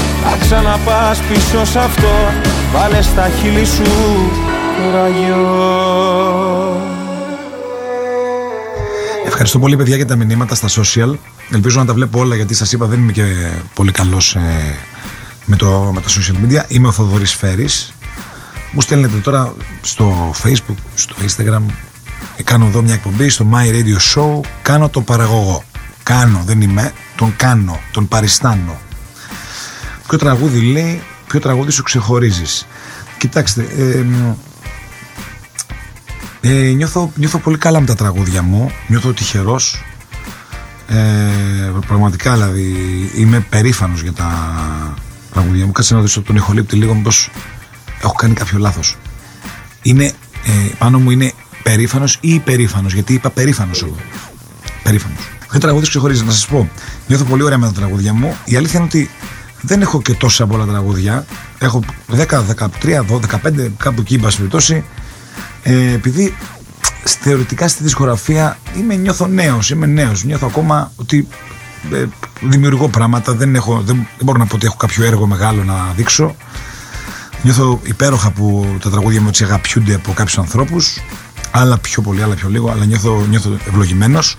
Θα 0.23 0.37
ξαναπάς 0.39 1.19
πίσω 1.19 1.65
σ' 1.65 1.75
αυτό. 1.75 2.31
Βάλε 2.73 3.01
στα 3.01 3.29
χείλη 3.29 3.65
σου 3.65 3.83
το 4.77 4.97
ραγιό. 4.97 6.01
Ευχαριστώ 9.25 9.59
πολύ 9.59 9.75
παιδιά 9.75 9.95
για 9.95 10.05
τα 10.05 10.15
μηνύματα 10.15 10.55
στα 10.55 10.67
social. 10.67 11.15
Ελπίζω 11.51 11.79
να 11.79 11.85
τα 11.85 11.93
βλέπω 11.93 12.19
όλα 12.19 12.35
γιατί 12.35 12.53
σας 12.53 12.71
είπα 12.71 12.85
δεν 12.85 12.99
είμαι 12.99 13.11
και 13.11 13.23
πολύ 13.73 13.91
καλός 13.91 14.35
ε, 14.35 14.75
με, 15.45 15.55
το, 15.55 15.91
με 15.93 16.01
τα 16.01 16.07
social 16.09 16.45
media. 16.45 16.63
Είμαι 16.67 16.87
ο 16.87 16.91
Θοδωρής 16.91 17.33
Φέρης. 17.33 17.93
Μου 18.71 18.81
στέλνετε 18.81 19.17
τώρα 19.17 19.53
στο 19.81 20.31
facebook, 20.43 20.75
στο 20.95 21.15
instagram. 21.27 21.61
Κάνω 22.43 22.65
εδώ 22.65 22.81
μια 22.81 22.93
εκπομπή 22.93 23.29
στο 23.29 23.47
My 23.53 23.67
Radio 23.73 24.15
Show. 24.15 24.39
Κάνω 24.61 24.89
το 24.89 25.01
παραγωγό. 25.01 25.63
Κάνω, 26.03 26.41
δεν 26.45 26.61
είμαι. 26.61 26.91
Τον 27.15 27.33
κάνω, 27.35 27.79
τον 27.91 28.07
παριστάνω. 28.07 28.79
Ποιο 30.11 30.19
τραγούδι 30.19 30.59
λέει, 30.59 31.01
ποιο 31.27 31.39
τραγούδι 31.39 31.71
σου 31.71 31.83
ξεχωρίζεις. 31.83 32.67
Κοιτάξτε, 33.17 33.67
ε, 33.77 34.05
ε, 36.41 36.71
νιώθω, 36.71 37.11
νιώθω 37.15 37.37
πολύ 37.37 37.57
καλά 37.57 37.79
με 37.79 37.85
τα 37.85 37.95
τραγούδια 37.95 38.41
μου, 38.41 38.71
νιώθω 38.87 39.13
τυχερός. 39.13 39.83
Ε, 40.87 40.97
πραγματικά 41.87 42.33
δηλαδή 42.33 42.75
είμαι 43.15 43.45
περήφανος 43.49 44.01
για 44.01 44.13
τα 44.13 44.29
τραγούδια 45.33 45.65
μου. 45.65 45.71
Κάτσε 45.71 45.93
να 45.93 46.01
δεις 46.01 46.13
τον 46.25 46.35
ηχολήπτη 46.35 46.75
λίγο 46.75 46.93
μήπως 46.93 47.29
έχω 48.01 48.13
κάνει 48.13 48.33
κάποιο 48.33 48.57
λάθος. 48.57 48.97
Είναι, 49.81 50.05
ε, 50.45 50.51
πάνω 50.77 50.99
μου 50.99 51.11
είναι 51.11 51.31
περήφανος 51.63 52.17
ή 52.21 52.33
υπερήφανος, 52.33 52.93
γιατί 52.93 53.13
είπα 53.13 53.29
περήφανος 53.29 53.81
εγώ. 53.81 53.95
Περήφανος. 54.83 55.29
Ποιο 55.49 55.59
τραγούδι 55.59 55.87
ξεχωρίζει, 55.87 56.23
να 56.23 56.31
σας 56.31 56.45
πω. 56.45 56.69
Νιώθω 57.07 57.23
πολύ 57.23 57.43
ωραία 57.43 57.57
με 57.57 57.65
τα 57.65 57.73
τραγούδια 57.73 58.13
μου. 58.13 58.35
Η 58.45 58.55
αλήθεια 58.55 58.79
είναι 58.79 58.87
ότι 58.87 59.09
δεν 59.61 59.81
έχω 59.81 60.01
και 60.01 60.13
τόσα 60.13 60.47
πολλά 60.47 60.65
τραγούδια. 60.65 61.25
Έχω 61.59 61.83
10, 62.11 62.43
13, 62.83 63.05
15, 63.43 63.71
κάπου 63.77 64.01
εκεί, 64.01 64.19
εν 64.69 64.83
Ε, 65.63 65.91
επειδή 65.93 66.35
θεωρητικά 67.03 67.67
στη 67.67 67.83
δισκογραφία 67.83 68.57
είμαι, 68.77 68.95
νιώθω 68.95 69.27
νέος, 69.27 69.69
είμαι 69.69 69.85
νέος. 69.85 70.23
Νιώθω 70.23 70.47
ακόμα 70.47 70.91
ότι 70.95 71.27
ε, 71.91 72.05
δημιουργώ 72.41 72.87
πράγματα. 72.87 73.33
Δεν, 73.33 73.55
έχω, 73.55 73.81
δεν, 73.85 73.95
δεν 73.95 74.05
μπορώ 74.23 74.37
να 74.37 74.45
πω 74.45 74.55
ότι 74.55 74.65
έχω 74.65 74.75
κάποιο 74.75 75.05
έργο 75.05 75.27
μεγάλο 75.27 75.63
να 75.63 75.93
δείξω. 75.95 76.35
Νιώθω 77.43 77.79
υπέροχα 77.83 78.31
που 78.31 78.75
τα 78.81 78.89
τραγούδια 78.89 79.21
μου 79.21 79.27
έτσι 79.27 79.43
αγαπιούνται 79.43 79.93
από 79.93 80.13
κάποιους 80.13 80.37
ανθρώπους. 80.37 80.99
Άλλα 81.51 81.77
πιο 81.77 82.01
πολύ, 82.01 82.23
άλλα 82.23 82.35
πιο 82.35 82.49
λίγο, 82.49 82.71
αλλά 82.71 82.85
νιώθω, 82.85 83.25
νιώθω 83.29 83.57
ευλογημένος. 83.67 84.37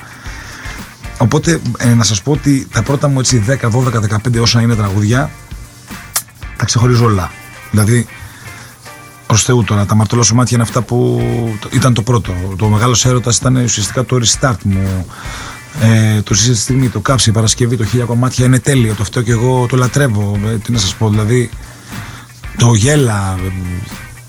Οπότε 1.22 1.60
ε, 1.78 1.94
να 1.94 2.04
σας 2.04 2.22
πω 2.22 2.32
ότι 2.32 2.66
τα 2.72 2.82
πρώτα 2.82 3.08
μου 3.08 3.18
έτσι 3.18 3.44
10, 3.48 3.70
12, 3.70 4.18
15 4.26 4.40
όσα 4.40 4.60
είναι 4.60 4.74
τραγούδια 4.74 5.30
τα 6.56 6.64
ξεχωρίζω 6.64 7.04
όλα. 7.04 7.30
Δηλαδή 7.70 8.06
προ 9.26 9.36
Θεού 9.36 9.64
τώρα, 9.64 9.86
τα 9.86 9.94
μαρτωλό 9.94 10.22
σου 10.22 10.34
μάτια 10.34 10.56
είναι 10.56 10.66
αυτά 10.66 10.82
που 10.82 11.22
ήταν 11.70 11.94
το 11.94 12.02
πρώτο. 12.02 12.32
Το 12.56 12.68
μεγάλος 12.68 13.04
έρωτας 13.04 13.36
ήταν 13.36 13.56
ουσιαστικά 13.56 14.04
το 14.04 14.20
restart 14.22 14.62
μου. 14.62 15.06
Ε, 15.80 16.22
το 16.22 16.34
στη 16.34 16.54
στιγμή, 16.54 16.88
το 16.88 17.00
κάψι, 17.00 17.28
η 17.30 17.32
Παρασκευή, 17.32 17.76
το 17.76 17.84
χίλια 17.84 18.04
κομμάτια 18.04 18.44
είναι 18.44 18.58
τέλειο. 18.58 18.94
Το 18.94 19.02
αυτό 19.02 19.22
και 19.22 19.32
εγώ 19.32 19.66
το 19.66 19.76
λατρεύω. 19.76 20.40
Ε, 20.46 20.56
τι 20.56 20.72
να 20.72 20.78
σας 20.78 20.94
πω, 20.94 21.08
δηλαδή 21.08 21.50
το 22.56 22.74
γέλα, 22.74 23.38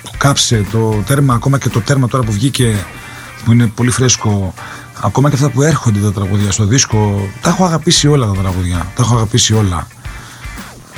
το 0.04 0.12
κάψε, 0.18 0.66
το 0.72 1.04
τέρμα, 1.06 1.34
ακόμα 1.34 1.58
και 1.58 1.70
το 1.70 1.82
τέρμα 1.82 2.08
τώρα 2.08 2.24
που 2.24 2.32
βγήκε 2.32 2.86
που 3.46 3.52
είναι 3.52 3.68
πολύ 3.68 3.90
φρέσκο 3.90 4.54
Ακόμα 5.06 5.30
και 5.30 5.36
αυτά 5.36 5.50
που 5.50 5.62
έρχονται 5.62 6.00
τα 6.00 6.12
τραγούδια 6.12 6.52
στο 6.52 6.66
δίσκο, 6.66 7.30
τα 7.42 7.50
έχω 7.50 7.66
αγαπήσει 7.66 8.08
όλα 8.08 8.26
τα 8.26 8.42
τραγούδια. 8.42 8.78
Τα 8.96 9.04
έχω 9.04 9.16
αγαπήσει 9.16 9.54
όλα. 9.54 9.88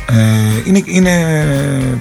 Ε, 0.05 0.61
είναι, 0.65 0.81
είναι, 0.85 1.99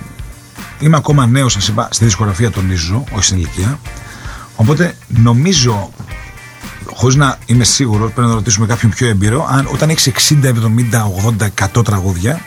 είμαι 0.80 0.96
ακόμα 0.96 1.26
νέος, 1.26 1.56
σα 1.58 1.72
είπα, 1.72 1.88
στη 1.90 2.04
δισκογραφία 2.04 2.50
τονίζω, 2.50 3.04
όχι 3.12 3.24
στην 3.24 3.36
ηλικία. 3.36 3.78
Οπότε 4.56 4.96
νομίζω, 5.06 5.90
χωρίς 6.84 7.16
να 7.16 7.38
είμαι 7.46 7.64
σίγουρος, 7.64 8.12
πρέπει 8.12 8.28
να 8.28 8.34
ρωτήσουμε 8.34 8.66
κάποιον 8.66 8.90
πιο 8.90 9.08
έμπειρο, 9.08 9.46
αν 9.50 9.68
όταν 9.72 9.90
έχεις 9.90 10.12
60, 10.30 10.48
70, 10.48 11.10
80, 11.38 11.48
100 11.78 11.84
τραγούδια, 11.84 12.40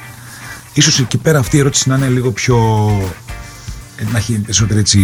ίσως 0.74 0.99
εκεί 0.99 1.18
πέρα 1.18 1.39
αυτή 1.39 1.55
η 1.55 1.60
ερώτηση 1.60 1.89
να 1.89 1.95
είναι 1.95 2.08
λίγο 2.08 2.32
πιο. 2.32 2.58
Ε, 3.95 4.03
να 4.12 4.18
έχει 4.18 4.34
περισσότερη 4.39 4.80
έτσι 4.80 4.99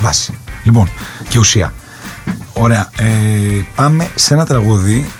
βάση. 0.00 0.38
Λοιπόν, 0.62 0.90
και 1.28 1.38
ουσία. 1.38 1.72
Ωραία. 2.52 2.90
Ε, 2.96 3.06
πάμε 3.74 4.10
σε 4.14 4.34
ένα 4.34 4.46
τραγούδι. 4.46 5.10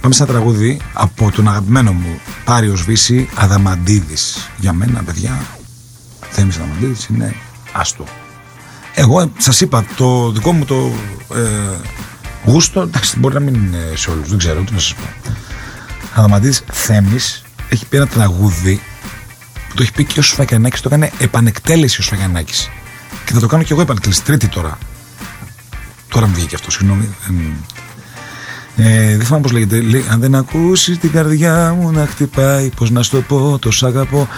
Πάμε 0.00 0.14
σε 0.14 0.22
ένα 0.22 0.32
τραγούδι 0.32 0.80
από 0.92 1.30
τον 1.30 1.48
αγαπημένο 1.48 1.92
μου 1.92 2.20
Πάριος 2.44 2.82
Βύση 2.82 3.28
Αδαμαντίδης. 3.34 4.50
Για 4.56 4.72
μένα, 4.72 5.02
παιδιά, 5.02 5.40
Θέμης 6.30 6.56
Αδαμαντίδης 6.56 7.06
είναι 7.06 7.34
άστο. 7.72 8.04
Εγώ 8.94 9.30
σας 9.38 9.60
είπα, 9.60 9.84
το 9.96 10.30
δικό 10.30 10.52
μου 10.52 10.64
το 10.64 10.92
ε, 11.34 11.40
γούστο, 12.44 12.80
εντάξει, 12.80 13.18
μπορεί 13.18 13.34
να 13.34 13.40
μην 13.40 13.54
είναι 13.54 13.92
σε 13.94 14.10
όλους, 14.10 14.28
δεν 14.28 14.38
ξέρω 14.38 14.60
τι 14.60 14.72
να 14.72 14.78
σας 14.78 14.94
πω. 14.94 15.32
Αδαμαντίδης 16.14 16.64
Θέμης 16.72 17.42
έχει 17.68 17.86
πει 17.86 17.96
ένα 17.96 18.06
τραγούδι 18.06 18.80
που 19.68 19.74
το 19.74 19.82
έχει 19.82 19.92
πει 19.92 20.04
και 20.04 20.18
ο 20.18 20.22
Σφακιανάκης, 20.22 20.80
το 20.80 20.88
έκανε 20.92 21.10
επανεκτέλεση 21.18 22.00
ο 22.00 22.02
Σφακιανάκης. 22.02 22.70
Και 23.24 23.32
θα 23.32 23.40
το 23.40 23.46
κάνω 23.46 23.62
και 23.62 23.72
εγώ 23.72 23.82
επανεκτέλεση, 23.82 24.22
τρίτη 24.22 24.48
τώρα. 24.48 24.78
Τώρα 26.08 26.26
μου 26.26 26.34
βγήκε 26.34 26.54
αυτό, 26.54 26.70
συγγνώμη. 26.70 27.08
Ε, 28.80 29.16
δεν 29.16 29.24
θυμάμαι 29.26 29.42
πώς 29.42 29.52
λέγεται. 29.52 29.80
Λέει, 29.80 30.04
αν 30.10 30.20
δεν 30.20 30.34
ακούσεις 30.34 30.98
την 30.98 31.10
καρδιά 31.10 31.76
μου 31.80 31.90
να 31.90 32.06
χτυπάει, 32.06 32.70
πώς 32.76 32.90
να 32.90 33.02
στο 33.02 33.20
πω, 33.20 33.58
το 33.60 33.70
σ' 33.70 33.82
αγαπώ. 33.82 34.28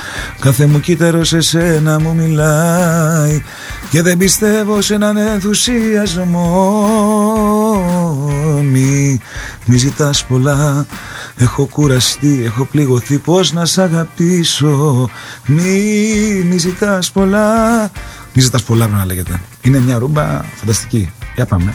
Κάθε 0.40 0.66
μου 0.66 0.80
κύτταρο 0.80 1.24
σε 1.24 1.40
σένα 1.40 2.00
μου 2.00 2.14
μιλάει. 2.14 3.42
Και 3.90 4.02
δεν 4.02 4.18
πιστεύω 4.18 4.80
σε 4.80 4.94
έναν 4.94 5.16
ενθουσιασμό. 5.16 6.50
Μη, 8.70 9.20
μη 9.64 9.76
ζητάς 9.76 10.24
πολλά. 10.24 10.86
Έχω 11.36 11.64
κουραστεί, 11.64 12.42
έχω 12.44 12.64
πληγωθεί. 12.64 13.18
Πώς 13.18 13.52
να 13.52 13.64
σ' 13.64 13.78
αγαπήσω; 13.78 15.10
Μη, 15.46 16.44
μη 16.50 16.58
ζητάς 16.58 17.10
πολλά. 17.10 17.80
Μη 18.34 18.42
ζητάς 18.42 18.62
πολλά, 18.62 18.86
να 18.86 19.04
λέγεται. 19.04 19.40
Είναι 19.62 19.80
μια 19.80 19.98
ρούμπα 19.98 20.42
φανταστική. 20.54 21.12
Για 21.40 21.48
πάμε. 21.48 21.74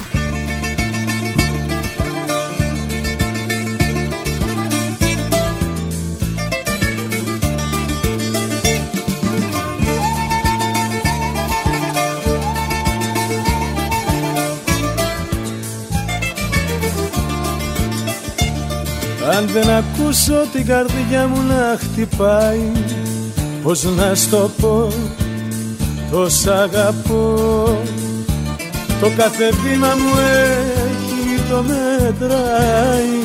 Αν 19.37 19.47
δεν 19.47 19.69
ακούσω 19.69 20.33
την 20.51 20.65
καρδιά 20.65 21.27
μου 21.27 21.41
να 21.41 21.77
χτυπάει 21.79 22.71
Πώς 23.63 23.83
να 23.83 24.15
στο 24.15 24.51
πω, 24.61 24.87
το 26.11 26.29
σ' 26.29 26.47
αγαπώ 26.47 27.35
Το 29.05 29.11
κάθε 29.17 29.49
βήμα 29.63 29.87
μου 29.87 30.13
έχει 30.87 31.41
το 31.49 31.63
μετράει 31.67 33.17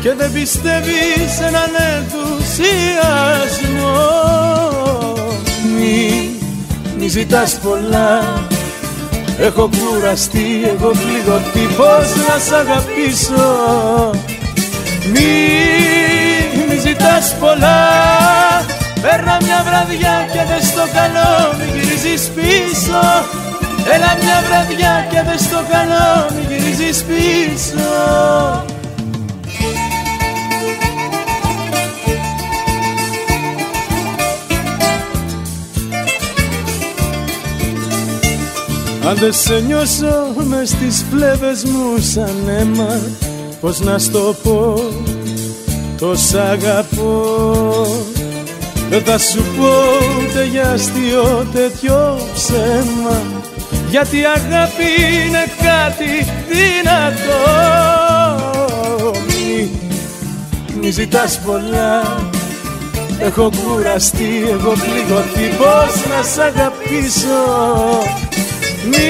και 0.00 0.14
δεν 0.14 0.32
πιστεύεις 0.32 1.40
έναν 1.40 1.70
ενθουσιασμό. 1.96 2.70
Μη, 5.76 6.30
μη 6.98 7.08
ζητάς 7.08 7.58
πολλά. 7.58 8.42
Έχω 9.38 9.70
κουραστεί, 9.78 10.46
εγώ 10.64 10.90
πληγωθεί 10.90 11.74
Πώς 11.76 12.14
να 12.28 12.38
σ' 12.38 12.52
αγαπήσω. 12.52 13.50
Μη, 15.12 15.30
μη 16.68 16.76
ζητάς 16.80 17.36
πολλά. 17.40 17.88
Παίρνα 19.02 19.38
μια 19.42 19.64
βραδιά 19.66 20.28
και 20.32 20.42
δεν 20.48 20.62
στο 20.62 20.84
καλό 20.94 21.56
Μη 21.58 21.64
γυρίζεις 21.74 22.28
πίσω 22.28 23.02
Έλα 23.84 24.16
μια 24.22 24.42
βραδιά 24.46 25.06
και 25.10 25.22
δεν 25.26 25.38
στο 25.38 25.64
καλό 25.70 26.30
Μη 26.34 26.54
γυρίζεις 26.54 27.04
πίσω. 27.04 28.64
Αν 39.08 39.16
δεν 39.16 39.32
σε 39.32 39.60
νιώσω 39.60 40.34
μες 40.34 40.68
στις 40.68 41.04
φλέβες 41.10 41.64
μου 41.64 41.98
σαν 41.98 42.48
αίμα 42.48 43.00
Πώς 43.60 43.80
να 43.80 43.98
στο 43.98 44.34
πω, 44.42 44.74
το 45.98 46.16
σ' 46.16 46.34
αγαπώ. 46.34 47.86
Δεν 48.90 49.02
θα 49.04 49.18
σου 49.18 49.42
πω 49.56 49.68
ούτε 50.18 50.44
για 50.44 50.70
αστείο 50.70 51.46
τέτοιο 51.52 52.18
ψέμα 52.34 53.39
Γιατί 53.90 54.16
η 54.18 54.24
αγάπη 54.24 54.88
είναι 55.26 55.44
κάτι 55.66 56.12
δυνατό. 56.50 57.40
Μη, 59.26 59.70
μη 60.80 60.90
ζητάς 60.90 61.38
πολλά. 61.44 62.18
Έχω 63.18 63.50
κουραστεί, 63.62 64.44
έχω 64.50 64.70
πληγωθεί 64.70 65.56
Πώς 65.58 65.94
να 66.10 66.22
σ' 66.22 66.38
αγαπήσω. 66.38 67.42
Μη, 68.90 69.08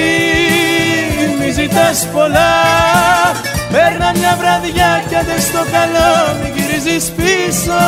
μη 1.39 1.51
ζητάς 1.51 2.07
πολλά. 2.13 2.53
Παίρνα 3.71 4.11
μια 4.19 4.37
βραδιά 4.39 5.03
κι 5.09 5.15
άντε 5.15 5.39
στο 5.39 5.63
καλό 5.71 6.11
Μη 6.41 6.51
γυρίζεις 6.55 7.09
πίσω. 7.09 7.81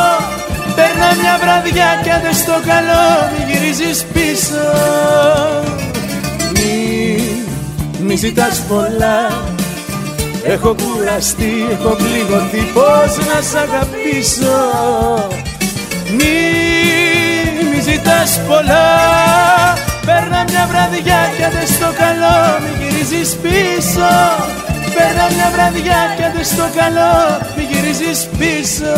Παίρνα 0.76 1.10
μια 1.22 1.38
βραδιά 1.42 2.00
κι 2.04 2.10
άντε 2.10 2.34
στο 2.34 2.56
καλό 2.68 3.06
Μη 3.32 3.52
γυρίζεις 3.52 4.04
πίσω. 4.14 4.66
Μη, 5.78 5.93
μη 8.14 8.20
ζητάς 8.20 8.62
πολλά. 8.68 9.44
Έχω 10.44 10.76
κουραστεί, 10.82 11.54
έχω 11.72 11.96
πληγωθεί 11.96 12.64
Πώς 12.74 13.12
να 13.28 13.42
σ' 13.42 13.56
αγαπήσω. 13.56 14.58
Μη, 16.18 16.36
μη 17.70 17.80
ζητάς 17.82 18.40
πολλά. 18.48 18.88
Παίρνα 20.06 20.44
μια 20.50 20.68
βραδιά 20.72 21.22
και 21.38 21.48
δεν 21.54 21.68
στο 21.68 21.90
καλό 22.02 22.38
Μη 22.62 22.72
γυρίζεις 22.80 23.36
πίσω. 23.36 24.12
Παίρνα 24.96 25.26
μια 25.36 25.50
βραδιά 25.54 26.02
και 26.18 26.26
δεν 26.36 26.46
στο 26.46 26.66
καλό 26.80 27.14
Μη 27.56 27.64
γυρίζεις 27.72 28.28
πίσω 28.38 28.96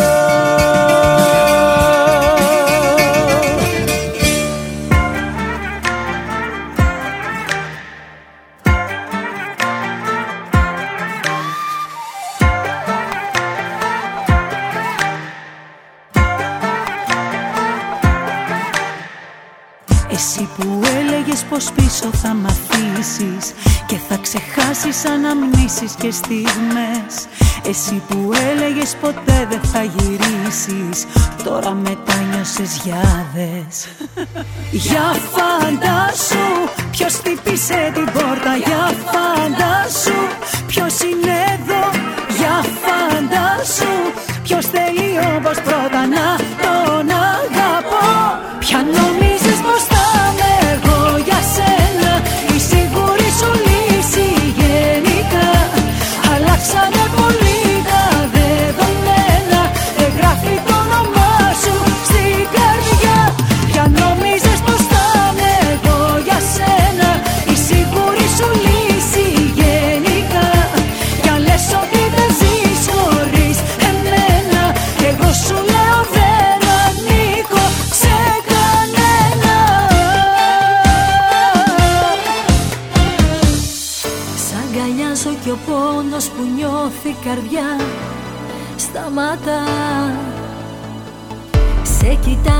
πως 22.00 22.10
πίσω 22.10 22.18
θα 22.22 22.34
μ' 22.34 22.46
αφήσεις 22.46 23.54
Και 23.86 23.96
θα 24.08 24.16
ξεχάσεις 24.16 25.04
αναμνήσεις 25.04 25.92
και 25.98 26.10
στιγμές. 26.10 27.12
Εσύ 27.68 28.02
που 28.08 28.30
έλεγες 28.50 28.96
ποτέ 29.00 29.46
δεν 29.50 29.60
θα 29.60 29.82
γυρίσεις 29.82 31.06
Τώρα 31.44 31.70
μετάνιωσες 31.70 32.80
γιάδες. 32.84 33.88
Για 34.86 35.16
φαντάσου 35.34 36.48
ποιος 36.90 37.14
χτύπησε 37.14 37.90
την 37.94 38.04
πόρτα 38.04 38.56
Για 38.66 38.92
φαντάσου 39.10 40.20
ποιος 40.66 40.94
είναι 41.00 41.36
εδώ. 41.54 41.84
Για 42.38 42.64
φαντάσου 42.82 43.94
ποιος 44.42 44.66
θέλει 44.66 45.10
όπως 45.36 45.60
πρώτα 45.60 46.06
να 46.06 46.28
τον 46.62 47.06
αγαπώ. 47.10 48.08
Ποια 48.58 48.78
νομίζεις 48.78 49.35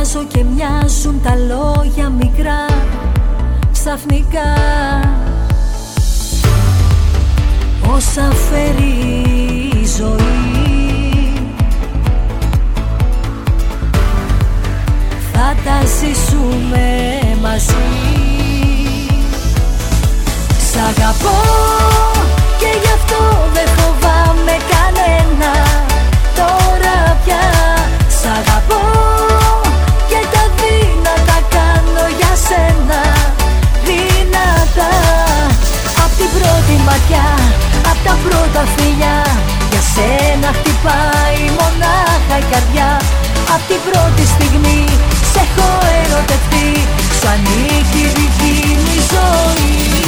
κοιτάζω 0.06 0.26
και 0.28 0.44
μοιάζουν 0.44 1.20
τα 1.22 1.34
λόγια 1.34 2.08
μικρά 2.08 2.66
Ξαφνικά. 3.72 4.54
Όσα 7.94 8.32
φέρει 8.50 9.22
η 9.82 9.86
ζωή 9.96 10.52
Θα 15.32 15.54
τα 15.64 15.86
ζήσουμε 15.86 17.18
μαζί. 17.42 17.74
Σ' 20.70 20.76
αγαπώ 20.76 21.40
και 22.58 22.78
γι' 22.82 22.92
αυτό 22.94 23.50
δεν 23.52 23.66
φοβάμαι 23.66 24.56
κανένα 24.70 25.75
πρώτη 36.36 36.74
ματιά 36.86 37.26
Απ' 37.90 38.00
τα 38.06 38.14
πρώτα 38.24 38.62
φιλιά. 38.74 39.18
Για 39.70 39.82
σένα 39.94 40.48
χτυπάει 40.58 41.42
μονάχα 41.58 42.36
η 42.42 42.44
καρδιά. 42.52 42.90
Απ' 43.54 43.64
την 43.70 43.80
πρώτη 43.86 44.24
στιγμή 44.34 44.80
Σε 45.32 45.40
έχω 45.44 45.68
ερωτευτεί. 46.00 46.68
Σου 47.16 47.26
ανήκει 47.34 48.04
δική 48.16 48.56
μου 48.82 48.92
η 48.98 49.02
ζωή 49.12 50.05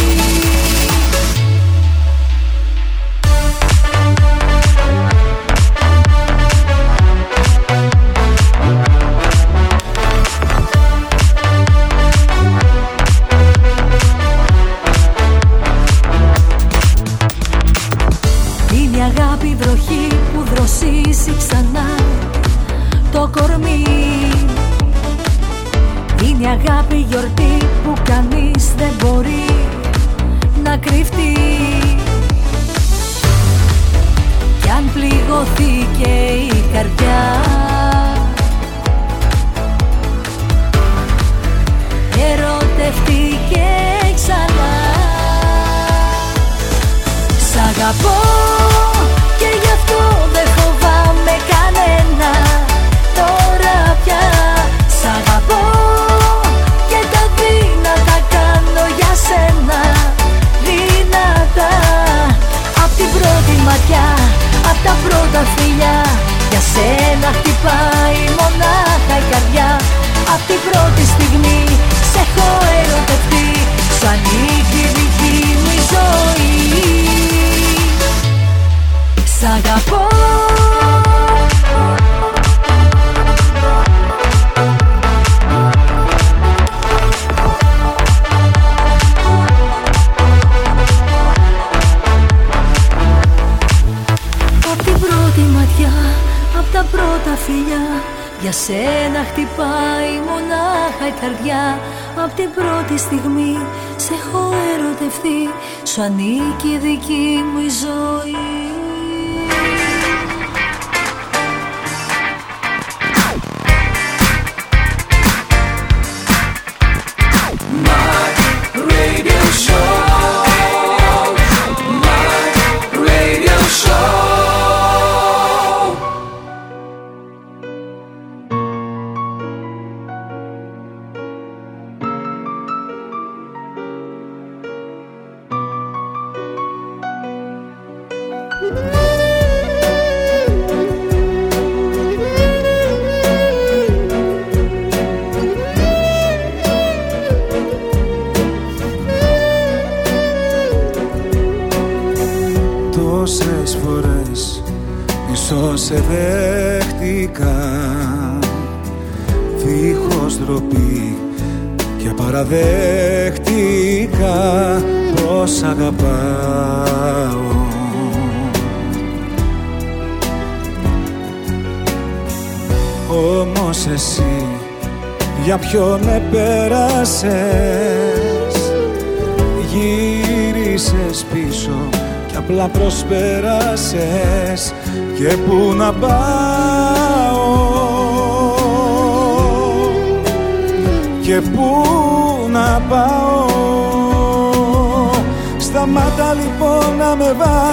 έχω 104.12 104.50
ερωτευτεί 104.74 105.48
Σου 105.84 106.02
ανήκει 106.02 106.68
η 106.68 106.78
δική 106.78 107.42
μου 107.52 107.60
η 107.60 107.68
ζωή 107.68 108.87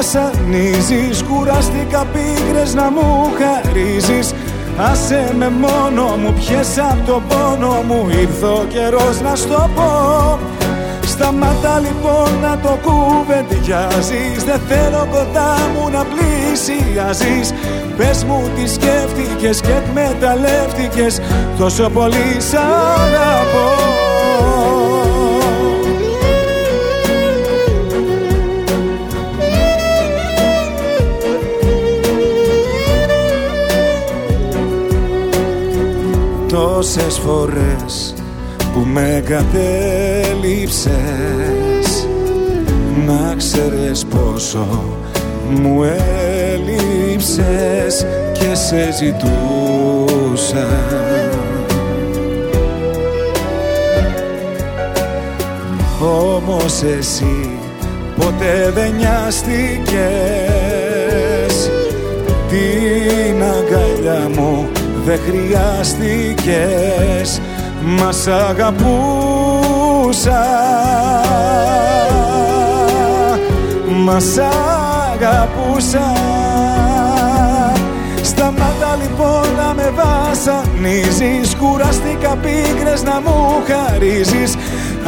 βασανίζεις. 0.05 1.23
Κουραστήκα 1.23 2.05
πίκρες 2.13 2.73
να 2.73 2.91
μου 2.91 3.29
χαρίζεις. 3.39 4.33
Άσε 4.91 5.33
με 5.37 5.49
μόνο 5.49 6.03
μου, 6.21 6.33
πιες 6.33 6.77
απ' 6.77 7.05
το 7.05 7.21
πόνο 7.27 7.83
μου. 7.87 8.07
Ήρθε 8.09 8.45
ο 8.45 8.65
καιρός 8.69 9.21
να 9.21 9.35
στο 9.35 9.69
πω. 9.75 10.39
Σταμάτα 11.07 11.79
λοιπόν 11.79 12.29
να 12.41 12.57
το 12.57 12.77
κουβεντιάζεις. 12.85 14.43
Δεν 14.45 14.61
θέλω 14.67 15.07
κοντά 15.11 15.55
μου 15.73 15.89
να 15.89 16.05
πλησιάζεις. 16.11 17.53
Πες 17.97 18.23
μου 18.23 18.49
τι 18.55 18.69
σκέφτηκες 18.69 19.61
και 19.61 19.71
εκμεταλλεύτηκες. 19.71 21.21
Τόσο 21.57 21.89
πολύ 21.89 22.37
σ' 22.37 22.53
τόσες 36.55 37.17
φορές 37.17 38.13
που 38.73 38.79
με 38.79 39.23
κατέληψες 39.25 40.87
Να 43.05 43.35
ξέρεις 43.37 44.05
πόσο 44.05 44.83
μου 45.49 45.83
έλειψες 46.53 48.05
και 48.33 48.55
σε 48.55 48.91
ζητούσα. 48.91 50.67
Όμως 56.01 56.83
εσύ 56.99 57.49
ποτέ 58.15 58.71
δεν 58.73 58.93
νοιάστηκες. 58.95 59.95
Την 62.49 63.43
αγκαλιά 63.43 64.29
μου 64.35 64.69
δεν 65.05 65.19
χρειάστηκες 65.25 66.61
Μας 67.81 68.27
αγαπούσα. 68.27 68.85
Μας 73.87 74.37
αγαπούσα. 75.13 76.13
Σταμάτα 78.21 78.97
λοιπόν 79.01 79.45
να 79.57 79.73
με 79.73 79.93
βασανίζεις 79.95 81.55
Κουραστήκα 81.55 82.35
πίκρες 82.35 83.03
να 83.03 83.21
μου 83.25 83.63
χαρίζεις. 83.67 84.55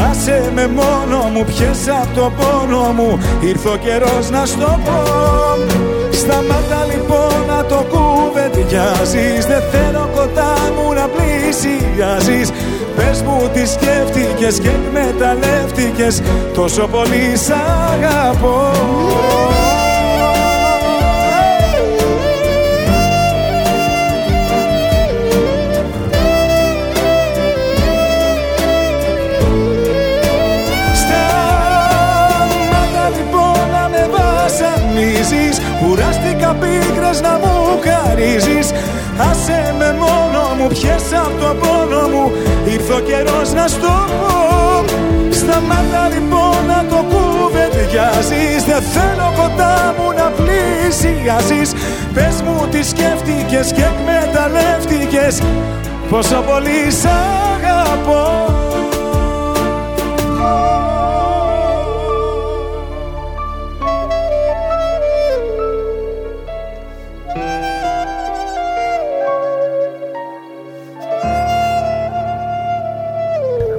Άσε 0.10 0.52
με 0.56 0.68
μόνο 0.68 1.30
μου, 1.34 1.44
πιες 1.44 1.88
απ' 2.02 2.16
το 2.16 2.32
πόνο 2.38 2.94
μου 2.96 3.20
Ήρθε 3.40 3.70
ο 3.70 3.76
καιρός 3.76 4.30
να 4.30 4.46
στο 4.46 4.80
πω. 4.86 5.02
Σταμάτα 6.12 6.86
λοιπόν 6.92 7.34
να 7.48 7.66
το 7.66 7.86
κουβεντιάζεις 8.68 9.46
Δεν 9.46 9.62
θέλω 9.72 10.10
κοντά 10.16 10.54
μου 10.76 10.94
να 10.94 11.08
πλησιάζεις. 11.08 12.52
Πες 12.96 13.22
μου 13.22 13.50
τι 13.54 13.68
σκέφτηκες 13.68 14.60
και 14.60 14.70
εκμεταλλεύτηκες 14.70 16.22
Τόσο 16.54 16.88
πολύ 16.88 17.36
σ' 17.36 17.52
αγαπώ. 17.92 18.72
Κουράστηκα 35.82 36.56
πίκρες 36.60 37.22
να 37.22 37.30
μου 37.30 37.47
χαρίζεις 37.86 38.72
Άσε 39.20 39.76
με 39.78 39.96
μόνο 40.00 40.42
μου, 40.58 40.68
πιες 40.68 41.04
απ' 41.24 41.40
το 41.42 41.56
πόνο 41.62 42.08
μου. 42.08 42.32
Ήρθε 42.66 42.94
ο 42.94 43.00
καιρός 43.00 43.54
να 43.54 43.68
στο 43.68 43.94
πω. 44.20 44.86
Σταμάτα 45.30 46.10
λοιπόν 46.14 46.58
να 46.68 46.86
το 46.90 47.06
κουβεντιάζεις. 47.12 48.64
Δεν 48.66 48.82
θέλω 48.82 49.34
κοντά 49.40 49.96
μου 49.98 50.12
να 50.20 50.32
πλησιάζεις. 50.38 51.72
Πες 52.14 52.42
μου 52.42 52.68
τι 52.72 52.84
σκέφτηκες 52.84 53.72
και 53.72 53.84
εκμεταλλεύτηκες. 53.92 55.42
Πόσο 56.10 56.44
πολύ 56.48 56.92
σ' 56.92 57.06
αγαπώ 57.56 58.67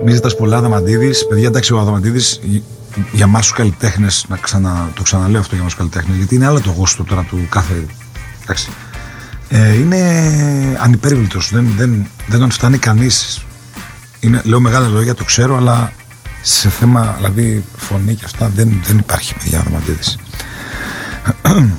Μη 0.08 0.14
ζητά 0.14 0.36
πολλά, 0.36 0.56
Αδαμαντίδη. 0.56 1.10
Παιδιά, 1.28 1.46
εντάξει, 1.46 1.72
ο 1.72 1.78
Αδαμαντίδη 1.78 2.20
για 3.12 3.24
εμά 3.24 3.40
τους 3.40 3.52
καλλιτέχνες, 3.52 4.24
να 4.28 4.36
ξανα, 4.36 4.90
το 4.94 5.02
ξαναλέω 5.02 5.40
αυτό 5.40 5.50
για 5.50 5.58
εμά 5.58 5.68
τους 5.68 5.76
καλλιτέχνες, 5.78 6.16
γιατί 6.16 6.34
είναι 6.34 6.46
άλλο 6.46 6.60
το 6.60 6.70
γούστο 6.70 7.04
τώρα 7.04 7.22
του 7.22 7.46
κάθε 7.48 7.86
Εντάξει. 8.42 8.68
Ε, 9.48 9.74
είναι 9.74 10.00
ανυπέρβλητος. 10.80 11.50
Δεν, 11.52 11.68
δεν, 11.76 12.06
δεν 12.26 12.40
τον 12.40 12.50
φτάνει 12.50 12.78
κανείς. 12.78 13.44
Είναι, 14.20 14.40
λέω 14.44 14.60
μεγάλα 14.60 14.88
λόγια, 14.88 15.14
το 15.14 15.24
ξέρω, 15.24 15.56
αλλά 15.56 15.92
σε 16.42 16.68
θέμα 16.68 17.14
δηλαδή 17.16 17.64
φωνή 17.76 18.14
και 18.14 18.24
αυτά 18.24 18.48
δεν, 18.54 18.80
δεν 18.84 18.98
υπάρχει 18.98 19.34
παιδιά 19.34 19.60
δραματίδης. 19.60 20.18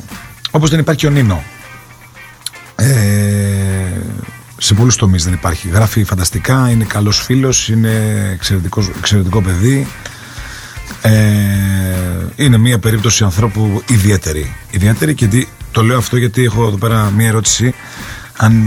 Όπως 0.51 0.69
δεν 0.69 0.79
υπάρχει 0.79 1.07
ο 1.07 1.09
Νίνο. 1.09 1.43
Ε, 2.75 3.38
σε 4.59 4.73
πολλούς 4.73 4.95
τομείς 4.95 5.23
δεν 5.23 5.33
υπάρχει. 5.33 5.69
Γράφει 5.69 6.03
φανταστικά, 6.03 6.69
είναι 6.69 6.83
καλός 6.83 7.21
φίλος, 7.21 7.69
είναι 7.69 7.91
εξαιρετικός 8.33 8.91
παιδί. 9.43 9.87
Ε, 11.01 11.13
είναι 12.35 12.57
μια 12.57 12.79
περίπτωση 12.79 13.23
ανθρώπου 13.23 13.83
ιδιαίτερη. 13.87 14.55
Ιδιαίτερη 14.71 15.13
και 15.13 15.47
το 15.71 15.83
λέω 15.83 15.97
αυτό 15.97 16.17
γιατί 16.17 16.43
έχω 16.43 16.67
εδώ 16.67 16.77
πέρα 16.77 17.11
μια 17.15 17.27
ερώτηση 17.27 17.73
αν 18.37 18.63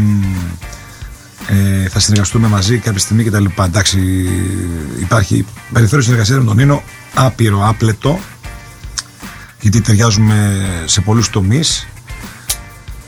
ε, 1.47 1.89
θα 1.89 2.01
συνεργαστούμε 2.01 2.49
μαζί 2.49 2.79
κάποια 2.79 3.01
στιγμή 3.01 3.25
κτλ. 3.25 3.45
Εντάξει, 3.61 4.29
υπάρχει 5.01 5.47
περιθώριο 5.73 6.05
συνεργασίας 6.05 6.39
με 6.39 6.45
τον 6.45 6.57
Νίνο 6.57 6.83
άπειρο, 7.15 7.69
άπλετο 7.69 8.21
γιατί 9.61 9.81
ταιριάζουμε 9.81 10.61
σε 10.85 11.01
πολλούς 11.01 11.31
τομείς 11.31 11.87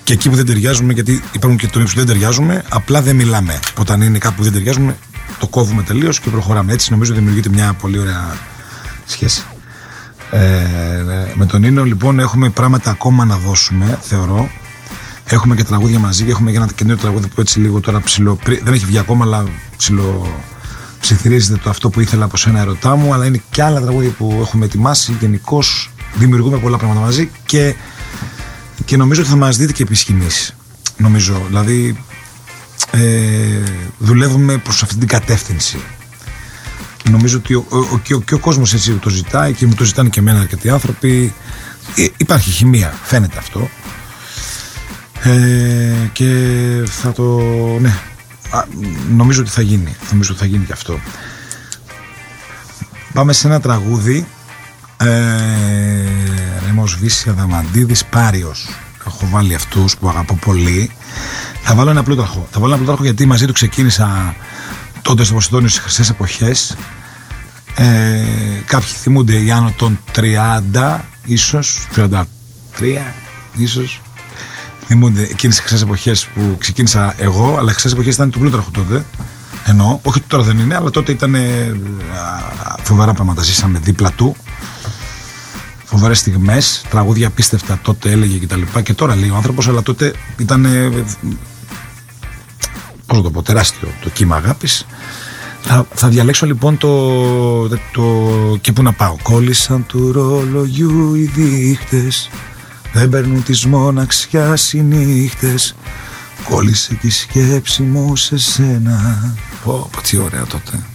και 0.04 0.12
εκεί 0.12 0.28
που 0.28 0.36
δεν 0.36 0.46
ταιριάζουμε, 0.46 0.92
γιατί 0.92 1.22
υπάρχουν 1.32 1.58
και 1.58 1.68
τομεί 1.68 1.84
που 1.84 1.94
δεν 1.94 2.06
ταιριάζουμε, 2.06 2.62
απλά 2.68 3.02
δεν 3.02 3.16
μιλάμε. 3.16 3.60
Όταν 3.78 4.00
είναι 4.00 4.18
κάπου 4.18 4.36
που 4.36 4.42
δεν 4.42 4.52
ταιριάζουμε, 4.52 4.96
το 5.38 5.46
κόβουμε 5.46 5.82
τελείως 5.82 6.20
και 6.20 6.30
προχωράμε. 6.30 6.72
Έτσι 6.72 6.90
νομίζω 6.90 7.14
δημιουργείται 7.14 7.48
μια 7.48 7.72
πολύ 7.72 7.98
ωραία 7.98 8.36
σχέση. 9.04 9.44
Ε, 10.30 10.42
με 11.34 11.46
τον 11.46 11.60
Νίνο 11.60 11.84
λοιπόν 11.84 12.18
έχουμε 12.18 12.50
πράγματα 12.50 12.90
ακόμα 12.90 13.24
να 13.24 13.36
δώσουμε, 13.36 13.98
θεωρώ. 14.02 14.50
Έχουμε 15.24 15.54
και 15.54 15.64
τραγούδια 15.64 15.98
μαζί 15.98 16.24
και 16.24 16.30
έχουμε 16.30 16.50
και 16.50 16.56
ένα 16.56 16.68
καινούριο 16.74 17.00
τραγούδι 17.00 17.26
που 17.26 17.40
έτσι 17.40 17.60
λίγο 17.60 17.80
τώρα 17.80 18.00
ψηλό. 18.00 18.38
Δεν 18.62 18.74
έχει 18.74 18.84
βγει 18.84 18.98
ακόμα, 18.98 19.24
αλλά 19.24 19.44
ψηλό 19.76 20.26
ψιθυρίζεται 21.00 21.60
το 21.62 21.70
αυτό 21.70 21.90
που 21.90 22.00
ήθελα 22.00 22.24
από 22.24 22.36
σένα 22.36 22.60
ερωτά 22.60 22.96
μου. 22.96 23.14
Αλλά 23.14 23.26
είναι 23.26 23.42
και 23.50 23.62
άλλα 23.62 23.80
τραγούδια 23.80 24.10
που 24.10 24.38
έχουμε 24.40 24.64
ετοιμάσει. 24.64 25.16
Γενικώς 25.20 25.90
δημιουργούμε 26.14 26.58
πολλά 26.58 26.76
πράγματα 26.76 27.04
μαζί 27.06 27.30
και, 27.46 27.74
και 28.84 28.96
νομίζω 28.96 29.20
ότι 29.20 29.30
θα 29.30 29.36
μας 29.36 29.56
δείτε 29.56 29.72
και 29.72 29.82
επί 29.82 29.96
Νομίζω. 30.96 31.42
Δηλαδή 31.46 32.04
ε, 32.90 33.62
δουλεύουμε 33.98 34.58
προς 34.58 34.82
αυτή 34.82 34.96
την 34.96 35.08
κατεύθυνση. 35.08 35.78
Νομίζω 37.10 37.36
ότι 37.36 37.54
ο, 37.54 37.66
ο, 37.68 37.98
και, 37.98 38.14
ο, 38.14 38.20
και 38.20 38.34
ο 38.34 38.38
κόσμος 38.38 38.74
έτσι 38.74 38.92
το 38.92 39.08
ζητάει 39.08 39.52
και 39.52 39.66
μου 39.66 39.74
το 39.74 39.84
ζητάνε 39.84 40.08
και 40.08 40.20
εμένα 40.20 40.40
αρκετοί 40.40 40.70
άνθρωποι. 40.70 41.34
Ε, 41.96 42.06
υπάρχει 42.16 42.50
χημεία, 42.50 42.94
φαίνεται 43.02 43.38
αυτό. 43.38 43.70
Ε, 45.22 46.10
και 46.12 46.28
θα 46.84 47.12
το. 47.12 47.40
Ναι, 47.80 47.98
νομίζω 49.10 49.40
ότι 49.40 49.50
θα 49.50 49.62
γίνει. 49.62 49.96
Νομίζω 50.10 50.30
ότι 50.32 50.40
θα 50.40 50.46
γίνει 50.46 50.64
και 50.64 50.72
αυτό. 50.72 51.00
Πάμε 53.12 53.32
σε 53.32 53.46
ένα 53.46 53.60
τραγούδι. 53.60 54.26
Ε, 54.96 55.06
Ρέμος 56.66 56.96
Βύσια 56.96 57.32
Δαμαντίδης 57.32 58.04
Πάριος. 58.04 58.68
Έχω 59.06 59.28
βάλει 59.30 59.54
αυτούς 59.54 59.96
που 59.96 60.08
αγαπώ 60.08 60.34
πολύ. 60.34 60.90
Θα 61.62 61.74
βάλω 61.74 61.90
ένα 61.90 62.02
πλούταρχο. 62.02 62.48
Θα 62.50 62.60
βάλω 62.60 62.66
ένα 62.66 62.76
πλούταρχο 62.76 63.04
γιατί 63.04 63.26
μαζί 63.26 63.46
του 63.46 63.52
ξεκίνησα 63.52 64.34
τότε 65.02 65.24
στο 65.24 65.34
Ποσειδόνιο 65.34 65.68
στις 65.68 65.82
χρυσές 65.82 66.10
εποχές. 66.10 66.76
Ε, 67.76 68.24
κάποιοι 68.66 68.88
θυμούνται 68.88 69.36
οι 69.36 69.50
άνω 69.50 69.72
των 69.76 69.98
30 70.14 71.00
ίσως 71.24 71.86
33 71.94 72.24
ίσως. 73.56 74.00
Θυμούνται 74.86 75.22
εκείνες 75.22 75.56
τις 75.56 75.64
χρυσές 75.64 75.82
εποχές 75.82 76.26
που 76.26 76.56
ξεκίνησα 76.58 77.14
εγώ 77.18 77.56
αλλά 77.58 77.70
οι 77.70 77.72
χρυσές 77.72 77.92
εποχές 77.92 78.14
ήταν 78.14 78.30
του 78.30 78.38
Πλούταρχου 78.38 78.70
τότε. 78.70 79.04
Ενώ, 79.66 80.00
όχι 80.02 80.20
τώρα 80.20 80.42
δεν 80.42 80.58
είναι 80.58 80.74
αλλά 80.74 80.90
τότε 80.90 81.12
ήταν 81.12 81.36
φοβερά 82.82 83.12
πράγματα. 83.12 83.42
Ζήσαμε 83.42 83.78
δίπλα 83.78 84.10
του 84.12 84.36
φοβερές 85.94 86.18
στιγμές 86.18 86.84
τραγούδια 86.90 87.26
απίστευτα 87.26 87.78
τότε 87.82 88.10
έλεγε 88.10 88.36
και 88.36 88.46
τα 88.46 88.56
λοιπά 88.56 88.82
και 88.82 88.94
τώρα 88.94 89.16
λέει 89.16 89.30
ο 89.30 89.36
άνθρωπος 89.36 89.68
αλλά 89.68 89.82
τότε 89.82 90.12
ήταν 90.38 90.66
πώς 93.06 93.22
το 93.22 93.30
πω 93.30 93.42
τεράστιο 93.42 93.88
το 94.02 94.08
κύμα 94.08 94.36
αγάπης. 94.36 94.86
Θα, 95.62 95.86
θα 95.94 96.08
διαλέξω 96.08 96.46
λοιπόν 96.46 96.78
το, 96.78 97.68
το 97.68 98.04
και 98.60 98.72
που 98.72 98.82
να 98.82 98.92
πάω 98.92 99.16
Κόλλησαν 99.22 99.86
του 99.86 100.12
ρολογιού 100.12 101.14
οι 101.14 101.24
δείχτες 101.24 102.30
Δεν 102.92 103.08
παίρνουν 103.08 103.42
της 103.42 103.66
μοναξιάς 103.66 104.72
οι 104.72 104.82
νύχτες 104.82 105.74
Κόλλησε 106.48 106.94
και 106.94 107.06
η 107.06 107.10
σκέψη 107.10 107.82
μου 107.82 108.16
σε 108.16 108.38
σένα 108.38 109.34
Πω, 109.64 109.88
πω 109.92 110.02
τι 110.02 110.16
ωραία 110.16 110.46
τότε 110.46 110.93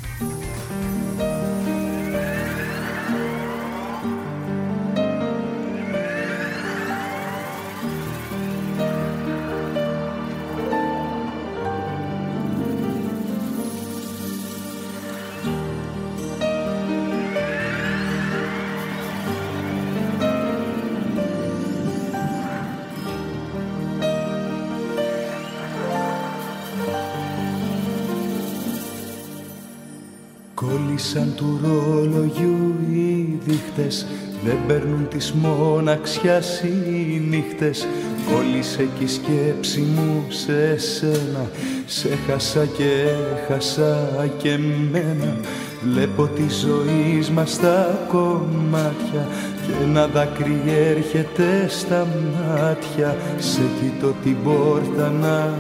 μοναξιάς 36.00 36.62
οι 36.62 37.22
νύχτες 37.30 37.88
Κόλλησε 38.32 38.88
και 38.98 39.04
η 39.04 39.08
σκέψη 39.08 39.80
μου 39.80 40.26
σε 40.30 40.78
σένα. 40.78 41.50
Σε 41.86 42.18
χάσα 42.28 42.66
και 42.66 43.06
χάσα 43.48 44.28
και 44.38 44.58
μένα. 44.92 45.38
Βλέπω 45.82 46.28
τη 46.28 46.44
ζωή 46.62 47.26
μας 47.34 47.52
στα 47.52 48.06
κομμάτια 48.08 49.28
Και 49.66 49.72
ένα 49.84 50.08
δάκρυ 50.08 50.62
έρχεται 50.68 51.68
στα 51.68 52.08
μάτια. 52.34 53.16
Σε 53.38 53.62
κοιτώ 53.82 54.14
την 54.24 54.36
πόρτα 54.44 55.14
να 55.22 55.54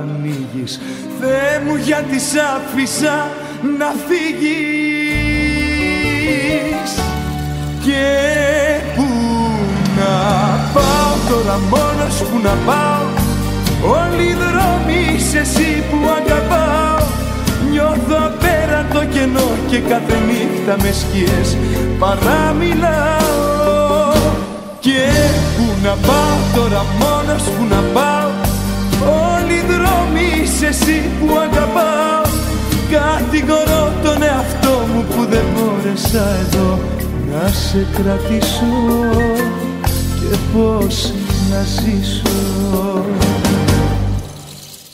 ανοίγεις. 0.00 0.80
Θεέ 1.20 1.62
μου 1.66 1.76
γιατί 1.76 2.18
σ' 2.18 2.36
άφησα 2.56 3.30
να 3.78 3.94
φύγεις; 4.06 4.52
Και 7.84 8.02
να 8.02 8.40
πάω 8.42 8.61
τώρα 11.32 11.56
μόνος 11.72 12.16
που 12.28 12.38
να 12.46 12.54
πάω. 12.68 13.06
Όλοι 14.00 14.24
οι 14.30 14.36
δρόμοι 14.44 14.98
είσαι 15.14 15.38
εσύ 15.38 15.70
που 15.88 15.98
αγαπάω. 16.18 17.00
Νιώθω 17.70 18.16
απέραντο 18.28 19.02
κενό 19.14 19.48
και 19.70 19.78
κάθε 19.90 20.16
νύχτα 20.28 20.74
με 20.82 20.90
σκιές 21.00 21.48
παραμιλάω. 22.00 23.32
Και 24.84 25.00
που 25.56 25.66
να 25.84 25.94
πάω 26.06 26.36
τώρα 26.56 26.82
μόνος 27.00 27.42
που 27.54 27.62
να 27.74 27.80
πάω. 27.96 28.30
Όλοι 29.32 29.54
οι 29.60 29.64
δρόμοι 29.72 30.26
είσαι 30.42 30.66
εσύ 30.66 30.98
που 31.18 31.28
αγαπάω. 31.46 32.24
Κατηγορώ 32.96 33.82
τον 34.04 34.18
εαυτό 34.22 34.74
μου 34.90 35.02
που 35.10 35.20
δεν 35.32 35.46
μπόρεσα 35.52 36.24
εδώ 36.42 36.70
να 37.30 37.44
σε 37.48 37.80
κρατήσω. 37.96 38.72
Και 40.18 40.36
πώς 40.52 41.12
να 41.52 41.62
ζήσω. 41.62 43.04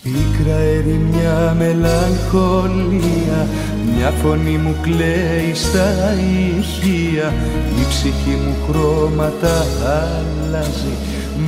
Πίκρα 0.02 0.56
ερημιά 0.56 1.54
μελαγχολία 1.58 3.46
μια 3.94 4.10
φωνή 4.10 4.56
μου 4.56 4.76
κλαίει 4.82 5.54
στα 5.54 6.14
ηχεία. 6.58 7.34
Η 7.80 7.84
ψυχή 7.88 8.36
μου 8.44 8.54
χρώματα 8.68 9.66
αλλάζει 9.84 10.94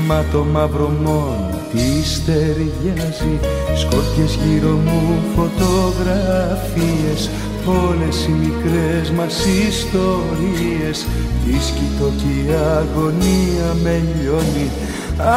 μα 0.07 0.25
το 0.33 0.45
μαύρο 0.53 0.89
μόνο 1.05 1.51
της 1.73 2.25
ταιριάζει. 2.25 3.39
Σκόρπιες 3.77 4.39
γύρω 4.45 4.71
μου 4.71 5.19
φωτογραφίες 5.37 7.31
όλες 7.67 8.25
οι 8.25 8.31
μικρές 8.31 9.11
μας 9.11 9.45
ιστορίες. 9.69 11.07
Τις 11.45 11.73
κοιτώ 11.77 12.11
και 12.17 12.33
η 12.41 12.55
αγωνία 12.79 13.69
με 13.83 14.03
λιώνει 14.15 14.71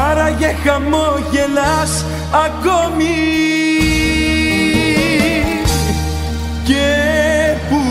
Άραγε 0.10 0.56
χαμόγελας 0.66 2.06
ακόμη. 2.46 3.16
Και 6.64 6.86
που 7.70 7.82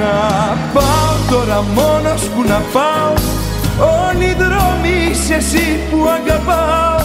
να 0.00 0.56
πάω 0.72 1.14
τώρα 1.30 1.64
μόνος 1.74 2.22
που 2.22 2.42
να 2.48 2.62
πάω 2.72 3.12
Όλοι 3.78 4.24
οι 4.24 4.36
δρόμοι 4.38 5.08
είσαι 5.10 5.34
εσύ 5.34 5.78
που 5.90 5.98
αγαπάω. 6.08 7.00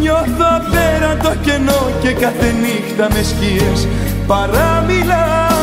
Νιώθω 0.00 0.50
πέρα 0.70 1.16
το 1.22 1.32
κενό 1.42 1.90
και 2.02 2.10
κάθε 2.12 2.54
νύχτα 2.60 3.08
με 3.12 3.22
σκιές 3.22 3.88
παραμιλάω. 4.26 5.62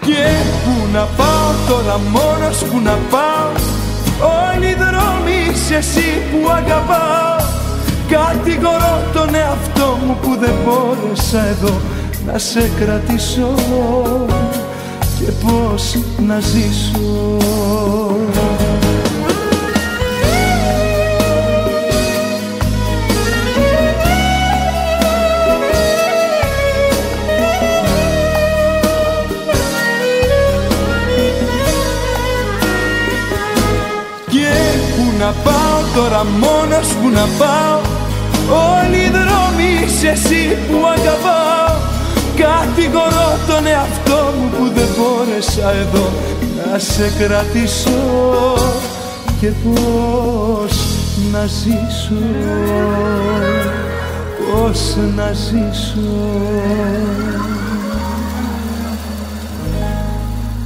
Και 0.00 0.24
που 0.64 0.88
να 0.92 1.08
πάω 1.16 1.50
τώρα 1.68 2.00
μόνος 2.12 2.58
που 2.62 2.78
να 2.84 2.98
πάω 3.10 3.50
Όλοι 5.48 5.56
οι 5.56 5.56
δρόμοι 5.56 5.56
σε 5.56 5.74
εσύ 5.74 6.00
που 6.30 6.50
αγαπάω. 6.50 7.46
Κατηγορώ 8.08 9.02
τον 9.12 9.34
εαυτό 9.34 9.98
μου 10.06 10.16
που 10.22 10.36
δεν 10.40 10.54
μπόρεσα 10.64 11.46
εδώ 11.46 11.80
να 12.26 12.38
σε 12.38 12.70
κρατήσω 12.80 13.54
και 15.18 15.32
πώς 15.46 15.96
να 16.26 16.40
ζήσω 16.40 17.36
να 35.28 35.34
πάω 35.34 35.80
τώρα 35.94 36.24
μόνος 36.24 36.88
που 36.88 37.08
να 37.08 37.26
πάω. 37.38 37.80
Όλοι 38.76 38.96
οι 38.96 39.10
δρόμοι 39.10 39.88
σε 39.98 40.08
εσύ 40.08 40.56
που 40.68 40.78
αγαπάω. 40.86 41.76
Κατηγορώ 42.36 43.38
τον 43.48 43.66
εαυτό 43.66 44.32
μου 44.36 44.48
που 44.56 44.72
δεν 44.74 44.88
μπόρεσα 44.96 45.72
εδώ 45.72 46.10
να 46.56 46.78
σε 46.78 47.12
κρατήσω 47.18 48.54
και 49.40 49.46
πώς 49.46 50.72
να 51.32 51.46
ζήσω. 51.46 52.22
Πώς 54.52 54.96
να 55.16 55.32
ζήσω. 55.32 56.10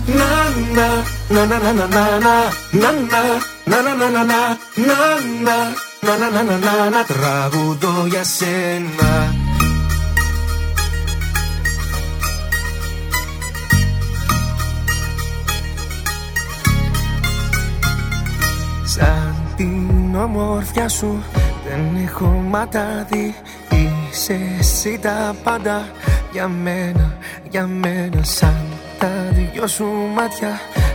Να 0.07 0.33
να 0.75 0.89
να 1.29 1.47
να 1.47 1.59
να 1.73 1.97
να 1.97 2.37
να 2.71 2.91
να 2.91 3.52
να 3.73 3.81
να 3.83 3.95
να 3.95 4.11
να 4.11 4.25
να 4.25 5.57
να 6.03 6.19
να 6.19 6.19
να 6.19 6.29
να 6.29 6.43
να 6.43 6.59
να 6.59 6.75
να 6.77 6.91
να 6.91 7.05
τραγουδώ 7.05 8.07
για 8.07 8.25
σένα 8.25 9.35
Σαν 18.85 19.35
την 19.57 20.15
ομορφιά 20.17 20.89
σου 20.89 21.23
δεν 21.65 22.05
έχω 22.05 22.45
ματάδι 22.51 23.35
Είσαι 23.71 24.39
εσύ 24.59 24.99
τα 25.03 25.35
πάντα 25.43 25.91
για 26.33 26.49
μένα, 26.49 27.17
για 27.51 27.67
μένα 27.67 28.23
Σαν 28.23 28.67
τα 28.99 29.09
δυο 29.33 29.67
σου 29.67 29.87
μάτια 30.15 30.61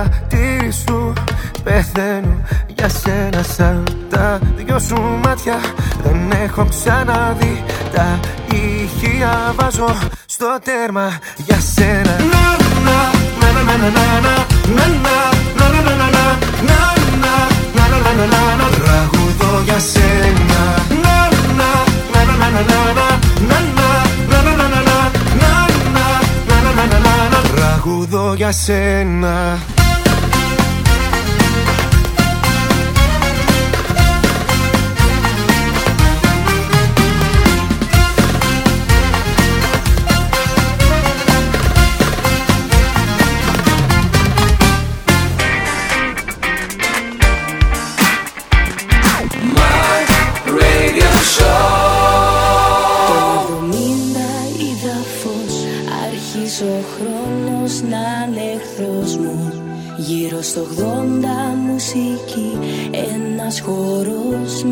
χατήρι 0.00 0.70
σου 0.70 1.12
πεθαίνω 1.64 2.34
για 2.74 2.88
σένα 2.88 3.42
Σαν 3.42 4.06
τα 4.10 4.38
δυο 4.56 4.78
σου 4.78 5.02
μάτια 5.24 5.58
δεν 6.02 6.30
έχω 6.42 6.66
ξαναδεί 6.68 7.64
Τα 7.94 8.20
ηχεία 8.50 9.54
βάζω 9.56 9.96
στο 10.26 10.58
τέρμα 10.64 11.18
για 11.36 11.60
σένα 11.74 12.16
Να 12.16 12.56
να 12.84 12.98
να 13.40 13.62
να 13.62 13.90
να 13.90 14.20
να 14.20 14.40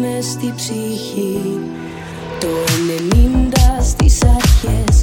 χορός 0.08 0.14
μες 0.14 0.24
στη 0.24 0.52
ψυχή. 0.56 1.60
Το 2.40 2.48
90 3.78 3.82
στις 3.82 4.22
αρχές 4.24 5.02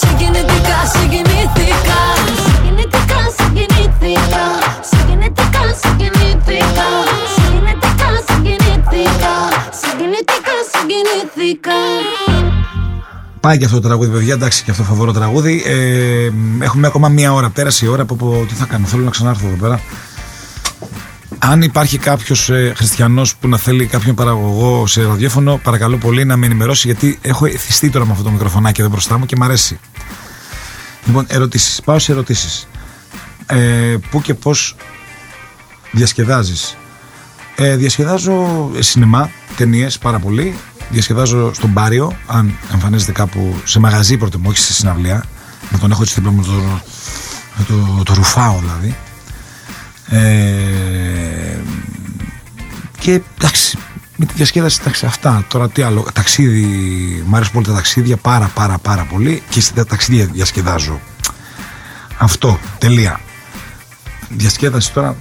Συγκινητικά 0.00 0.78
συγκινήθηκα. 0.92 2.00
Συγκινητικά 2.42 3.20
συγκινήθηκα. 3.38 4.46
Συγκινητικά 4.90 5.64
συγκινήθηκα. 5.80 6.88
Συγκινητικά 7.30 8.04
συγκινήθηκα. 8.28 9.32
Συγκινητικά 9.80 10.54
συγκινήθηκα 10.70 11.78
Πάει 13.40 13.58
και 13.58 13.64
αυτό 13.64 13.80
το 13.80 13.86
τραγούδι, 13.88 14.10
παιδιά. 14.10 14.34
Εντάξει, 14.34 14.64
και 14.64 14.70
αυτό 14.70 14.82
φαβορό 14.82 15.12
τραγούδι. 15.12 15.62
Ε, 15.66 16.30
έχουμε 16.58 16.86
ακόμα 16.86 17.08
μία 17.08 17.32
ώρα. 17.32 17.50
Πέρασε 17.50 17.84
η 17.84 17.88
ώρα 17.88 18.02
από, 18.02 18.14
από 18.14 18.44
τι 18.48 18.54
θα 18.54 18.64
κάνω. 18.64 18.86
Θέλω 18.86 19.02
να 19.02 19.10
ξανάρθω 19.10 19.46
εδώ 19.46 19.56
πέρα. 19.56 19.80
Αν 21.38 21.62
υπάρχει 21.62 21.98
κάποιος 21.98 22.50
ε, 22.50 22.72
χριστιανός 22.76 23.36
που 23.36 23.48
να 23.48 23.58
θέλει 23.58 23.86
κάποιον 23.86 24.14
παραγωγό 24.14 24.86
σε 24.86 25.02
ραδιόφωνο, 25.02 25.60
παρακαλώ 25.62 25.96
πολύ 25.96 26.24
να 26.24 26.36
με 26.36 26.46
ενημερώσει, 26.46 26.86
γιατί 26.86 27.18
έχω 27.22 27.46
εθιστεί 27.46 27.90
τώρα 27.90 28.06
με 28.06 28.12
αυτό 28.12 28.24
το 28.24 28.30
μικροφωνάκι 28.30 28.80
εδώ 28.80 28.90
μπροστά 28.90 29.18
μου 29.18 29.26
και 29.26 29.36
μ' 29.36 29.42
αρέσει. 29.42 29.78
Λοιπόν, 31.04 31.24
ερωτήσεις. 31.28 31.80
Πάω 31.84 31.98
σε 31.98 32.12
ερωτήσεις. 32.12 32.68
Ε, 33.46 33.96
πού 34.10 34.20
και 34.20 34.34
πώς 34.34 34.76
διασκεδάζεις; 35.92 36.76
Ε, 37.56 37.76
διασκεδάζω 37.76 38.70
σινεμά, 38.78 39.30
ταινίες 39.56 39.98
πάρα 39.98 40.18
πολύ. 40.18 40.54
Διασκεδάζω 40.90 41.54
στον 41.54 41.72
Πάριο, 41.72 42.16
αν 42.26 42.58
εμφανίζεται 42.72 43.12
κάπου 43.12 43.60
σε 43.64 43.78
μαγαζί 43.78 44.16
προτιμώ, 44.16 44.48
όχι 44.48 44.58
σε 44.58 44.72
συναυλία. 44.72 45.24
Να 45.70 45.78
τον 45.78 45.90
έχω 45.90 46.02
έτσι 46.02 46.14
δίπλα 46.14 46.30
μου 46.30 46.42
το, 46.42 46.80
το, 47.56 47.74
το, 47.96 48.02
το 48.02 48.14
ρουφάω 48.14 48.58
δηλαδή. 48.58 48.96
Ε, 50.10 51.58
και 52.98 53.22
εντάξει, 53.38 53.78
με 54.16 54.26
τη 54.26 54.32
διασκέδαση 54.34 54.78
εντάξει, 54.80 55.06
αυτά. 55.06 55.44
Τώρα 55.48 55.68
τι 55.68 55.82
άλλο. 55.82 56.06
Ταξίδι, 56.12 56.64
μου 57.26 57.36
αρέσουν 57.36 57.52
πολύ 57.52 57.66
τα 57.66 57.72
ταξίδια 57.72 58.16
πάρα 58.16 58.50
πάρα 58.54 58.78
πάρα 58.78 59.04
πολύ 59.04 59.42
και 59.48 59.60
στα 59.60 59.86
ταξίδια 59.86 60.26
διασκεδάζω. 60.26 61.00
Αυτό, 62.18 62.58
τελεία. 62.78 63.20
Διασκέδαση 64.28 64.92
τώρα. 64.92 65.16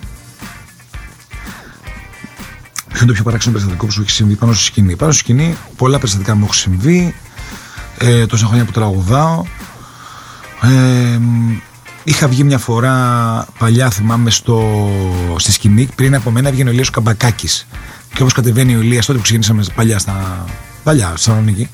Ποιο 2.97 3.05
είναι 3.05 3.15
το 3.15 3.21
πιο 3.21 3.31
παράξενο 3.31 3.55
περιστατικό 3.55 3.85
που 3.85 3.91
σου 3.91 4.01
έχει 4.01 4.11
συμβεί 4.11 4.35
πάνω 4.35 4.53
στη 4.53 4.63
σκηνή. 4.63 4.95
Πάνω 4.95 5.11
στη 5.11 5.21
σκηνή, 5.21 5.57
πολλά 5.75 5.97
περιστατικά 5.97 6.35
μου 6.35 6.41
έχουν 6.43 6.53
συμβεί. 6.53 7.15
Ε, 7.97 8.25
τόσα 8.25 8.45
χρόνια 8.45 8.65
που 8.65 8.71
τραγουδάω. 8.71 9.43
Ε, 10.61 11.19
Είχα 12.03 12.27
βγει 12.27 12.43
μια 12.43 12.57
φορά 12.57 13.47
παλιά, 13.59 13.89
θυμάμαι, 13.89 14.29
στο, 14.29 14.89
στη 15.37 15.51
σκηνή. 15.51 15.87
Πριν 15.95 16.15
από 16.15 16.31
μένα 16.31 16.51
βγαίνει 16.51 16.69
ο 16.69 16.71
Ηλίας 16.71 16.89
Καμπακάκης. 16.89 17.67
Και 18.13 18.21
όπως 18.21 18.33
κατεβαίνει 18.33 18.75
ο 18.75 18.81
Ηλίας, 18.81 19.05
τότε 19.05 19.17
που 19.17 19.23
ξεκινήσαμε 19.23 19.63
παλιά 19.75 19.99
στα 19.99 20.45
παλιά, 20.83 21.13
Σαλονίκη. 21.17 21.69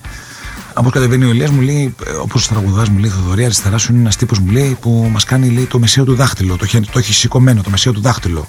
Όπως 0.73 0.91
κατεβαίνει 0.91 1.25
ο 1.25 1.29
Ηλίας 1.29 1.49
μου 1.49 1.61
λέει, 1.61 1.95
όπως 2.21 2.47
τραγουδάς 2.47 2.89
μου 2.89 2.97
λέει, 2.97 3.09
Θοδωρή, 3.09 3.45
αριστερά 3.45 3.77
σου 3.77 3.91
είναι 3.91 4.01
ένας 4.01 4.15
τύπος 4.15 4.39
μου 4.39 4.51
λέει 4.51 4.77
που 4.81 5.09
μας 5.11 5.23
κάνει 5.23 5.49
λέει, 5.49 5.65
το 5.65 5.79
μεσαίο 5.79 6.03
του 6.03 6.15
δάχτυλο. 6.15 6.57
Το, 6.57 6.67
το 6.91 6.99
έχει 6.99 7.13
σηκωμένο, 7.13 7.61
το 7.61 7.69
μεσαίο 7.69 7.93
του 7.93 8.01
δάχτυλο. 8.01 8.47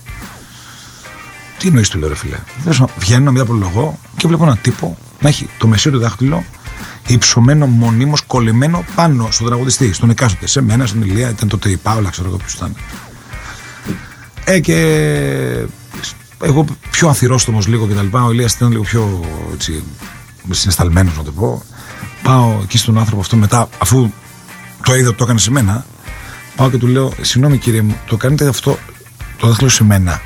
Τι 1.64 1.70
εννοείς 1.70 1.88
του 1.88 1.98
λέω, 1.98 2.08
ρε 2.08 2.14
φιλέ. 2.14 2.36
Βγαίνω 2.98 3.32
μετά 3.32 3.42
από 3.42 3.52
λογό 3.52 3.98
και 4.16 4.26
βλέπω 4.26 4.42
έναν 4.44 4.58
τύπο 4.62 4.98
να 5.20 5.28
έχει 5.28 5.48
το 5.58 5.66
μεσαίο 5.66 5.92
του 5.92 5.98
δάχτυλο 5.98 6.44
υψωμένο 7.06 7.66
μονίμως 7.66 8.22
κολλημένο 8.22 8.84
πάνω 8.94 9.28
στον 9.30 9.46
τραγουδιστή, 9.46 9.92
στον 9.92 10.10
εκάστοτε. 10.10 10.46
Σε 10.46 10.60
μένα, 10.60 10.86
στον 10.86 11.02
Ηλία, 11.02 11.28
ήταν 11.28 11.48
τότε 11.48 11.70
η 11.70 11.76
Πάολα, 11.76 12.10
ξέρω 12.10 12.28
εγώ 12.28 12.36
ποιος 12.36 12.54
ήταν. 12.54 12.76
Ε, 14.44 14.60
και 14.60 14.76
εγώ 16.42 16.64
πιο 16.90 17.08
ανθυρόστομο 17.08 17.58
λίγο 17.66 17.86
και 17.86 17.94
τα 17.94 18.02
λοιπά. 18.02 18.24
Ο 18.24 18.30
Ηλίας 18.30 18.54
ήταν 18.54 18.70
λίγο 18.70 18.82
πιο 18.82 19.20
συναισθαλμένο, 20.50 21.12
να 21.16 21.22
το 21.22 21.32
πω. 21.32 21.62
Πάω 22.22 22.58
εκεί 22.62 22.78
στον 22.78 22.98
άνθρωπο 22.98 23.20
αυτό 23.20 23.36
μετά, 23.36 23.68
αφού 23.78 24.10
το 24.84 24.94
είδα 24.94 25.08
ότι 25.08 25.16
το 25.16 25.24
έκανε 25.24 25.38
σε 25.38 25.50
μένα, 25.50 25.86
πάω 26.56 26.70
και 26.70 26.76
του 26.76 26.86
λέω: 26.86 27.12
Συγγνώμη 27.20 27.58
κύριε 27.58 27.82
μου, 27.82 27.96
το 28.06 28.16
κάνετε 28.16 28.48
αυτό 28.48 28.78
το 29.38 29.46
δάχτυλο 29.46 29.68
σε 29.68 29.84
μένα. 29.84 30.20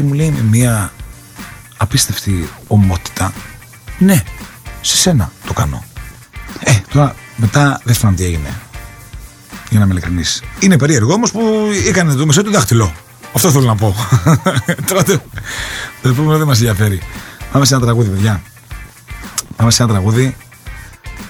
Και 0.00 0.06
μου 0.06 0.12
λέει 0.12 0.30
με 0.30 0.42
μια 0.42 0.92
απίστευτη 1.76 2.48
ομότητα, 2.66 3.32
ναι, 3.98 4.22
σε 4.80 4.96
σένα 4.96 5.32
το 5.46 5.52
κάνω. 5.52 5.84
Ε, 6.60 6.72
τώρα 6.92 7.14
μετά 7.36 7.80
δεν 7.84 7.94
θυμάμαι 7.94 8.16
τι 8.16 8.24
έγινε. 8.24 8.54
Για 9.70 9.78
να 9.78 9.84
είμαι 9.84 9.94
ειλικρινής. 9.94 10.42
Είναι 10.58 10.78
περίεργο 10.78 11.12
όμως 11.12 11.30
που 11.30 11.40
έκανε 11.88 12.14
το 12.14 12.26
μεσαίο 12.26 12.42
του 12.42 12.50
δάχτυλο. 12.50 12.92
Αυτό 13.34 13.50
θέλω 13.50 13.64
να 13.64 13.74
πω. 13.74 13.94
Τώρα 14.88 15.02
το 16.02 16.08
επόμενο 16.08 16.38
δεν 16.38 16.46
μας 16.46 16.58
ενδιαφέρει. 16.58 17.00
Πάμε 17.52 17.64
σε 17.64 17.74
ένα 17.74 17.82
τραγούδι, 17.82 18.08
παιδιά. 18.08 18.42
Πάμε 19.56 19.70
σε 19.70 19.82
ένα 19.82 19.92
τραγούδι. 19.92 20.36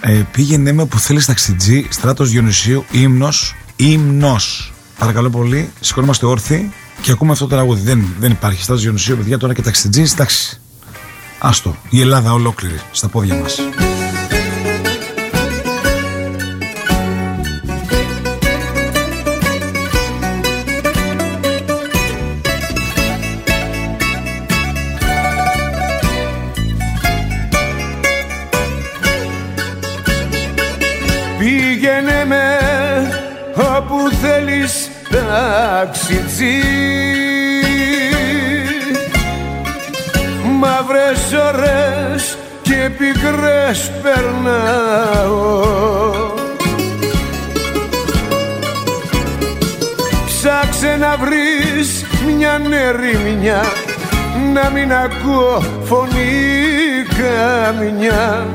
Ε, 0.01 0.22
πήγαινε 0.32 0.72
με 0.72 0.84
που 0.84 0.98
θέλεις 0.98 1.26
ταξιτζή, 1.26 1.86
στράτος 1.90 2.30
Διονυσίου, 2.30 2.84
ύμνος. 2.90 3.56
Ύμνος. 3.76 4.72
Παρακαλώ 4.98 5.30
πολύ, 5.30 5.70
σηκωνόμαστε 5.80 6.26
όρθιοι 6.26 6.72
και 7.02 7.12
ακούμε 7.12 7.32
αυτό 7.32 7.47
το 7.47 7.55
τραγούδι. 7.55 7.81
Δεν, 7.81 8.05
δεν 8.18 8.31
υπάρχει 8.31 8.62
στράτο 8.62 8.81
Διονυσίου, 8.81 9.16
παιδιά, 9.16 9.39
τώρα 9.39 9.55
και 9.55 9.62
ταξιτζής, 9.62 10.12
εντάξει. 10.12 10.60
Άστο, 11.39 11.77
η 11.90 12.01
Ελλάδα 12.01 12.32
ολόκληρη 12.32 12.81
στα 12.93 13.09
πόδια 13.09 13.35
μας. 13.35 13.59
Ταξιτζή 35.31 36.62
μαύρες 40.59 41.32
ώρες 41.48 42.39
και 42.62 42.90
πικρές 42.98 43.90
περνάω. 44.02 45.62
Ψάξε 50.27 50.97
να 51.01 51.16
βρεις 51.16 52.05
μια 52.27 52.61
νερίμια 52.69 53.62
να 54.55 54.70
μην 54.70 54.93
ακούω 54.93 55.62
φωνή 55.85 57.05
καμιά 57.19 58.47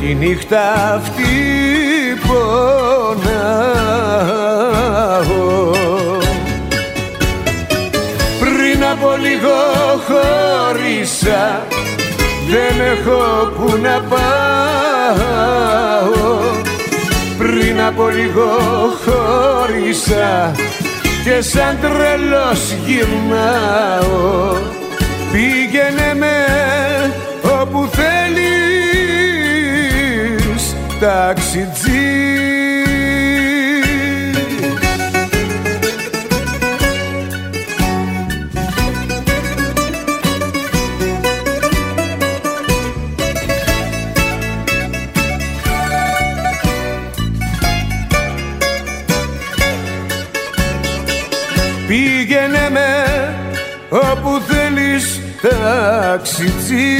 τη 0.00 0.14
νύχτα 0.14 0.94
αυτή 0.94 1.34
πονάω 2.26 3.76
από 8.92 9.16
λίγο 9.16 9.56
χωρίσα 10.06 11.66
δεν 12.48 12.80
έχω 12.92 13.20
που 13.56 13.76
να 13.82 14.00
πάω. 14.08 14.26
Πριν 17.38 17.80
από 17.80 18.08
λίγο 18.08 18.48
χωρίσα 19.04 20.52
και 21.24 21.40
σαν 21.40 21.78
τρελός 21.80 22.72
γυρνάω. 22.86 24.56
Πήγαινε 25.32 26.14
με 26.14 26.46
όπου 27.60 27.88
θέλεις 27.92 28.36
ταξιτζή 31.00 32.45
ταξιτζή 55.66 56.96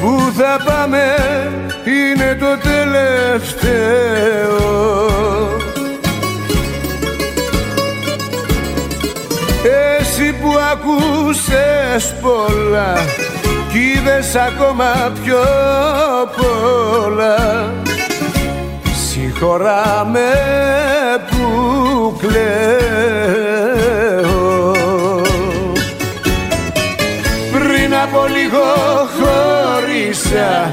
Πού 0.00 0.32
θα 0.36 0.60
πάμε 0.64 1.02
είναι 1.84 2.36
το 2.40 2.58
τελευταίο. 2.68 3.78
Εσύ 9.98 10.32
που 10.32 10.50
ακούσες 10.72 12.14
πολλά 12.20 12.92
κι 13.72 13.78
είδες 13.78 14.34
ακόμα 14.34 15.12
πιο 15.24 15.44
πολλά 16.36 17.72
Συγχωρά 19.08 20.08
με 20.12 20.30
που 21.30 22.16
κλαίω 22.20 23.67
από 28.18 28.26
λίγο 28.26 28.66
χωρίσα 29.18 30.70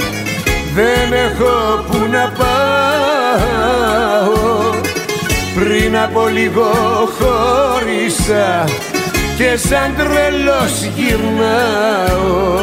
δεν 0.75 1.13
έχω 1.13 1.83
που 1.91 1.97
να 2.11 2.31
πάω. 2.37 3.65
Πριν 5.55 5.97
από 5.97 6.27
λίγο 6.27 6.71
χωρίσα 7.19 8.63
και 9.37 9.57
σαν 9.57 9.95
τρελός 9.97 10.83
γυρνάω. 10.95 12.53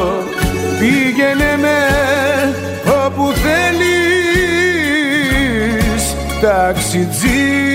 Πήγαινε 0.78 1.56
με 1.60 1.80
όπου 3.04 3.32
θέλεις 3.32 3.64
ταξιτζή 6.40 7.72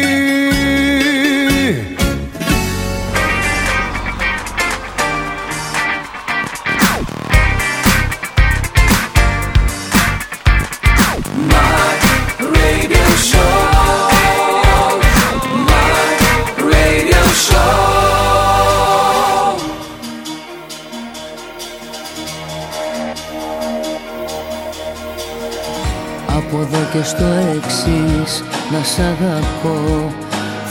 και 26.98 27.04
στο 27.04 27.26
εξής 27.56 28.44
να 28.72 28.84
σ' 28.84 29.00
αγαπώ. 29.00 30.14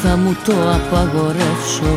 Θα 0.02 0.16
μου 0.16 0.36
το 0.44 0.52
απαγορεύσω 0.52 1.96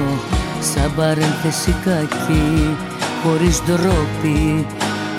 σαν 0.60 0.91
παρένθεση 0.95 1.76
κακή. 1.85 2.76
Χωρίς 3.23 3.61
ντρόπι 3.65 4.65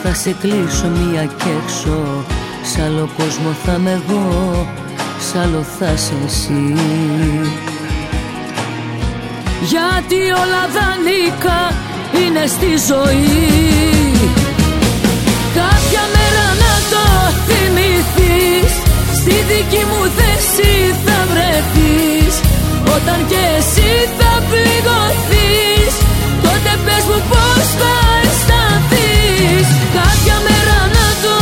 θα 0.03 0.15
σε 0.15 0.37
κλείσω 0.41 0.89
μία 0.89 1.25
κι 1.25 1.49
έξω. 1.63 2.25
Σ' 2.63 2.79
άλλο 2.79 3.09
κόσμο 3.17 3.51
θα 3.65 3.73
είμαι 3.79 3.91
εγώ 3.91 4.67
σ' 5.21 5.37
άλλο 5.37 5.65
θα 5.79 5.97
σε 5.97 6.15
εσύ. 6.27 6.75
Γιατί 9.63 10.21
όλα 10.43 10.63
δανεικά 10.75 11.73
είναι 12.21 12.47
στη 12.47 12.71
ζωή. 12.89 13.49
Κάποια 15.55 16.03
μέρα 16.15 16.47
να 16.63 16.73
το 16.91 17.05
θυμηθείς 17.47 18.80
Στη 19.23 19.37
δική 19.53 19.83
μου 19.91 20.03
θέση 20.19 20.73
θα 21.05 21.19
βρεθείς. 21.31 22.35
Όταν 22.97 23.19
και 23.31 23.43
εσύ 23.59 23.91
θα 24.19 24.33
πληγωθείς 24.51 25.93
Τότε 26.45 26.73
πες 26.85 27.05
μου 27.11 27.21
πως 27.31 27.67
θα 27.81 27.95
αισθανθείς. 28.23 29.69
Κάποια 29.97 30.37
μέρα 30.47 30.79
να 30.97 31.07
το 31.25 31.37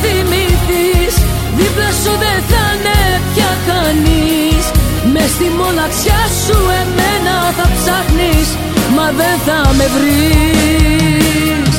θυμηθείς 0.00 1.14
Δίπλα 1.58 1.90
σου 2.02 2.12
δεν 2.24 2.40
θα 2.50 2.64
είναι 2.74 3.00
πια 3.32 3.52
κανείς. 3.68 4.64
Μες 5.12 5.30
στη 5.34 5.48
μοναξιά 5.60 6.22
σου 6.42 6.58
εμένα 6.82 7.34
θα 7.58 7.66
ψάχνεις 7.76 8.48
Μα 8.96 9.06
δεν 9.20 9.36
θα 9.46 9.58
με 9.78 9.86
βρεις. 9.94 11.77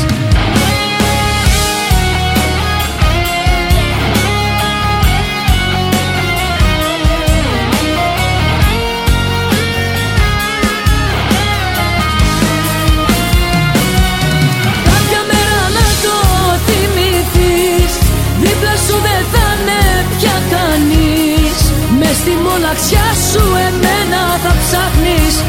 Στη 22.19 22.31
μοναξιά 22.31 23.07
σου 23.31 23.43
εμένα 23.67 24.21
θα 24.43 24.55
ψάχνεις 24.61 25.43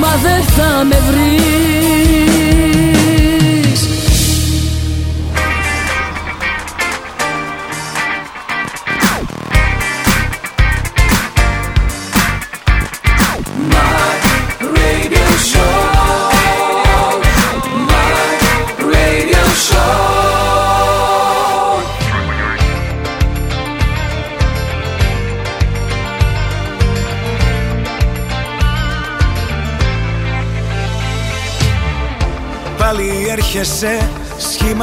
Μα 0.00 0.12
δεν 0.22 0.42
θα 0.42 0.84
με 0.84 0.98
βρεις 1.08 2.45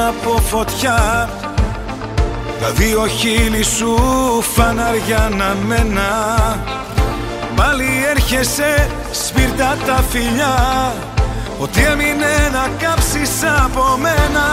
από 0.08 0.42
φωτιά. 0.50 1.30
Τα 2.62 2.70
δύο 2.70 3.08
χείλη 3.08 3.64
σου 3.64 3.96
φαναριά 4.56 5.30
να 5.38 5.56
μένα. 5.68 6.10
Πάλι 7.56 7.88
έρχεσαι 8.16 8.90
σπίρτα 9.12 9.78
τα 9.86 10.04
φιλιά. 10.10 10.56
Ότι 11.60 11.82
έμεινε 11.82 12.34
να 12.52 12.66
κάψεις 12.84 13.32
από 13.64 13.98
μένα. 14.02 14.46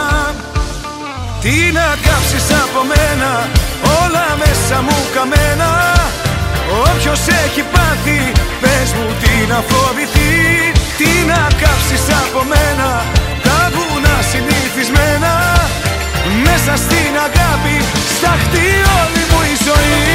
Τι 1.41 1.71
να 1.77 1.87
κάψεις 2.05 2.47
από 2.63 2.79
μένα. 2.91 3.31
Όλα 4.01 4.27
μέσα 4.41 4.81
μου 4.81 4.97
καμένα. 5.15 5.71
Όποιος 6.83 7.21
έχει 7.43 7.63
πάθει 7.73 8.31
Πες 8.61 8.89
μου 8.97 9.07
τι 9.21 9.33
να 9.51 9.59
φοβηθεί. 9.69 10.31
Τι 10.97 11.11
να 11.31 11.41
κάψεις 11.61 12.05
από 12.23 12.41
μένα. 12.51 12.89
Τα 13.43 13.71
βουνά 13.73 14.17
συνηθισμένα 14.81 15.33
Μέσα 16.45 16.73
στην 16.83 17.11
αγάπη. 17.27 17.75
Σταχτεί 18.17 18.67
όλη 18.99 19.23
μου 19.29 19.39
η 19.51 19.55
ζωή. 19.67 20.09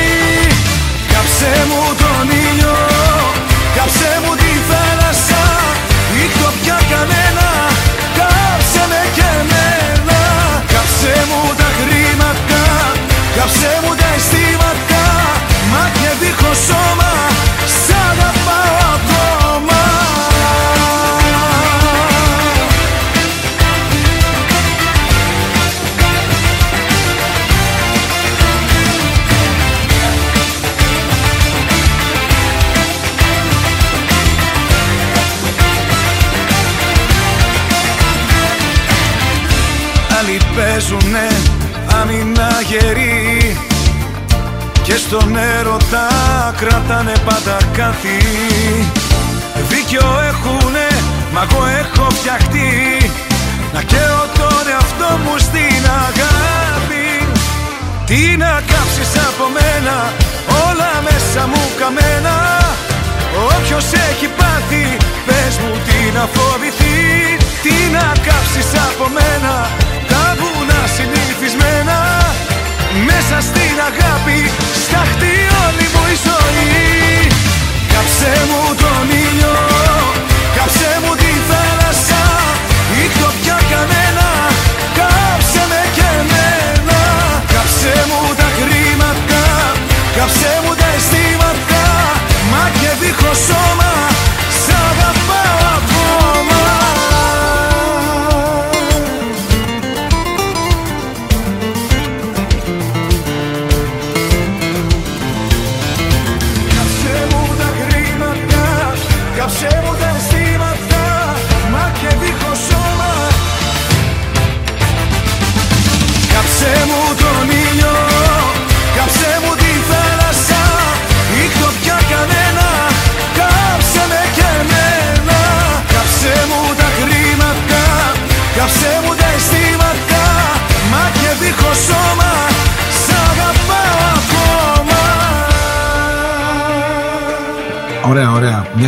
Κάψε 1.13 1.53
μου 1.69 1.83
τον 2.03 2.27
ήλιο 2.47 2.79
Κάψε 3.77 4.13
μου 4.23 4.33
τη 4.43 4.53
θάλασσα. 4.69 5.43
Ήχτω 6.25 6.49
πια 6.59 6.79
κανένα 6.93 7.49
Κάψε 8.19 8.83
με 8.91 9.03
και 9.17 9.27
εμένα. 9.41 10.21
Κάψε 10.73 11.15
μου 11.29 11.41
τα 11.61 11.69
χρήματα 11.79 12.63
Κάψε 13.37 13.73
μου 13.83 13.93
τα 14.01 14.09
αισθήματα. 14.17 15.03
Μάτια 15.73 16.13
δίχως 16.21 16.59
σώμα 16.69 17.06
παίζουνε 40.77 41.29
άμυνα 42.01 42.51
γερή. 42.69 43.57
Και 44.83 44.97
στον 44.97 45.37
έρωτα 45.37 46.07
κρατάνε 46.57 47.13
πάντα 47.25 47.57
κάτι. 47.77 48.19
Δίκιο 49.69 50.07
έχουνε, 50.31 50.89
μα 51.33 51.43
εγώ 51.51 51.63
έχω 51.83 52.11
φτιαχτεί. 52.11 52.71
Να 53.75 53.83
καίω 53.83 54.23
τον 54.39 54.65
εαυτό 54.73 55.11
μου 55.25 55.35
στην 55.39 55.83
αγάπη. 56.07 57.09
Τι 58.07 58.37
να 58.37 58.53
κάψεις 58.71 59.13
από 59.29 59.45
μένα, 59.57 59.97
όλα 60.67 60.93
μέσα 61.07 61.43
μου 61.51 61.65
καμένα. 61.81 62.37
Όποιος 63.55 63.87
έχει 64.09 64.29
πάθει, 64.39 64.87
πες 65.27 65.55
μου 65.63 65.73
τι 65.87 65.99
να 66.17 66.25
φοβηθεί. 66.35 66.99
Τι 67.63 67.75
να 67.97 68.07
κάψεις 68.27 68.71
από 68.87 69.05
μένα, 69.17 69.55
τα 69.59 69.65
βουνά 69.67 69.96
συνηθισμένα 71.57 71.99
Μέσα 73.09 73.41
στην 73.49 73.77
αγάπη, 73.89 74.51
σταχτεί 74.85 75.35
όλη 75.65 75.87
μου 75.95 76.05
η 76.15 76.17
ζωή. 76.27 77.29
Κάψε 77.93 78.33
μου 78.49 78.63
τον 78.83 79.07
ήλιο, 79.25 79.57
κάψε 80.57 80.93
μου 81.03 81.15
τη 81.23 81.33
θάλασσα 81.49 82.25
Ήχτω 83.05 83.29
πια 83.41 83.59
κανένα, 83.73 84.29
κάψε 84.99 85.63
με 85.71 85.83
και 85.97 86.07
εμένα. 86.21 87.01
Κάψε 87.53 87.95
μου 88.09 88.26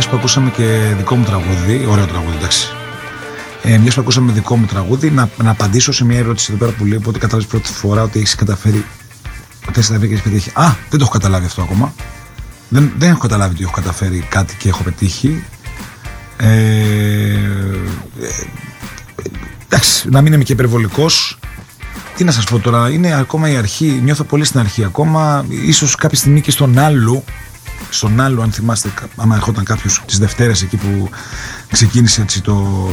που 0.09 0.15
ακούσαμε 0.15 0.49
και 0.49 0.93
δικό 0.97 1.15
μου 1.15 1.23
τραγούδι, 1.23 1.85
ωραίο 1.89 2.05
τραγούδι, 2.05 2.35
εντάξει. 2.37 2.67
Ε, 3.63 3.77
Μιας 3.77 3.95
που 3.95 4.01
ακούσαμε 4.01 4.31
δικό 4.31 4.55
μου 4.55 4.65
τραγούδι, 4.65 5.11
να, 5.11 5.29
να 5.43 5.51
απαντήσω 5.51 5.91
σε 5.91 6.05
μια 6.05 6.17
ερώτηση 6.17 6.51
εδώ 6.51 6.65
πέρα 6.65 6.77
που 6.77 6.85
λέει 6.85 7.01
ότι 7.05 7.19
κατάλαβες 7.19 7.49
πρώτη 7.49 7.71
φορά 7.71 8.03
ότι 8.03 8.19
έχεις 8.19 8.35
καταφέρει. 8.35 8.85
Ότι 9.67 9.79
έχεις 9.79 9.87
καταφέρει 9.87 10.07
και 10.07 10.13
έχεις 10.13 10.23
πετύχει. 10.23 10.49
Α, 10.53 10.75
δεν 10.89 10.99
το 10.99 11.05
έχω 11.05 11.11
καταλάβει 11.11 11.45
αυτό 11.45 11.61
ακόμα. 11.61 11.93
Δεν, 12.69 12.91
δεν 12.97 13.09
έχω 13.09 13.19
καταλάβει 13.19 13.53
ότι 13.53 13.63
έχω 13.63 13.71
καταφέρει 13.71 14.25
κάτι 14.29 14.55
και 14.55 14.69
έχω 14.69 14.83
πετύχει. 14.83 15.43
Ε, 16.37 16.47
ε, 16.47 17.37
εντάξει, 19.65 20.09
να 20.09 20.21
μην 20.21 20.33
είμαι 20.33 20.43
και 20.43 20.53
υπερβολικός. 20.53 21.39
Τι 22.15 22.23
να 22.23 22.31
σας 22.31 22.43
πω 22.43 22.59
τώρα, 22.59 22.89
είναι 22.89 23.13
ακόμα 23.13 23.49
η 23.49 23.55
αρχή. 23.55 23.99
Νιώθω 24.03 24.23
πολύ 24.23 24.43
στην 24.43 24.59
αρχή 24.59 24.83
ακόμα. 24.83 25.45
ίσως 25.49 25.95
κάποια 25.95 26.17
στιγμή 26.17 26.41
και 26.41 26.51
στον 26.51 26.77
άλλο 26.77 27.23
στον 27.89 28.19
άλλο, 28.19 28.41
αν 28.41 28.51
θυμάστε, 28.51 28.89
άμα 29.15 29.35
ερχόταν 29.35 29.63
κάποιος 29.63 30.01
τις 30.05 30.17
Δευτέρες 30.19 30.61
εκεί 30.61 30.77
που 30.77 31.09
ξεκίνησε 31.71 32.21
έτσι 32.21 32.41
το, 32.41 32.87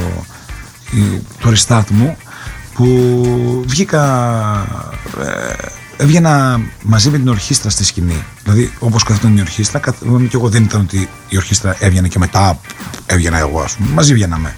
η- 0.91 1.21
το 1.41 1.53
restart 1.55 1.89
μου, 1.89 2.17
που 2.73 3.63
βγήκα. 3.67 4.03
Ε, 5.21 5.53
έβγαινα 5.99 6.59
μαζί 6.83 7.09
με 7.09 7.17
την 7.17 7.27
ορχήστρα 7.27 7.69
στη 7.69 7.83
σκηνή. 7.83 8.23
Δηλαδή, 8.43 8.73
όπως 8.79 9.03
καθόταν 9.03 9.37
η 9.37 9.41
ορχήστρα, 9.41 9.79
καθόμουν 9.79 10.27
και 10.27 10.35
εγώ 10.35 10.49
δεν 10.49 10.63
ήταν 10.63 10.81
ότι 10.81 11.09
η 11.29 11.37
ορχήστρα 11.37 11.75
έβγαινε 11.79 12.07
και 12.07 12.19
μετά 12.19 12.59
έβγαινα 13.05 13.37
εγώ, 13.37 13.61
ας 13.61 13.73
πούμε. 13.75 13.89
Μαζί 13.93 14.13
βγαίναμε. 14.13 14.55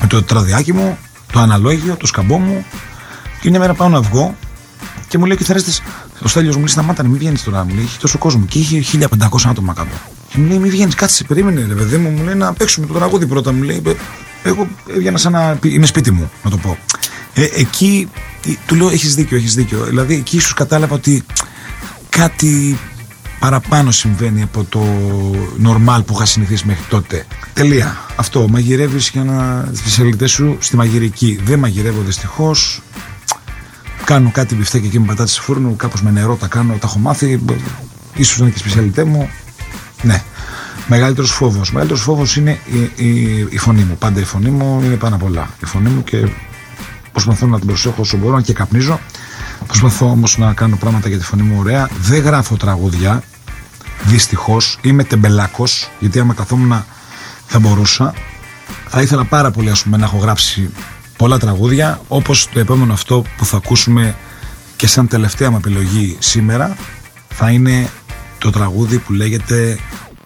Με 0.00 0.06
το 0.06 0.22
τραδιάκι 0.22 0.72
μου, 0.72 0.98
το 1.32 1.40
αναλόγιο, 1.40 1.96
το 1.96 2.06
σκαμπό 2.06 2.38
μου. 2.38 2.64
Και 3.40 3.50
μια 3.50 3.58
μέρα 3.58 3.74
πάω 3.74 3.88
να 3.88 4.00
βγω 4.00 4.36
και 5.08 5.18
μου 5.18 5.24
λέει 5.24 5.34
ο 5.34 5.38
κιθαρίστης 5.38 5.82
Ο 6.22 6.28
Στέλιος 6.28 6.54
μου 6.54 6.60
λέει 6.60 6.72
σταμάτα, 6.72 7.02
μην 7.02 7.18
βγαίνεις 7.18 7.42
τώρα. 7.42 7.64
Μου 7.64 7.74
λέει 7.74 7.84
έχει 7.84 7.98
τόσο 7.98 8.18
κόσμο 8.18 8.44
και 8.48 8.58
είχε 8.58 8.98
1500 8.98 9.08
άτομα 9.44 9.72
κάτω. 9.72 9.96
Και 10.28 10.38
μου 10.38 10.46
λέει 10.48 10.58
μην 10.58 10.70
βγαίνεις, 10.70 10.94
κάτσε, 10.94 11.24
περίμενε 11.24 11.64
ρε 11.68 11.74
παιδί 11.74 11.96
μου. 11.96 12.10
Μου 12.10 12.24
λέει 12.24 12.34
να 12.34 12.52
παίξουμε 12.52 12.86
το 12.86 12.94
τραγούδι 12.94 13.26
πρώτα. 13.26 13.52
Μου 13.52 13.62
λέει 13.62 13.82
εγώ 14.42 14.68
έβγαινα 14.94 15.18
σαν 15.18 15.32
να 15.32 15.58
είμαι 15.62 15.86
σπίτι 15.86 16.10
μου, 16.10 16.30
να 16.44 16.50
το 16.50 16.56
πω. 16.56 16.78
Ε, 17.34 17.48
εκεί 17.54 18.08
του 18.66 18.74
λέω 18.74 18.88
έχεις 18.88 19.14
δίκιο, 19.14 19.36
έχεις 19.36 19.54
δίκιο. 19.54 19.84
Δηλαδή 19.84 20.14
εκεί 20.14 20.36
ίσως 20.36 20.54
κατάλαβα 20.54 20.94
ότι 20.94 21.22
κάτι 22.08 22.78
παραπάνω 23.38 23.90
συμβαίνει 23.90 24.42
από 24.42 24.64
το 24.64 24.84
νορμάλ 25.58 26.02
που 26.02 26.14
είχα 26.14 26.24
συνηθίσει 26.24 26.66
μέχρι 26.66 26.84
τότε. 26.88 27.26
Τελεία. 27.52 27.96
Αυτό. 28.16 28.48
Μαγειρεύεις 28.48 29.08
για 29.08 29.24
να. 29.24 29.68
τις 29.70 29.78
σπεσιαλιτέ 29.78 30.26
σου 30.26 30.56
στη 30.60 30.76
μαγειρική. 30.76 31.40
Δεν 31.44 31.58
μαγειρεύω 31.58 32.02
δυστυχώς. 32.02 32.82
Κάνω 34.04 34.30
κάτι 34.30 34.54
μπιφτέκι 34.54 34.86
εκεί 34.86 34.98
με 34.98 35.06
πατάτες 35.06 35.38
φούρνου, 35.38 35.76
κάπως 35.76 36.02
με 36.02 36.10
νερό 36.10 36.34
τα 36.36 36.46
κάνω, 36.46 36.72
τα 36.72 36.86
έχω 36.86 36.98
μάθει. 36.98 37.40
ίσως 38.14 38.38
είναι 38.38 38.50
και 38.50 38.58
σπεσιαλιτέ 38.58 39.04
μου. 39.04 39.30
Ναι. 40.02 40.22
Μεγαλύτερος 40.86 41.30
φόβος. 41.30 41.72
Μεγαλύτερος 41.72 42.02
φόβος 42.04 42.36
είναι 42.36 42.58
η, 42.96 43.04
η, 43.06 43.46
η, 43.50 43.58
φωνή 43.58 43.82
μου. 43.82 43.96
Πάντα 43.96 44.20
η 44.20 44.24
φωνή 44.24 44.50
μου 44.50 44.80
είναι 44.84 44.94
πάνω 44.94 45.14
απ' 45.14 45.22
όλα. 45.22 45.50
Η 45.62 45.66
φωνή 45.66 45.88
μου 45.88 46.04
και 46.04 46.28
προσπαθώ 47.12 47.46
να 47.46 47.58
την 47.58 47.66
προσέχω 47.66 48.00
όσο 48.00 48.16
μπορώ 48.16 48.40
και 48.40 48.52
καπνίζω. 48.52 49.00
Προσπαθώ 49.66 50.10
όμως 50.10 50.38
να 50.38 50.52
κάνω 50.52 50.76
πράγματα 50.76 51.08
για 51.08 51.18
τη 51.18 51.24
φωνή 51.24 51.42
μου 51.42 51.56
ωραία. 51.58 51.88
Δεν 52.00 52.22
γράφω 52.22 52.56
τραγούδια. 52.56 53.22
Δυστυχώς 54.04 54.78
είμαι 54.82 55.04
τεμπελάκος, 55.04 55.90
γιατί 55.98 56.18
άμα 56.18 56.34
καθόμουν 56.34 56.84
θα 57.46 57.58
μπορούσα. 57.58 58.14
Θα 58.88 59.02
ήθελα 59.02 59.24
πάρα 59.24 59.50
πολύ 59.50 59.70
ας 59.70 59.82
πούμε, 59.82 59.96
να 59.96 60.04
έχω 60.04 60.16
γράψει 60.16 60.70
πολλά 61.22 61.38
τραγούδια, 61.38 62.00
όπως 62.08 62.48
το 62.52 62.58
επόμενο 62.58 62.92
αυτό 62.92 63.24
που 63.36 63.44
θα 63.44 63.56
ακούσουμε 63.56 64.16
και 64.76 64.86
σαν 64.86 65.08
τελευταία 65.08 65.50
μου 65.50 65.56
επιλογή 65.56 66.16
σήμερα, 66.18 66.76
θα 67.28 67.50
είναι 67.50 67.88
το 68.38 68.50
τραγούδι 68.50 68.98
που 68.98 69.12
λέγεται 69.12 69.78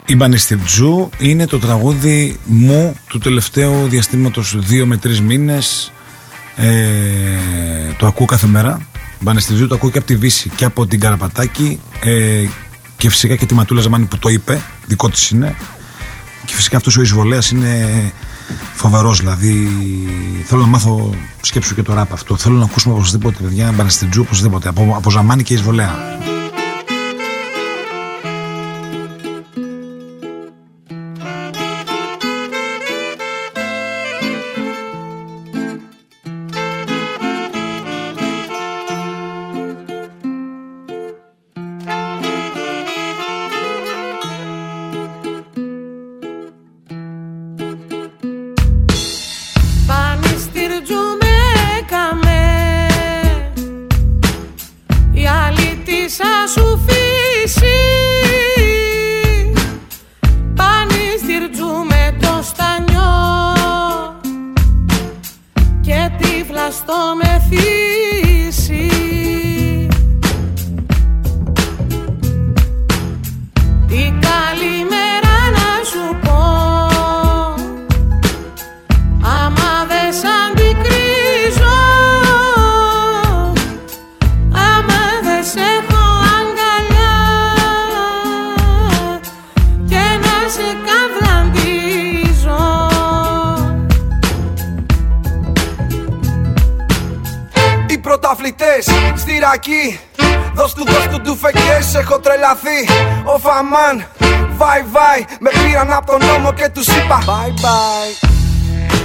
«Η 0.06 0.16
Μπανιστιρτζού». 0.16 1.10
Είναι 1.18 1.47
το 1.47 1.59
τραγούδι 1.59 2.39
μου 2.44 2.97
του 3.09 3.18
τελευταίου 3.18 3.89
διαστήματος 3.89 4.56
δύο 4.59 4.86
με 4.86 4.97
τρεις 4.97 5.20
μήνες. 5.20 5.93
Ε, 6.56 6.66
το 7.98 8.06
ακούω 8.06 8.27
κάθε 8.27 8.47
μέρα. 8.47 8.86
Μπανιστιρτζού 9.20 9.66
το 9.66 9.74
ακούω 9.74 9.90
και 9.90 9.98
από 9.98 10.06
τη 10.06 10.16
Βύση 10.16 10.48
και 10.48 10.64
από 10.64 10.86
την 10.86 11.01
Καραπατάκη 11.01 11.81
ε, 12.01 12.44
και 12.97 13.09
φυσικά 13.09 13.36
και 13.36 13.47
τη 13.47 13.55
Ματούλα 13.55 13.81
Ζαμάνη 13.81 14.05
που 14.05 14.18
το 14.18 14.28
είπε, 14.28 14.62
δικό 14.86 15.09
της 15.09 15.31
είναι. 15.31 15.56
Και 16.44 16.55
φυσικά 16.55 16.77
αυτός 16.77 16.97
ο 16.97 17.02
εισβολέας 17.02 17.51
είναι 17.51 18.12
φοβερός. 18.74 19.18
Δηλαδή 19.18 19.68
θέλω 20.44 20.60
να 20.60 20.66
μάθω 20.66 21.14
σκέψου 21.40 21.74
και 21.74 21.82
το 21.82 21.94
ράπ 21.94 22.12
αυτό. 22.12 22.36
Θέλω 22.36 22.56
να 22.56 22.64
ακούσουμε 22.64 22.94
οπωσδήποτε 22.94 23.43
παιδιά 23.43 23.73
Μπαναστιτζού 23.77 24.23
οπωσδήποτε 24.23 24.68
από, 24.68 24.94
από 24.97 25.10
Ζαμάνη 25.10 25.43
και 25.43 25.55
Εισβολέα. 25.55 25.94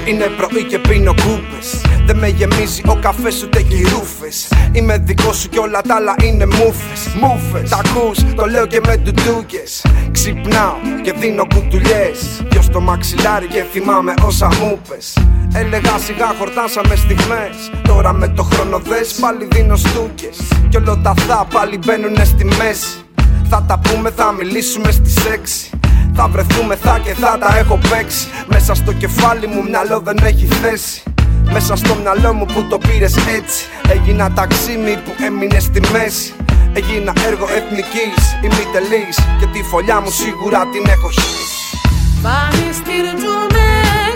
Είναι 0.06 0.26
πρωί 0.26 0.64
και 0.64 0.80
πίνω 0.80 1.14
κούπες 1.14 1.82
Δεν 2.06 2.18
με 2.18 2.28
γεμίζει 2.28 2.82
ο 2.88 2.98
καφές 3.02 3.44
ούτε 3.44 3.66
ρούφες. 3.94 4.48
Είμαι 4.72 4.98
δικός 4.98 5.38
σου 5.38 5.50
κι 5.50 5.58
όλα 5.58 5.82
τα 5.82 5.96
άλλα 5.96 6.16
είναι 6.24 6.46
μούφες 6.46 7.16
Μούφες, 7.22 7.70
τα 7.70 7.82
ακούς, 7.86 8.18
το 8.36 8.46
λέω 8.46 8.66
και 8.66 8.82
με 8.86 8.98
τουτούκες 8.98 9.86
Ξυπνάω 10.12 10.76
και 11.04 11.12
δίνω 11.12 11.46
κουτουλιές. 11.54 12.44
Δυο 12.50 12.62
στο 12.62 12.80
μαξιλάρι 12.80 13.48
και 13.48 13.64
θυμάμαι 13.72 14.14
όσα 14.26 14.48
μου 14.48 14.80
πες. 14.90 15.18
Έλεγα 15.54 15.98
σιγά 15.98 16.28
χορτάσαμε 16.38 16.96
στιγμές. 16.96 17.72
Τώρα 17.88 18.14
με 18.14 18.28
το 18.28 18.44
χρόνο 18.44 18.80
δες 18.80 19.14
πάλι 19.22 19.48
δίνω 19.52 19.76
στούκες. 19.76 20.38
Κι 20.70 20.78
όλο 20.78 20.98
τα 21.04 21.14
θα 21.28 21.48
πάλι 21.54 21.78
μπαίνουνε 21.78 22.24
στη 22.24 22.46
μέση 22.46 23.06
Θα 23.54 23.64
τα 23.68 23.80
πούμε, 23.80 24.10
θα 24.16 24.32
μιλήσουμε 24.32 24.92
στις 24.92 25.16
έξι. 25.26 25.70
Θα 26.14 26.28
βρεθούμε 26.28 26.76
θα 26.76 27.00
και 27.04 27.14
θα 27.14 27.38
τα 27.38 27.58
έχω 27.58 27.80
παίξει. 27.90 28.28
Μέσα 28.48 28.74
στο 28.76 28.94
κεφάλι 28.94 29.48
μου 29.48 29.64
μυαλό 29.64 30.00
δεν 30.00 30.18
έχει 30.24 30.46
θέση. 30.46 31.04
Μέσα 31.52 31.76
στο 31.76 31.96
μυαλό 31.96 32.34
μου 32.34 32.46
που 32.46 32.66
το 32.70 32.78
πήρες 32.78 33.16
έτσι. 33.16 33.66
Έγινα 33.90 34.32
ταξίμι 34.32 34.98
που 35.06 35.12
έμεινε 35.26 35.60
στη 35.60 35.82
μέση. 35.92 36.34
Έγινα 36.74 37.14
έργο 37.28 37.46
εθνικής 37.58 38.22
ημιτελής 38.44 39.16
Και 39.40 39.46
τη 39.54 39.64
φωλιά 39.64 40.02
μου 40.02 40.12
σίγουρα 40.12 40.60
την 40.72 40.84
έχω 40.86 41.10
χύσει. 41.10 41.78
Πανιστήρτζουμε 42.22 43.66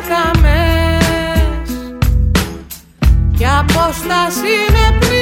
καμές. 0.09 1.69
Κι 3.37 3.45
απόσταση 3.45 4.51
είναι 4.67 4.97
πληγή 4.99 5.14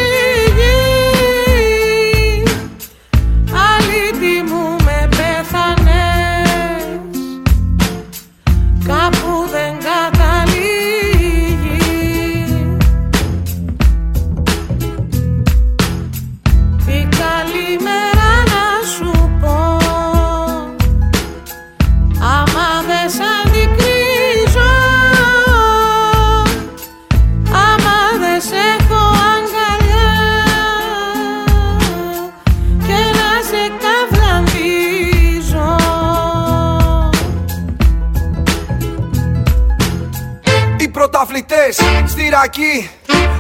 στη 42.08 42.30
ρακή 42.30 42.90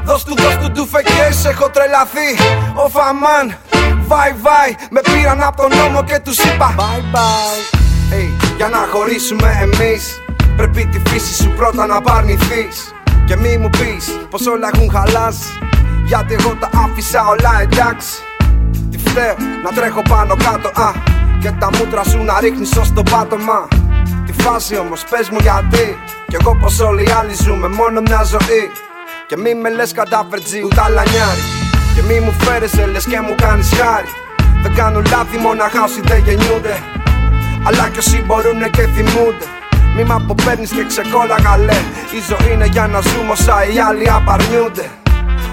Δώσ' 0.04 0.24
του, 0.24 0.36
δώσ' 0.36 0.58
του 0.58 0.72
ντουφεκές, 0.72 1.46
έχω 1.46 1.70
τρελαθεί. 1.70 2.30
Ο 2.76 2.90
Φαμάν, 2.90 3.58
βάι 4.08 4.34
βάι 4.42 4.72
Με 4.90 5.02
πήραν 5.02 5.44
από 5.44 5.62
τον 5.62 5.78
νόμο 5.78 6.04
και 6.04 6.20
τους 6.20 6.38
είπα 6.38 6.76
Bye 6.78 7.16
bye 7.16 7.76
hey, 8.14 8.54
Για 8.58 8.68
να 8.68 8.78
χωρίσουμε 8.92 9.50
εμείς 9.62 10.22
Πρέπει 10.58 10.86
τη 10.86 11.10
φύση 11.10 11.44
σου 11.44 11.54
πρώτα 11.56 11.86
να 11.86 12.02
παρνηθείς. 12.02 12.94
Και 13.26 13.36
μη 13.36 13.58
μου 13.58 13.70
πεις 13.70 14.20
πως 14.30 14.48
όλα 14.48 14.70
έχουν 14.74 14.92
χαλάσει 14.92 15.50
Γιατί 16.06 16.34
εγώ 16.40 16.56
τα 16.60 16.70
άφησα 16.86 17.28
όλα 17.28 17.62
εντάξει. 17.62 18.14
Τι 18.92 18.98
φταίω 18.98 19.36
να 19.64 19.70
τρέχω 19.72 20.02
πάνω 20.10 20.36
κάτω 20.36 20.82
α, 20.82 20.92
Και 21.42 21.52
τα 21.60 21.70
μούτρα 21.78 22.04
σου 22.04 22.24
να 22.24 22.40
ρίχνεις 22.40 22.78
ως 22.78 22.94
το 22.94 23.04
πάτωμα. 23.04 23.68
Τη 23.70 23.93
φάση 24.46 24.78
όμως 24.78 25.04
πες 25.10 25.30
μου 25.30 25.40
γιατί. 25.48 25.88
Κι 26.30 26.38
εγώ 26.40 26.56
πως 26.62 26.80
όλοι 26.80 27.04
οι 27.04 27.12
άλλοι 27.20 27.34
ζούμε 27.44 27.68
μόνο 27.68 28.02
μια 28.02 28.24
ζωή. 28.24 28.66
Και 29.28 29.38
μη 29.38 29.56
με 29.56 29.70
λες 29.70 29.92
κατάφερτζι 29.92 30.60
ούτε 30.66 30.82
αλανιάρι. 30.88 31.44
Και 31.96 32.02
μη 32.08 32.20
μου 32.20 32.34
φέρεσαι 32.44 32.86
λες 32.86 33.06
και 33.12 33.20
μου 33.26 33.36
κάνεις 33.44 33.70
χάρη. 33.80 34.12
Δεν 34.64 34.76
κάνουν 34.76 35.06
λάθη 35.12 35.38
μοναχά 35.38 35.84
όσοι 35.84 36.02
δεν 36.10 36.20
γεννιούνται. 36.26 36.76
Αλλά 37.68 37.90
κι 37.94 38.00
όσοι 38.00 38.18
μπορούν 38.26 38.62
και 38.76 38.84
θυμούνται. 38.96 39.48
Μη 39.96 40.04
μ' 40.04 40.12
αποπέρνεις 40.12 40.72
και 40.72 40.86
ξεκόλαγα 40.92 41.58
λέ 41.58 41.80
Η 42.18 42.20
ζωή 42.30 42.54
είναι 42.54 42.66
για 42.66 42.88
να 42.88 43.00
ζούμε 43.02 43.32
όσα 43.32 43.56
οι 43.74 43.80
άλλοι 43.88 44.10
απαρνιούνται. 44.10 44.86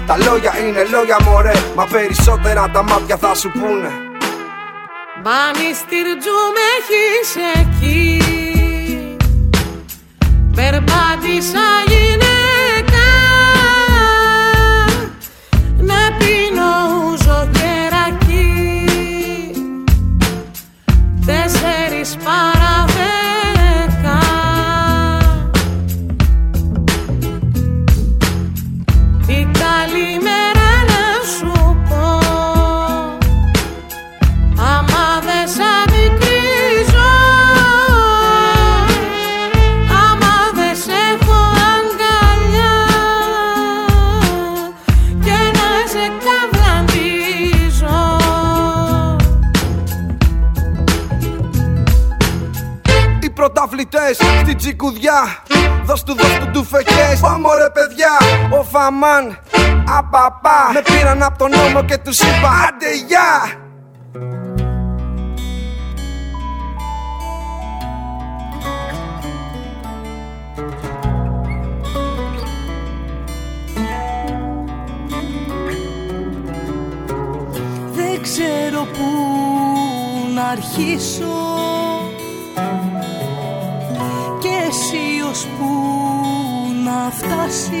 Τα 0.07 0.17
λόγια 0.17 0.53
είναι 0.65 0.83
λόγια 0.93 1.17
μωρέ. 1.25 1.57
Μα 1.75 1.85
περισσότερα 1.85 2.69
τα 2.73 2.83
μάτια 2.83 3.17
θα 3.17 3.35
σου 3.35 3.51
πούνε. 3.51 3.91
Μπάνι 5.21 5.69
στυρτζού 5.81 6.39
με 6.55 6.65
έχεις 6.77 7.31
εκεί 7.59 8.50
Περπάτησα 10.55 11.67
γυναίκα 11.87 12.40
πρωταθλητές 53.81 54.17
στην 54.41 54.57
τσικουδιά. 54.57 55.43
Δώσ' 55.83 56.03
του 56.03 56.15
δώσ' 56.15 56.37
του 56.39 56.47
ντουφεκές 56.51 57.19
Πάμε 57.21 57.47
ρε 57.57 57.69
παιδιά 57.69 58.17
Ο 58.59 58.63
Φαμάν 58.63 59.39
Απαπά. 59.97 60.71
Με 60.73 60.81
πήραν 60.81 61.23
από 61.23 61.37
τον 61.37 61.51
νόμο 61.51 61.85
και 61.85 61.97
τους 61.97 62.19
είπα 62.19 62.49
Άντε 62.67 62.95
γεια 63.07 63.59
Δεν 77.93 78.21
ξέρω 78.21 78.83
πού 78.83 79.07
να 80.35 80.43
αρχίσω 80.43 81.90
εσύ 85.31 85.47
ως 85.47 85.47
πού 85.57 85.71
να 86.83 87.11
φτάσεις. 87.11 87.71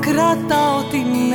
Κρατάω 0.00 0.82
την 0.90 1.32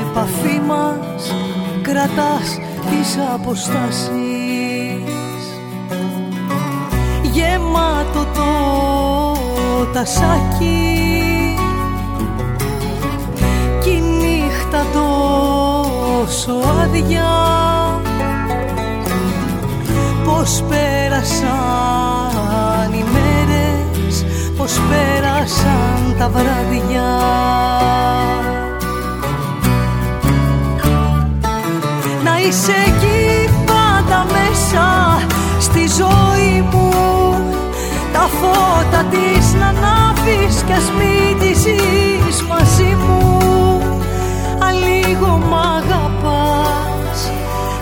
επαφή 0.00 0.60
μας 0.66 1.34
Κρατάς 1.82 2.58
τις 2.90 3.18
αποστάσεις. 3.34 4.10
Γεμάτο 7.22 8.26
το 8.34 9.84
τασάκι 9.92 11.54
κι 13.82 13.90
η 13.90 14.00
νύχτα 14.00 14.86
τόσο 14.92 16.52
άδεια 16.82 17.50
Πώς 20.40 20.64
πέρασαν 20.68 22.32
οι 22.92 23.04
μέρες 23.12 24.24
Πώς 24.56 24.80
πέρασαν 24.88 26.14
τα 26.18 26.28
βράδια 26.28 27.10
Να 32.24 32.40
είσαι 32.40 32.72
εκεί 32.86 33.50
πάντα 33.66 34.26
μέσα 34.32 34.86
στη 35.60 35.86
ζωή 35.98 36.64
μου. 36.72 36.90
Τα 38.12 38.28
φώτα 38.40 39.04
της 39.10 39.54
να 39.54 39.66
ανάβεις 39.66 40.62
κι 40.66 40.72
ας 40.72 40.90
μην 40.98 41.38
τη 41.38 41.54
ζεις 41.54 42.42
μαζί 42.48 42.96
μου. 43.06 43.42
Αν 44.58 44.74
λίγο 44.74 45.40
μ' 45.50 45.54
αγαπάς. 45.54 47.30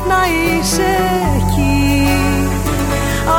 Να 0.08 0.20
είσαι 0.26 0.90
εκεί 1.36 1.47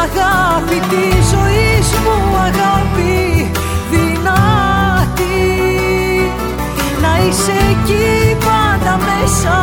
Αγάπη 0.04 0.80
της 0.90 1.26
ζωής 1.34 1.88
μου, 2.04 2.38
αγάπη 2.38 3.52
δυνατή 3.92 5.30
Να 7.02 7.12
είσαι 7.28 7.52
εκεί 7.70 8.36
πάντα 8.46 9.00
μέσα 9.10 9.58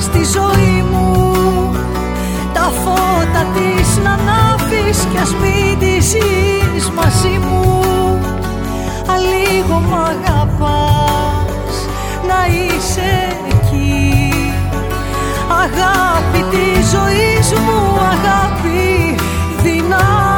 στη 0.00 0.24
ζωή 0.24 0.84
μου. 0.90 1.12
Τα 2.52 2.72
φώτα 2.82 3.42
της 3.54 3.98
να 4.04 4.12
ανάβεις 4.12 5.06
κι 5.12 5.18
ας 5.18 5.34
μην 5.40 5.78
τη 5.78 6.00
ζεις 6.00 6.90
μαζί 6.96 7.38
μου. 7.46 7.82
Αν 9.12 9.20
λίγο 9.20 9.82
μ' 9.88 9.94
αγαπάς 9.94 11.74
να 12.28 12.40
είσαι 12.54 13.36
εκεί. 13.48 14.32
Αγάπη 15.64 16.40
της 16.50 16.86
ζωής 16.90 17.52
μου, 17.60 17.80
αγάπη 18.12 18.77
δυνατή 19.88 20.37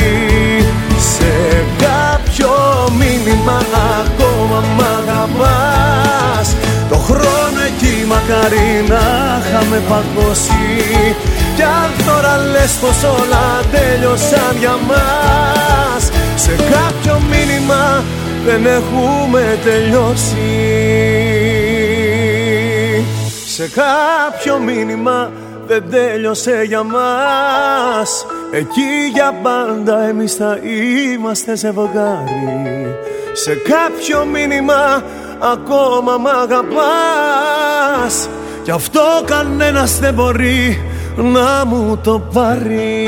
κάποιο 2.31 2.49
μήνυμα 2.97 3.61
ακόμα 3.99 4.63
μ' 4.75 4.81
αγαπάς; 4.81 6.55
Το 6.89 6.95
χρόνο 6.95 7.61
εκεί 7.67 8.05
μακάρι 8.07 8.85
να 8.87 9.03
είχαμε 9.41 9.81
παγώσει. 9.89 11.15
Κι 11.55 11.63
αν 11.63 11.89
τώρα 12.05 12.37
λες 12.51 12.71
πως 12.81 13.03
όλα 13.03 13.61
τέλειωσαν 13.71 14.55
για 14.59 14.77
μας 14.87 16.09
Σε 16.35 16.51
κάποιο 16.51 17.21
μήνυμα 17.29 18.03
δεν 18.45 18.65
έχουμε 18.65 19.59
τελειώσει. 19.63 20.49
Σε 23.45 23.69
κάποιο 23.69 24.59
μήνυμα 24.59 25.31
δεν 25.71 25.83
τέλειωσε 25.89 26.63
για 26.67 26.83
μας. 26.83 28.25
Εκεί 28.51 29.09
για 29.13 29.33
πάντα 29.43 30.07
εμείς 30.07 30.33
θα 30.33 30.57
είμαστε 31.13 31.55
ζευγάρι 31.55 32.95
Σε 33.33 33.55
κάποιο 33.55 34.25
μήνυμα 34.25 35.03
ακόμα 35.53 36.17
μ' 36.17 36.27
αγαπάς. 36.27 38.29
Κι 38.63 38.71
αυτό 38.71 39.01
κανένας 39.25 39.99
δεν 39.99 40.13
μπορεί 40.13 40.81
να 41.15 41.65
μου 41.65 41.99
το 42.03 42.21
πάρει 42.33 43.07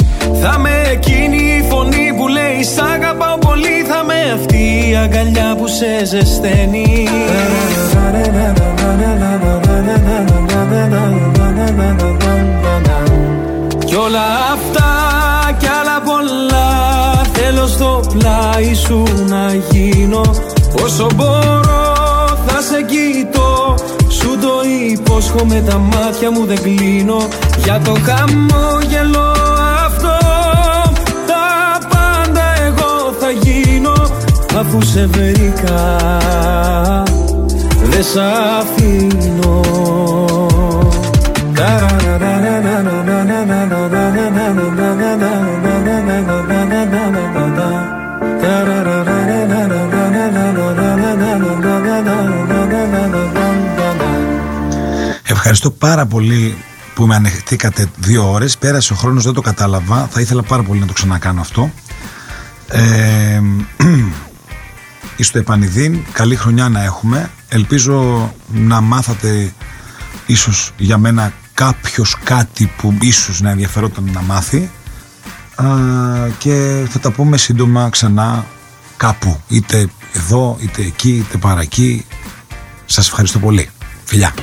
θα 0.41 0.59
με 0.59 0.81
εκείνη 0.91 1.37
η 1.37 1.65
φωνή 1.69 2.13
που 2.17 2.27
λέει 2.27 2.63
Σ' 2.63 2.79
αγαπάω 2.79 3.37
πολύ 3.37 3.85
Θα 3.87 4.03
με 4.03 4.31
αυτή 4.33 4.89
η 4.89 4.95
αγκαλιά 4.95 5.55
που 5.57 5.67
σε 5.67 6.05
ζεσταίνει 6.05 7.07
Κι 13.85 13.95
όλα 13.95 14.25
αυτά 14.53 14.89
κι 15.59 15.67
άλλα 15.67 16.01
πολλά 16.05 16.81
Θέλω 17.33 17.67
στο 17.67 18.03
πλάι 18.13 18.73
σου 18.73 19.03
να 19.27 19.53
γίνω. 19.69 20.21
Όσο 20.83 21.07
μπορώ 21.15 21.91
θα 22.45 22.61
σε 22.61 22.81
κοιτώ 22.81 23.75
Σου 24.09 24.37
το 24.41 24.49
υπόσχομαι 24.91 25.63
τα 25.69 25.77
μάτια 25.77 26.31
μου 26.31 26.45
δεν 26.45 26.61
κλείνω. 26.61 27.27
Για 27.63 27.81
το 27.83 27.93
χαμόγελο 28.05 29.50
Αφού 34.61 34.81
σε 34.81 35.05
βρήκα 35.05 35.97
δεν 37.83 38.03
σ' 38.03 38.17
αφήνω. 38.59 39.61
Ευχαριστώ 55.23 55.71
πάρα 55.71 56.05
πολύ 56.05 56.55
που 56.93 57.05
με 57.05 57.15
ανεχτήκατε 57.15 57.85
δύο 57.97 58.31
ώρες. 58.31 58.57
Πέρασε 58.57 58.93
ο 58.93 58.95
χρόνος, 58.95 59.23
δεν 59.23 59.33
το 59.33 59.41
κατάλαβα. 59.41 60.07
Θα 60.11 60.21
ήθελα 60.21 60.43
πάρα 60.43 60.63
πολύ 60.63 60.79
να 60.79 60.85
το 60.85 60.93
ξανακάνω 60.93 61.41
αυτό. 61.41 61.71
Ε, 62.67 63.41
Είστε 65.15 65.39
επανειδήν. 65.39 65.99
Καλή 66.11 66.35
χρονιά 66.35 66.69
να 66.69 66.83
έχουμε. 66.83 67.31
Ελπίζω 67.47 68.33
να 68.47 68.81
μάθατε 68.81 69.53
ίσως 70.25 70.71
για 70.77 70.97
μένα 70.97 71.33
κάποιος 71.53 72.17
κάτι 72.23 72.71
που 72.77 72.97
ίσως 73.01 73.41
να 73.41 73.49
ενδιαφερόταν 73.49 74.09
να 74.13 74.21
μάθει. 74.21 74.69
Α, 75.55 75.65
και 76.37 76.85
θα 76.89 76.99
τα 76.99 77.11
πούμε 77.11 77.37
σύντομα 77.37 77.89
ξανά 77.89 78.45
κάπου. 78.97 79.41
Είτε 79.47 79.89
εδώ 80.13 80.57
είτε 80.59 80.81
εκεί 80.81 81.11
είτε 81.11 81.37
παρακεί 81.37 82.05
σας 82.91 83.07
ευχαριστώ 83.07 83.39
πολύ. 83.39 83.69
Φιλιά 84.03 84.33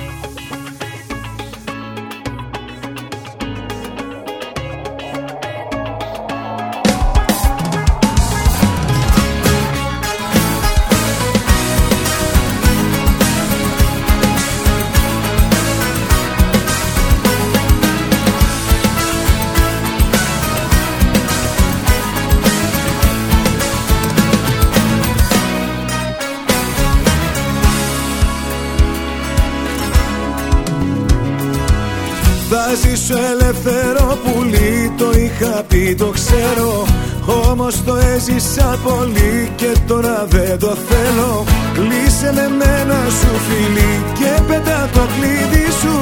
Θα 33.10 33.14
ζήσω 33.14 33.26
ελεύθερο 33.32 34.18
πουλί 34.24 34.93
Το 34.97 35.10
είχα 35.18 35.62
πει 35.68 35.94
το 35.98 36.06
ξέρω. 36.06 36.86
Όμως 37.51 37.85
το 37.85 37.94
έζησα 38.14 38.78
πολύ 38.85 39.52
Και 39.56 39.72
τώρα 39.86 40.26
δεν 40.28 40.59
το 40.59 40.76
θέλω. 40.89 41.44
Κλείσε 41.72 42.32
με 42.35 42.48
μένα 42.59 42.98
σου 43.18 43.32
φίλη 43.47 43.93
Και 44.18 44.43
πέτα 44.48 44.89
το 44.93 45.01
κλείδι 45.14 45.66
σου. 45.80 45.97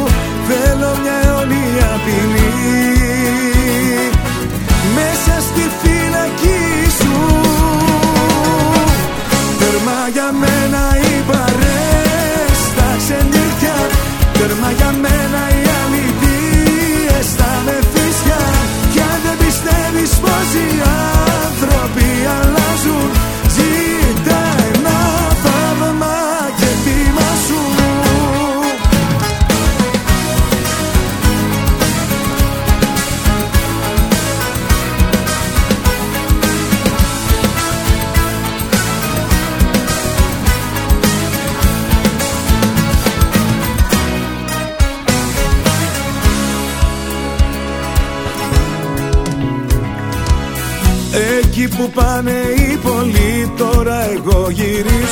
Θέλω 0.49 0.91
μια 1.03 1.17
αιώνια 1.25 1.91
ποινή. 2.05 2.51
Μέσα 4.97 5.35
στη 5.49 5.65
φυλακή 5.81 6.65
σου. 6.99 7.15
Τέρμα 9.59 10.01
για 10.13 10.29
μένα 10.43 10.83
οι 11.03 11.15
παρές 11.31 12.59
Τα 12.77 12.89
ξενύχια 12.99 13.79
Τέρμα 14.33 14.71
για 14.79 14.91
μένα 15.03 15.41
οι 15.53 15.56
άνθρωποι 21.97 22.27
αλλάζουν 22.27 23.16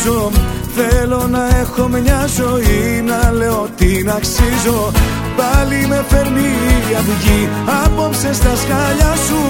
γυρίζω 0.05 0.31
Θέλω 0.76 1.26
να 1.31 1.48
έχω 1.60 1.89
μια 1.89 2.26
ζωή 2.36 3.05
να 3.06 3.32
λέω 3.32 3.68
την 3.76 4.10
αξίζω. 4.10 4.93
Πάλι 5.36 5.86
με 5.86 6.05
φέρνει 6.09 6.51
η 6.90 6.94
αυγή 6.98 7.48
απόψε 7.85 8.32
στα 8.32 8.56
σκάλια 8.56 9.14
σου. 9.26 9.43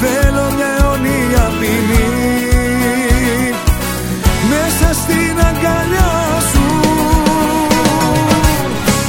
Θέλω 0.00 0.44
μια 0.56 0.66
αιώνια 0.78 1.50
ποινή. 1.58 2.08
Μέσα 4.50 4.94
στην 5.00 5.36
αγκαλιά 5.48 6.12
σου. 6.50 6.66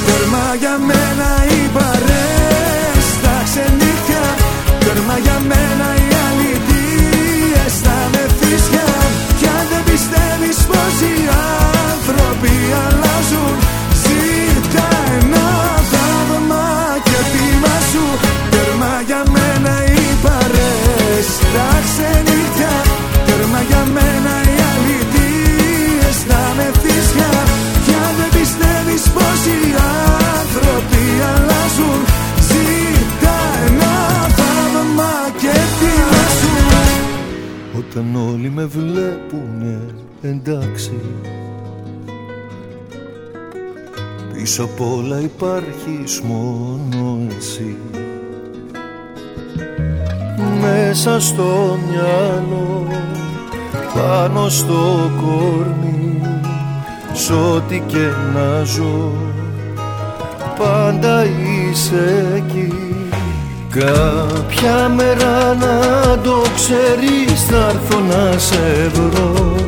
Τέρμα 0.05 0.55
για 0.59 0.77
μένα 0.87 1.29
οι 1.49 1.69
παρές 1.73 3.05
τα 3.23 3.41
ξενύχια 3.43 4.25
Τέρμα 4.79 5.17
για 5.17 5.39
μένα 5.47 5.70
Μοιάζει 10.83 11.15
άνθρωποι 11.93 12.53
αλλάζουν. 12.83 13.55
Ζήτα 14.01 14.89
ένα 15.17 15.47
θαύμα 15.91 16.67
και 17.07 17.19
τίμα 17.33 17.75
σου. 17.91 18.05
Τέρμα 18.51 18.93
για 19.07 19.21
μένα 19.35 19.73
οι 19.91 20.05
παρές 20.23 21.27
Τα 21.53 21.69
ξενύχια 21.85 22.75
Τέρμα 23.25 23.61
για 23.69 23.83
μένα 23.95 24.33
οι 24.49 24.55
αλητίες. 24.71 26.17
Τα 26.29 26.43
μεθύσια 26.57 27.31
Κι 27.85 27.95
δεν 28.17 28.29
πιστεύεις 28.37 29.03
πως 29.15 29.41
οι 29.53 29.61
άνθρωποι 30.39 31.03
αλλάζουν 31.31 31.99
Ζήτα 32.49 33.37
ένα 33.67 33.93
θαύμα 34.37 35.13
και 35.41 35.55
τίμα 35.79 36.23
σου. 36.39 36.53
Όταν 37.79 38.07
όλοι 38.29 38.49
με 38.49 38.65
βλέπουνε 38.65 40.00
εντάξει. 40.22 40.99
Πίσω 44.34 44.64
απ' 44.64 44.81
όλα 44.81 45.19
υπάρχεις 45.19 46.22
μόνο 46.22 47.27
εσύ. 47.38 47.77
Μέσα 50.61 51.19
στο 51.19 51.77
μυαλό, 51.89 52.88
πάνω 53.93 54.49
στο 54.49 55.11
κορμί 55.22 56.22
Σ' 57.14 57.30
ό,τι 57.30 57.80
και 57.88 58.10
να 58.34 58.64
ζω, 58.64 59.14
πάντα 60.57 61.23
είσαι 61.23 62.34
εκεί. 62.35 62.73
Κάποια 63.69 64.89
μέρα 64.89 65.53
να 65.53 66.18
το 66.23 66.41
ξέρεις 66.56 67.43
θα 67.43 67.68
έρθω 67.68 67.99
να 67.99 68.38
σε 68.38 68.91
βρω. 68.93 69.60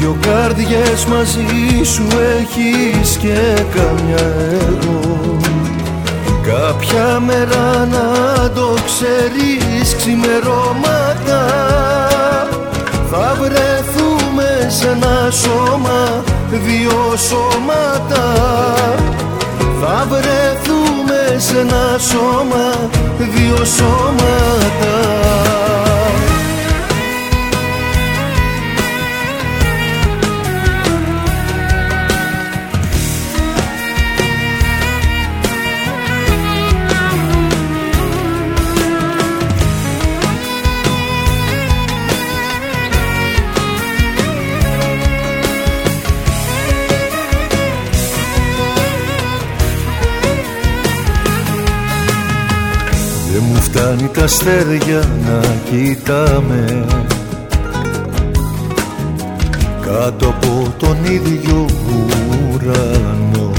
Δυο 0.00 0.16
καρδιές 0.20 1.04
μαζί 1.04 1.84
σου 1.84 2.06
έχεις 2.38 3.16
και 3.16 3.64
καμιά 3.74 4.34
εγώ 4.60 5.36
Κάποια 6.42 7.20
μέρα 7.20 7.88
να 7.90 8.50
το 8.50 8.74
ξέρεις 8.86 9.96
ξημερώματα 9.96 11.46
Θα 13.10 13.36
βρεθούμε 13.40 14.66
σε 14.68 14.88
ένα 14.88 15.30
σώμα, 15.30 16.22
δύο 16.50 17.16
σώματα. 17.16 18.34
Θα 19.80 20.06
βρεθούμε 20.08 21.38
σε 21.38 21.58
ένα 21.58 21.98
σώμα, 21.98 22.88
δύο 23.18 23.64
σώματα 23.64 25.39
τα 54.14 54.24
αστέρια 54.24 55.02
να 55.24 55.40
κοιτάμε. 55.70 56.84
Κάτω 59.80 60.28
από 60.28 60.74
τον 60.78 60.96
ίδιο 61.04 61.66
ουρανό. 62.52 63.50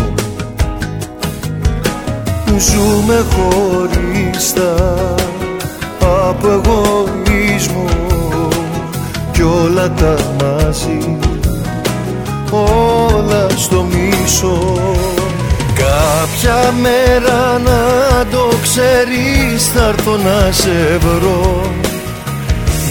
Ζούμε 2.57 3.25
χωριστά 3.29 4.75
από 6.29 6.47
εγωισμό 6.47 7.85
κι 9.31 9.41
όλα 9.41 9.91
τα 9.91 10.15
μαζί 10.43 11.19
όλα 12.51 13.49
στο 13.49 13.85
μίσο 13.91 14.77
Κάποια 15.81 16.73
μέρα 16.81 17.59
να 17.63 18.25
το 18.31 18.53
ξέρεις 18.61 19.67
θα 19.73 19.87
έρθω 19.87 20.17
να 20.17 20.51
σε 20.51 20.97
βρω. 20.97 21.71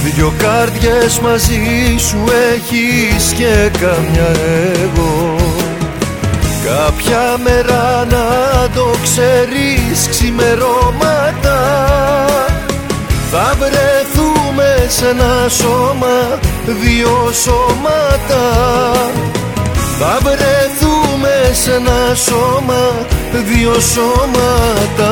Δυο 0.05 0.33
κάρδιες 0.39 1.19
μαζί 1.19 1.97
σου 1.99 2.19
έχεις 2.53 3.33
και 3.33 3.71
καμιά 3.79 4.31
εγώ. 4.83 5.37
Κάποια 6.65 7.37
μέρα 7.45 8.07
να 8.11 8.27
το 8.75 8.95
ξέρεις 9.03 10.09
ξημερώματα. 10.11 11.59
Θα 13.31 13.55
βρεθούμε 13.59 14.87
σε 14.89 15.09
ένα 15.09 15.49
σώμα, 15.49 16.39
δύο 16.83 17.33
σώματα. 17.33 18.45
Θα 19.99 20.19
βρεθούμε 20.23 20.90
σε 21.53 21.75
ένα 21.75 22.15
σώμα, 22.15 23.07
δύο 23.47 23.81
σώματα 23.81 25.11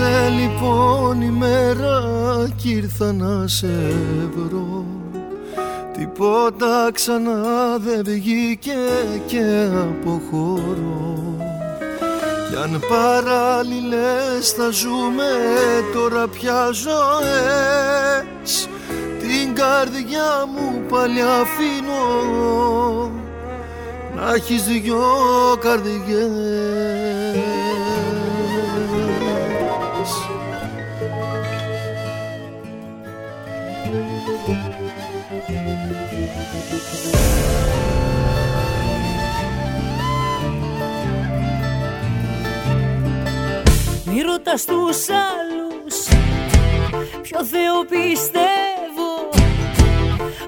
Έφτασε 0.00 0.28
λοιπόν 0.28 1.20
η 1.20 1.30
μέρα 1.30 2.02
κι 2.56 2.70
ήρθα 2.70 3.12
να 3.12 3.46
σε 3.46 3.94
βρω. 4.36 4.84
Τίποτα 5.92 6.90
ξανά 6.92 7.78
δεν 7.78 8.02
βγήκε 8.04 8.76
και 9.26 9.68
αποχωρώ. 9.80 11.36
Κι 12.48 12.56
αν 12.62 12.80
παράλληλες 12.88 14.50
θα 14.56 14.70
ζούμε 14.70 15.30
τώρα 15.94 16.28
πια 16.28 16.70
ζωές. 16.72 18.68
Την 19.20 19.54
καρδιά 19.54 20.46
μου 20.54 20.82
πάλι 20.88 21.20
αφήνω. 21.20 22.04
Να 24.16 24.34
έχεις 24.34 24.62
δυο 24.62 25.04
καρδιές 25.60 27.47
Μη 44.38 44.44
ρωτάς 44.44 44.64
τους 44.64 45.08
άλλους 45.08 45.96
Ποιο 47.22 47.44
Θεό 47.44 47.84
πιστεύω 47.88 49.10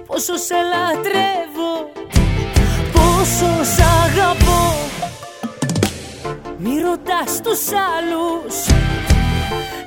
Πόσο 0.06 0.36
σε 0.36 0.54
λατρεύω 0.70 1.72
Πόσο 2.92 3.64
σ' 3.74 3.80
αγαπώ. 4.04 4.74
Μη 6.58 6.80
ρωτάς 6.80 7.40
τους 7.42 7.60
άλλους 7.94 8.54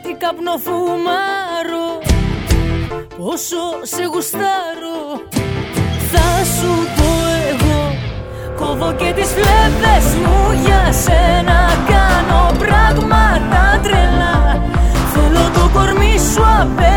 Τι 0.03 0.13
καπνό 0.13 0.57
φουμάρω 0.57 1.87
Πόσο 3.17 3.63
σε 3.81 4.03
γουστάρω. 4.03 4.99
Θα 6.11 6.45
σου 6.45 6.71
πω 6.95 7.09
εγώ 7.49 7.95
Κόβω 8.55 8.93
και 8.93 9.13
τις 9.15 9.27
φλέβες 9.27 10.13
μου 10.21 10.61
για 10.65 10.91
σένα 10.91 11.52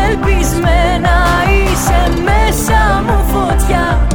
απελπισμένα 0.07 1.15
Είσαι 1.57 2.01
μέσα 2.27 3.03
μου 3.05 3.17
φωτιά. 3.31 4.07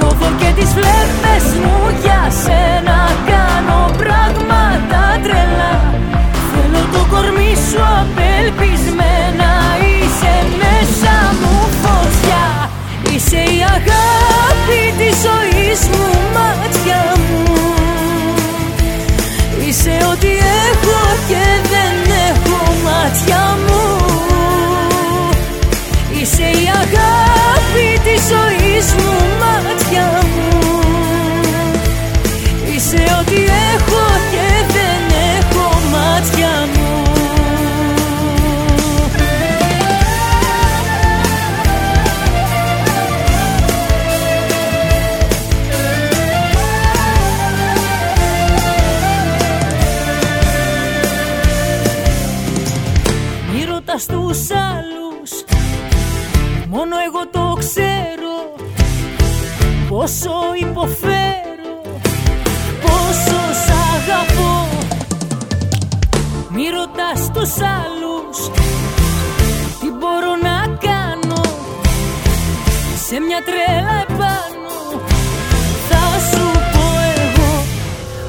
Κόβω 0.00 0.28
και 0.40 0.50
τις 0.58 0.70
φλέβες 0.76 1.46
μου 1.62 1.76
για 2.02 2.22
σένα. 2.42 2.98
Κάνω 3.30 3.80
πράγματα 4.00 5.00
τρελά. 5.24 5.76
Θέλω 6.50 6.82
το 6.92 7.02
κορμί 7.12 7.52
σου 7.66 7.80
απελπισμένα. 8.00 9.50
Είσαι 9.92 10.34
μέσα 10.60 11.14
μου 11.40 11.56
φωτιά. 11.82 12.44
Είσαι 13.12 13.40
η 13.56 13.58
αγάπη 13.76 14.82
της 14.98 15.14
ζωής 15.26 15.80
μου 15.92 16.06
μάτια 16.34 17.02
μου. 17.26 17.44
Είσαι 19.66 19.94
ό,τι 20.12 20.32
έχω 20.68 20.98
και 21.28 21.44
δεν 21.72 21.94
έχω 22.28 22.60
μάτια 22.84 23.45
Πόσο 60.06 60.38
υποφέρω 60.60 61.74
Πόσο 62.82 63.40
σ' 63.64 63.72
αγαπώ. 63.94 64.68
Μη 66.48 66.64
ρωτάς 66.76 67.20
τους 67.34 67.54
άλλους 67.78 68.36
Τι 69.80 69.88
μπορώ 69.98 70.32
να 70.48 70.58
κάνω. 70.86 71.42
Σε 73.06 73.16
μια 73.26 73.40
τρέλα 73.46 73.96
επάνω 74.08 74.76
Θα 75.88 76.04
σου 76.30 76.44
πω 76.72 76.86
εγώ. 77.24 77.52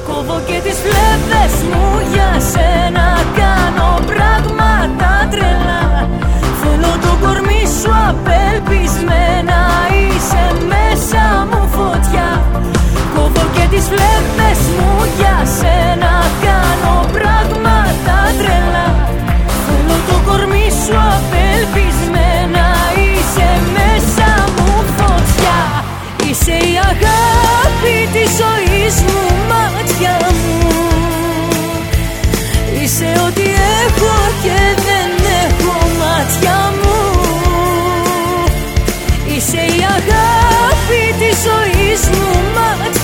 Κόβω 0.06 0.40
και 0.46 0.60
τις 0.64 0.78
φλέβες 0.84 1.54
μου 1.70 1.86
για 2.12 2.30
σένα. 2.52 3.06
Κάνω 3.40 3.88
πράγματα 4.12 5.28
τρελά. 5.30 6.08
Θέλω 6.60 6.92
το 7.04 7.26
κορμί 7.26 7.62
σου 7.80 7.90
απελπισμένα. 8.08 9.58
Είσαι 9.92 10.07
μέσα 10.72 11.22
μου 11.50 11.62
φωτιά. 11.76 12.28
Κόβω 13.14 13.44
και 13.54 13.64
τις 13.72 13.84
φλέβες 13.90 14.60
μου 14.76 14.92
για 15.18 15.36
σένα. 15.58 16.12
Κάνω 16.44 16.96
πράγματα 17.16 18.16
τρελά. 18.38 18.88
Θέλω 19.64 19.96
το 20.08 20.16
κορμί 20.26 20.68
σου 20.82 20.96
απελπισμένα. 21.16 22.66
Είσαι 23.06 23.50
μέσα 23.76 24.30
μου 24.56 24.70
φωτιά. 24.98 25.58
Είσαι 26.26 26.56
η 26.72 26.74
αγάπη 26.90 27.96
της 28.14 28.30
ζωής 28.40 28.94
μου 29.10 29.24
μάτια 29.50 30.16
μου. 30.40 30.56
Είσαι 32.82 33.10
ό,τι 33.26 33.46
έχω 33.84 34.14
και 34.42 34.58
δεν 34.86 35.07
ζωής 42.04 42.18
μου 42.18 42.32
μάτια 42.54 42.97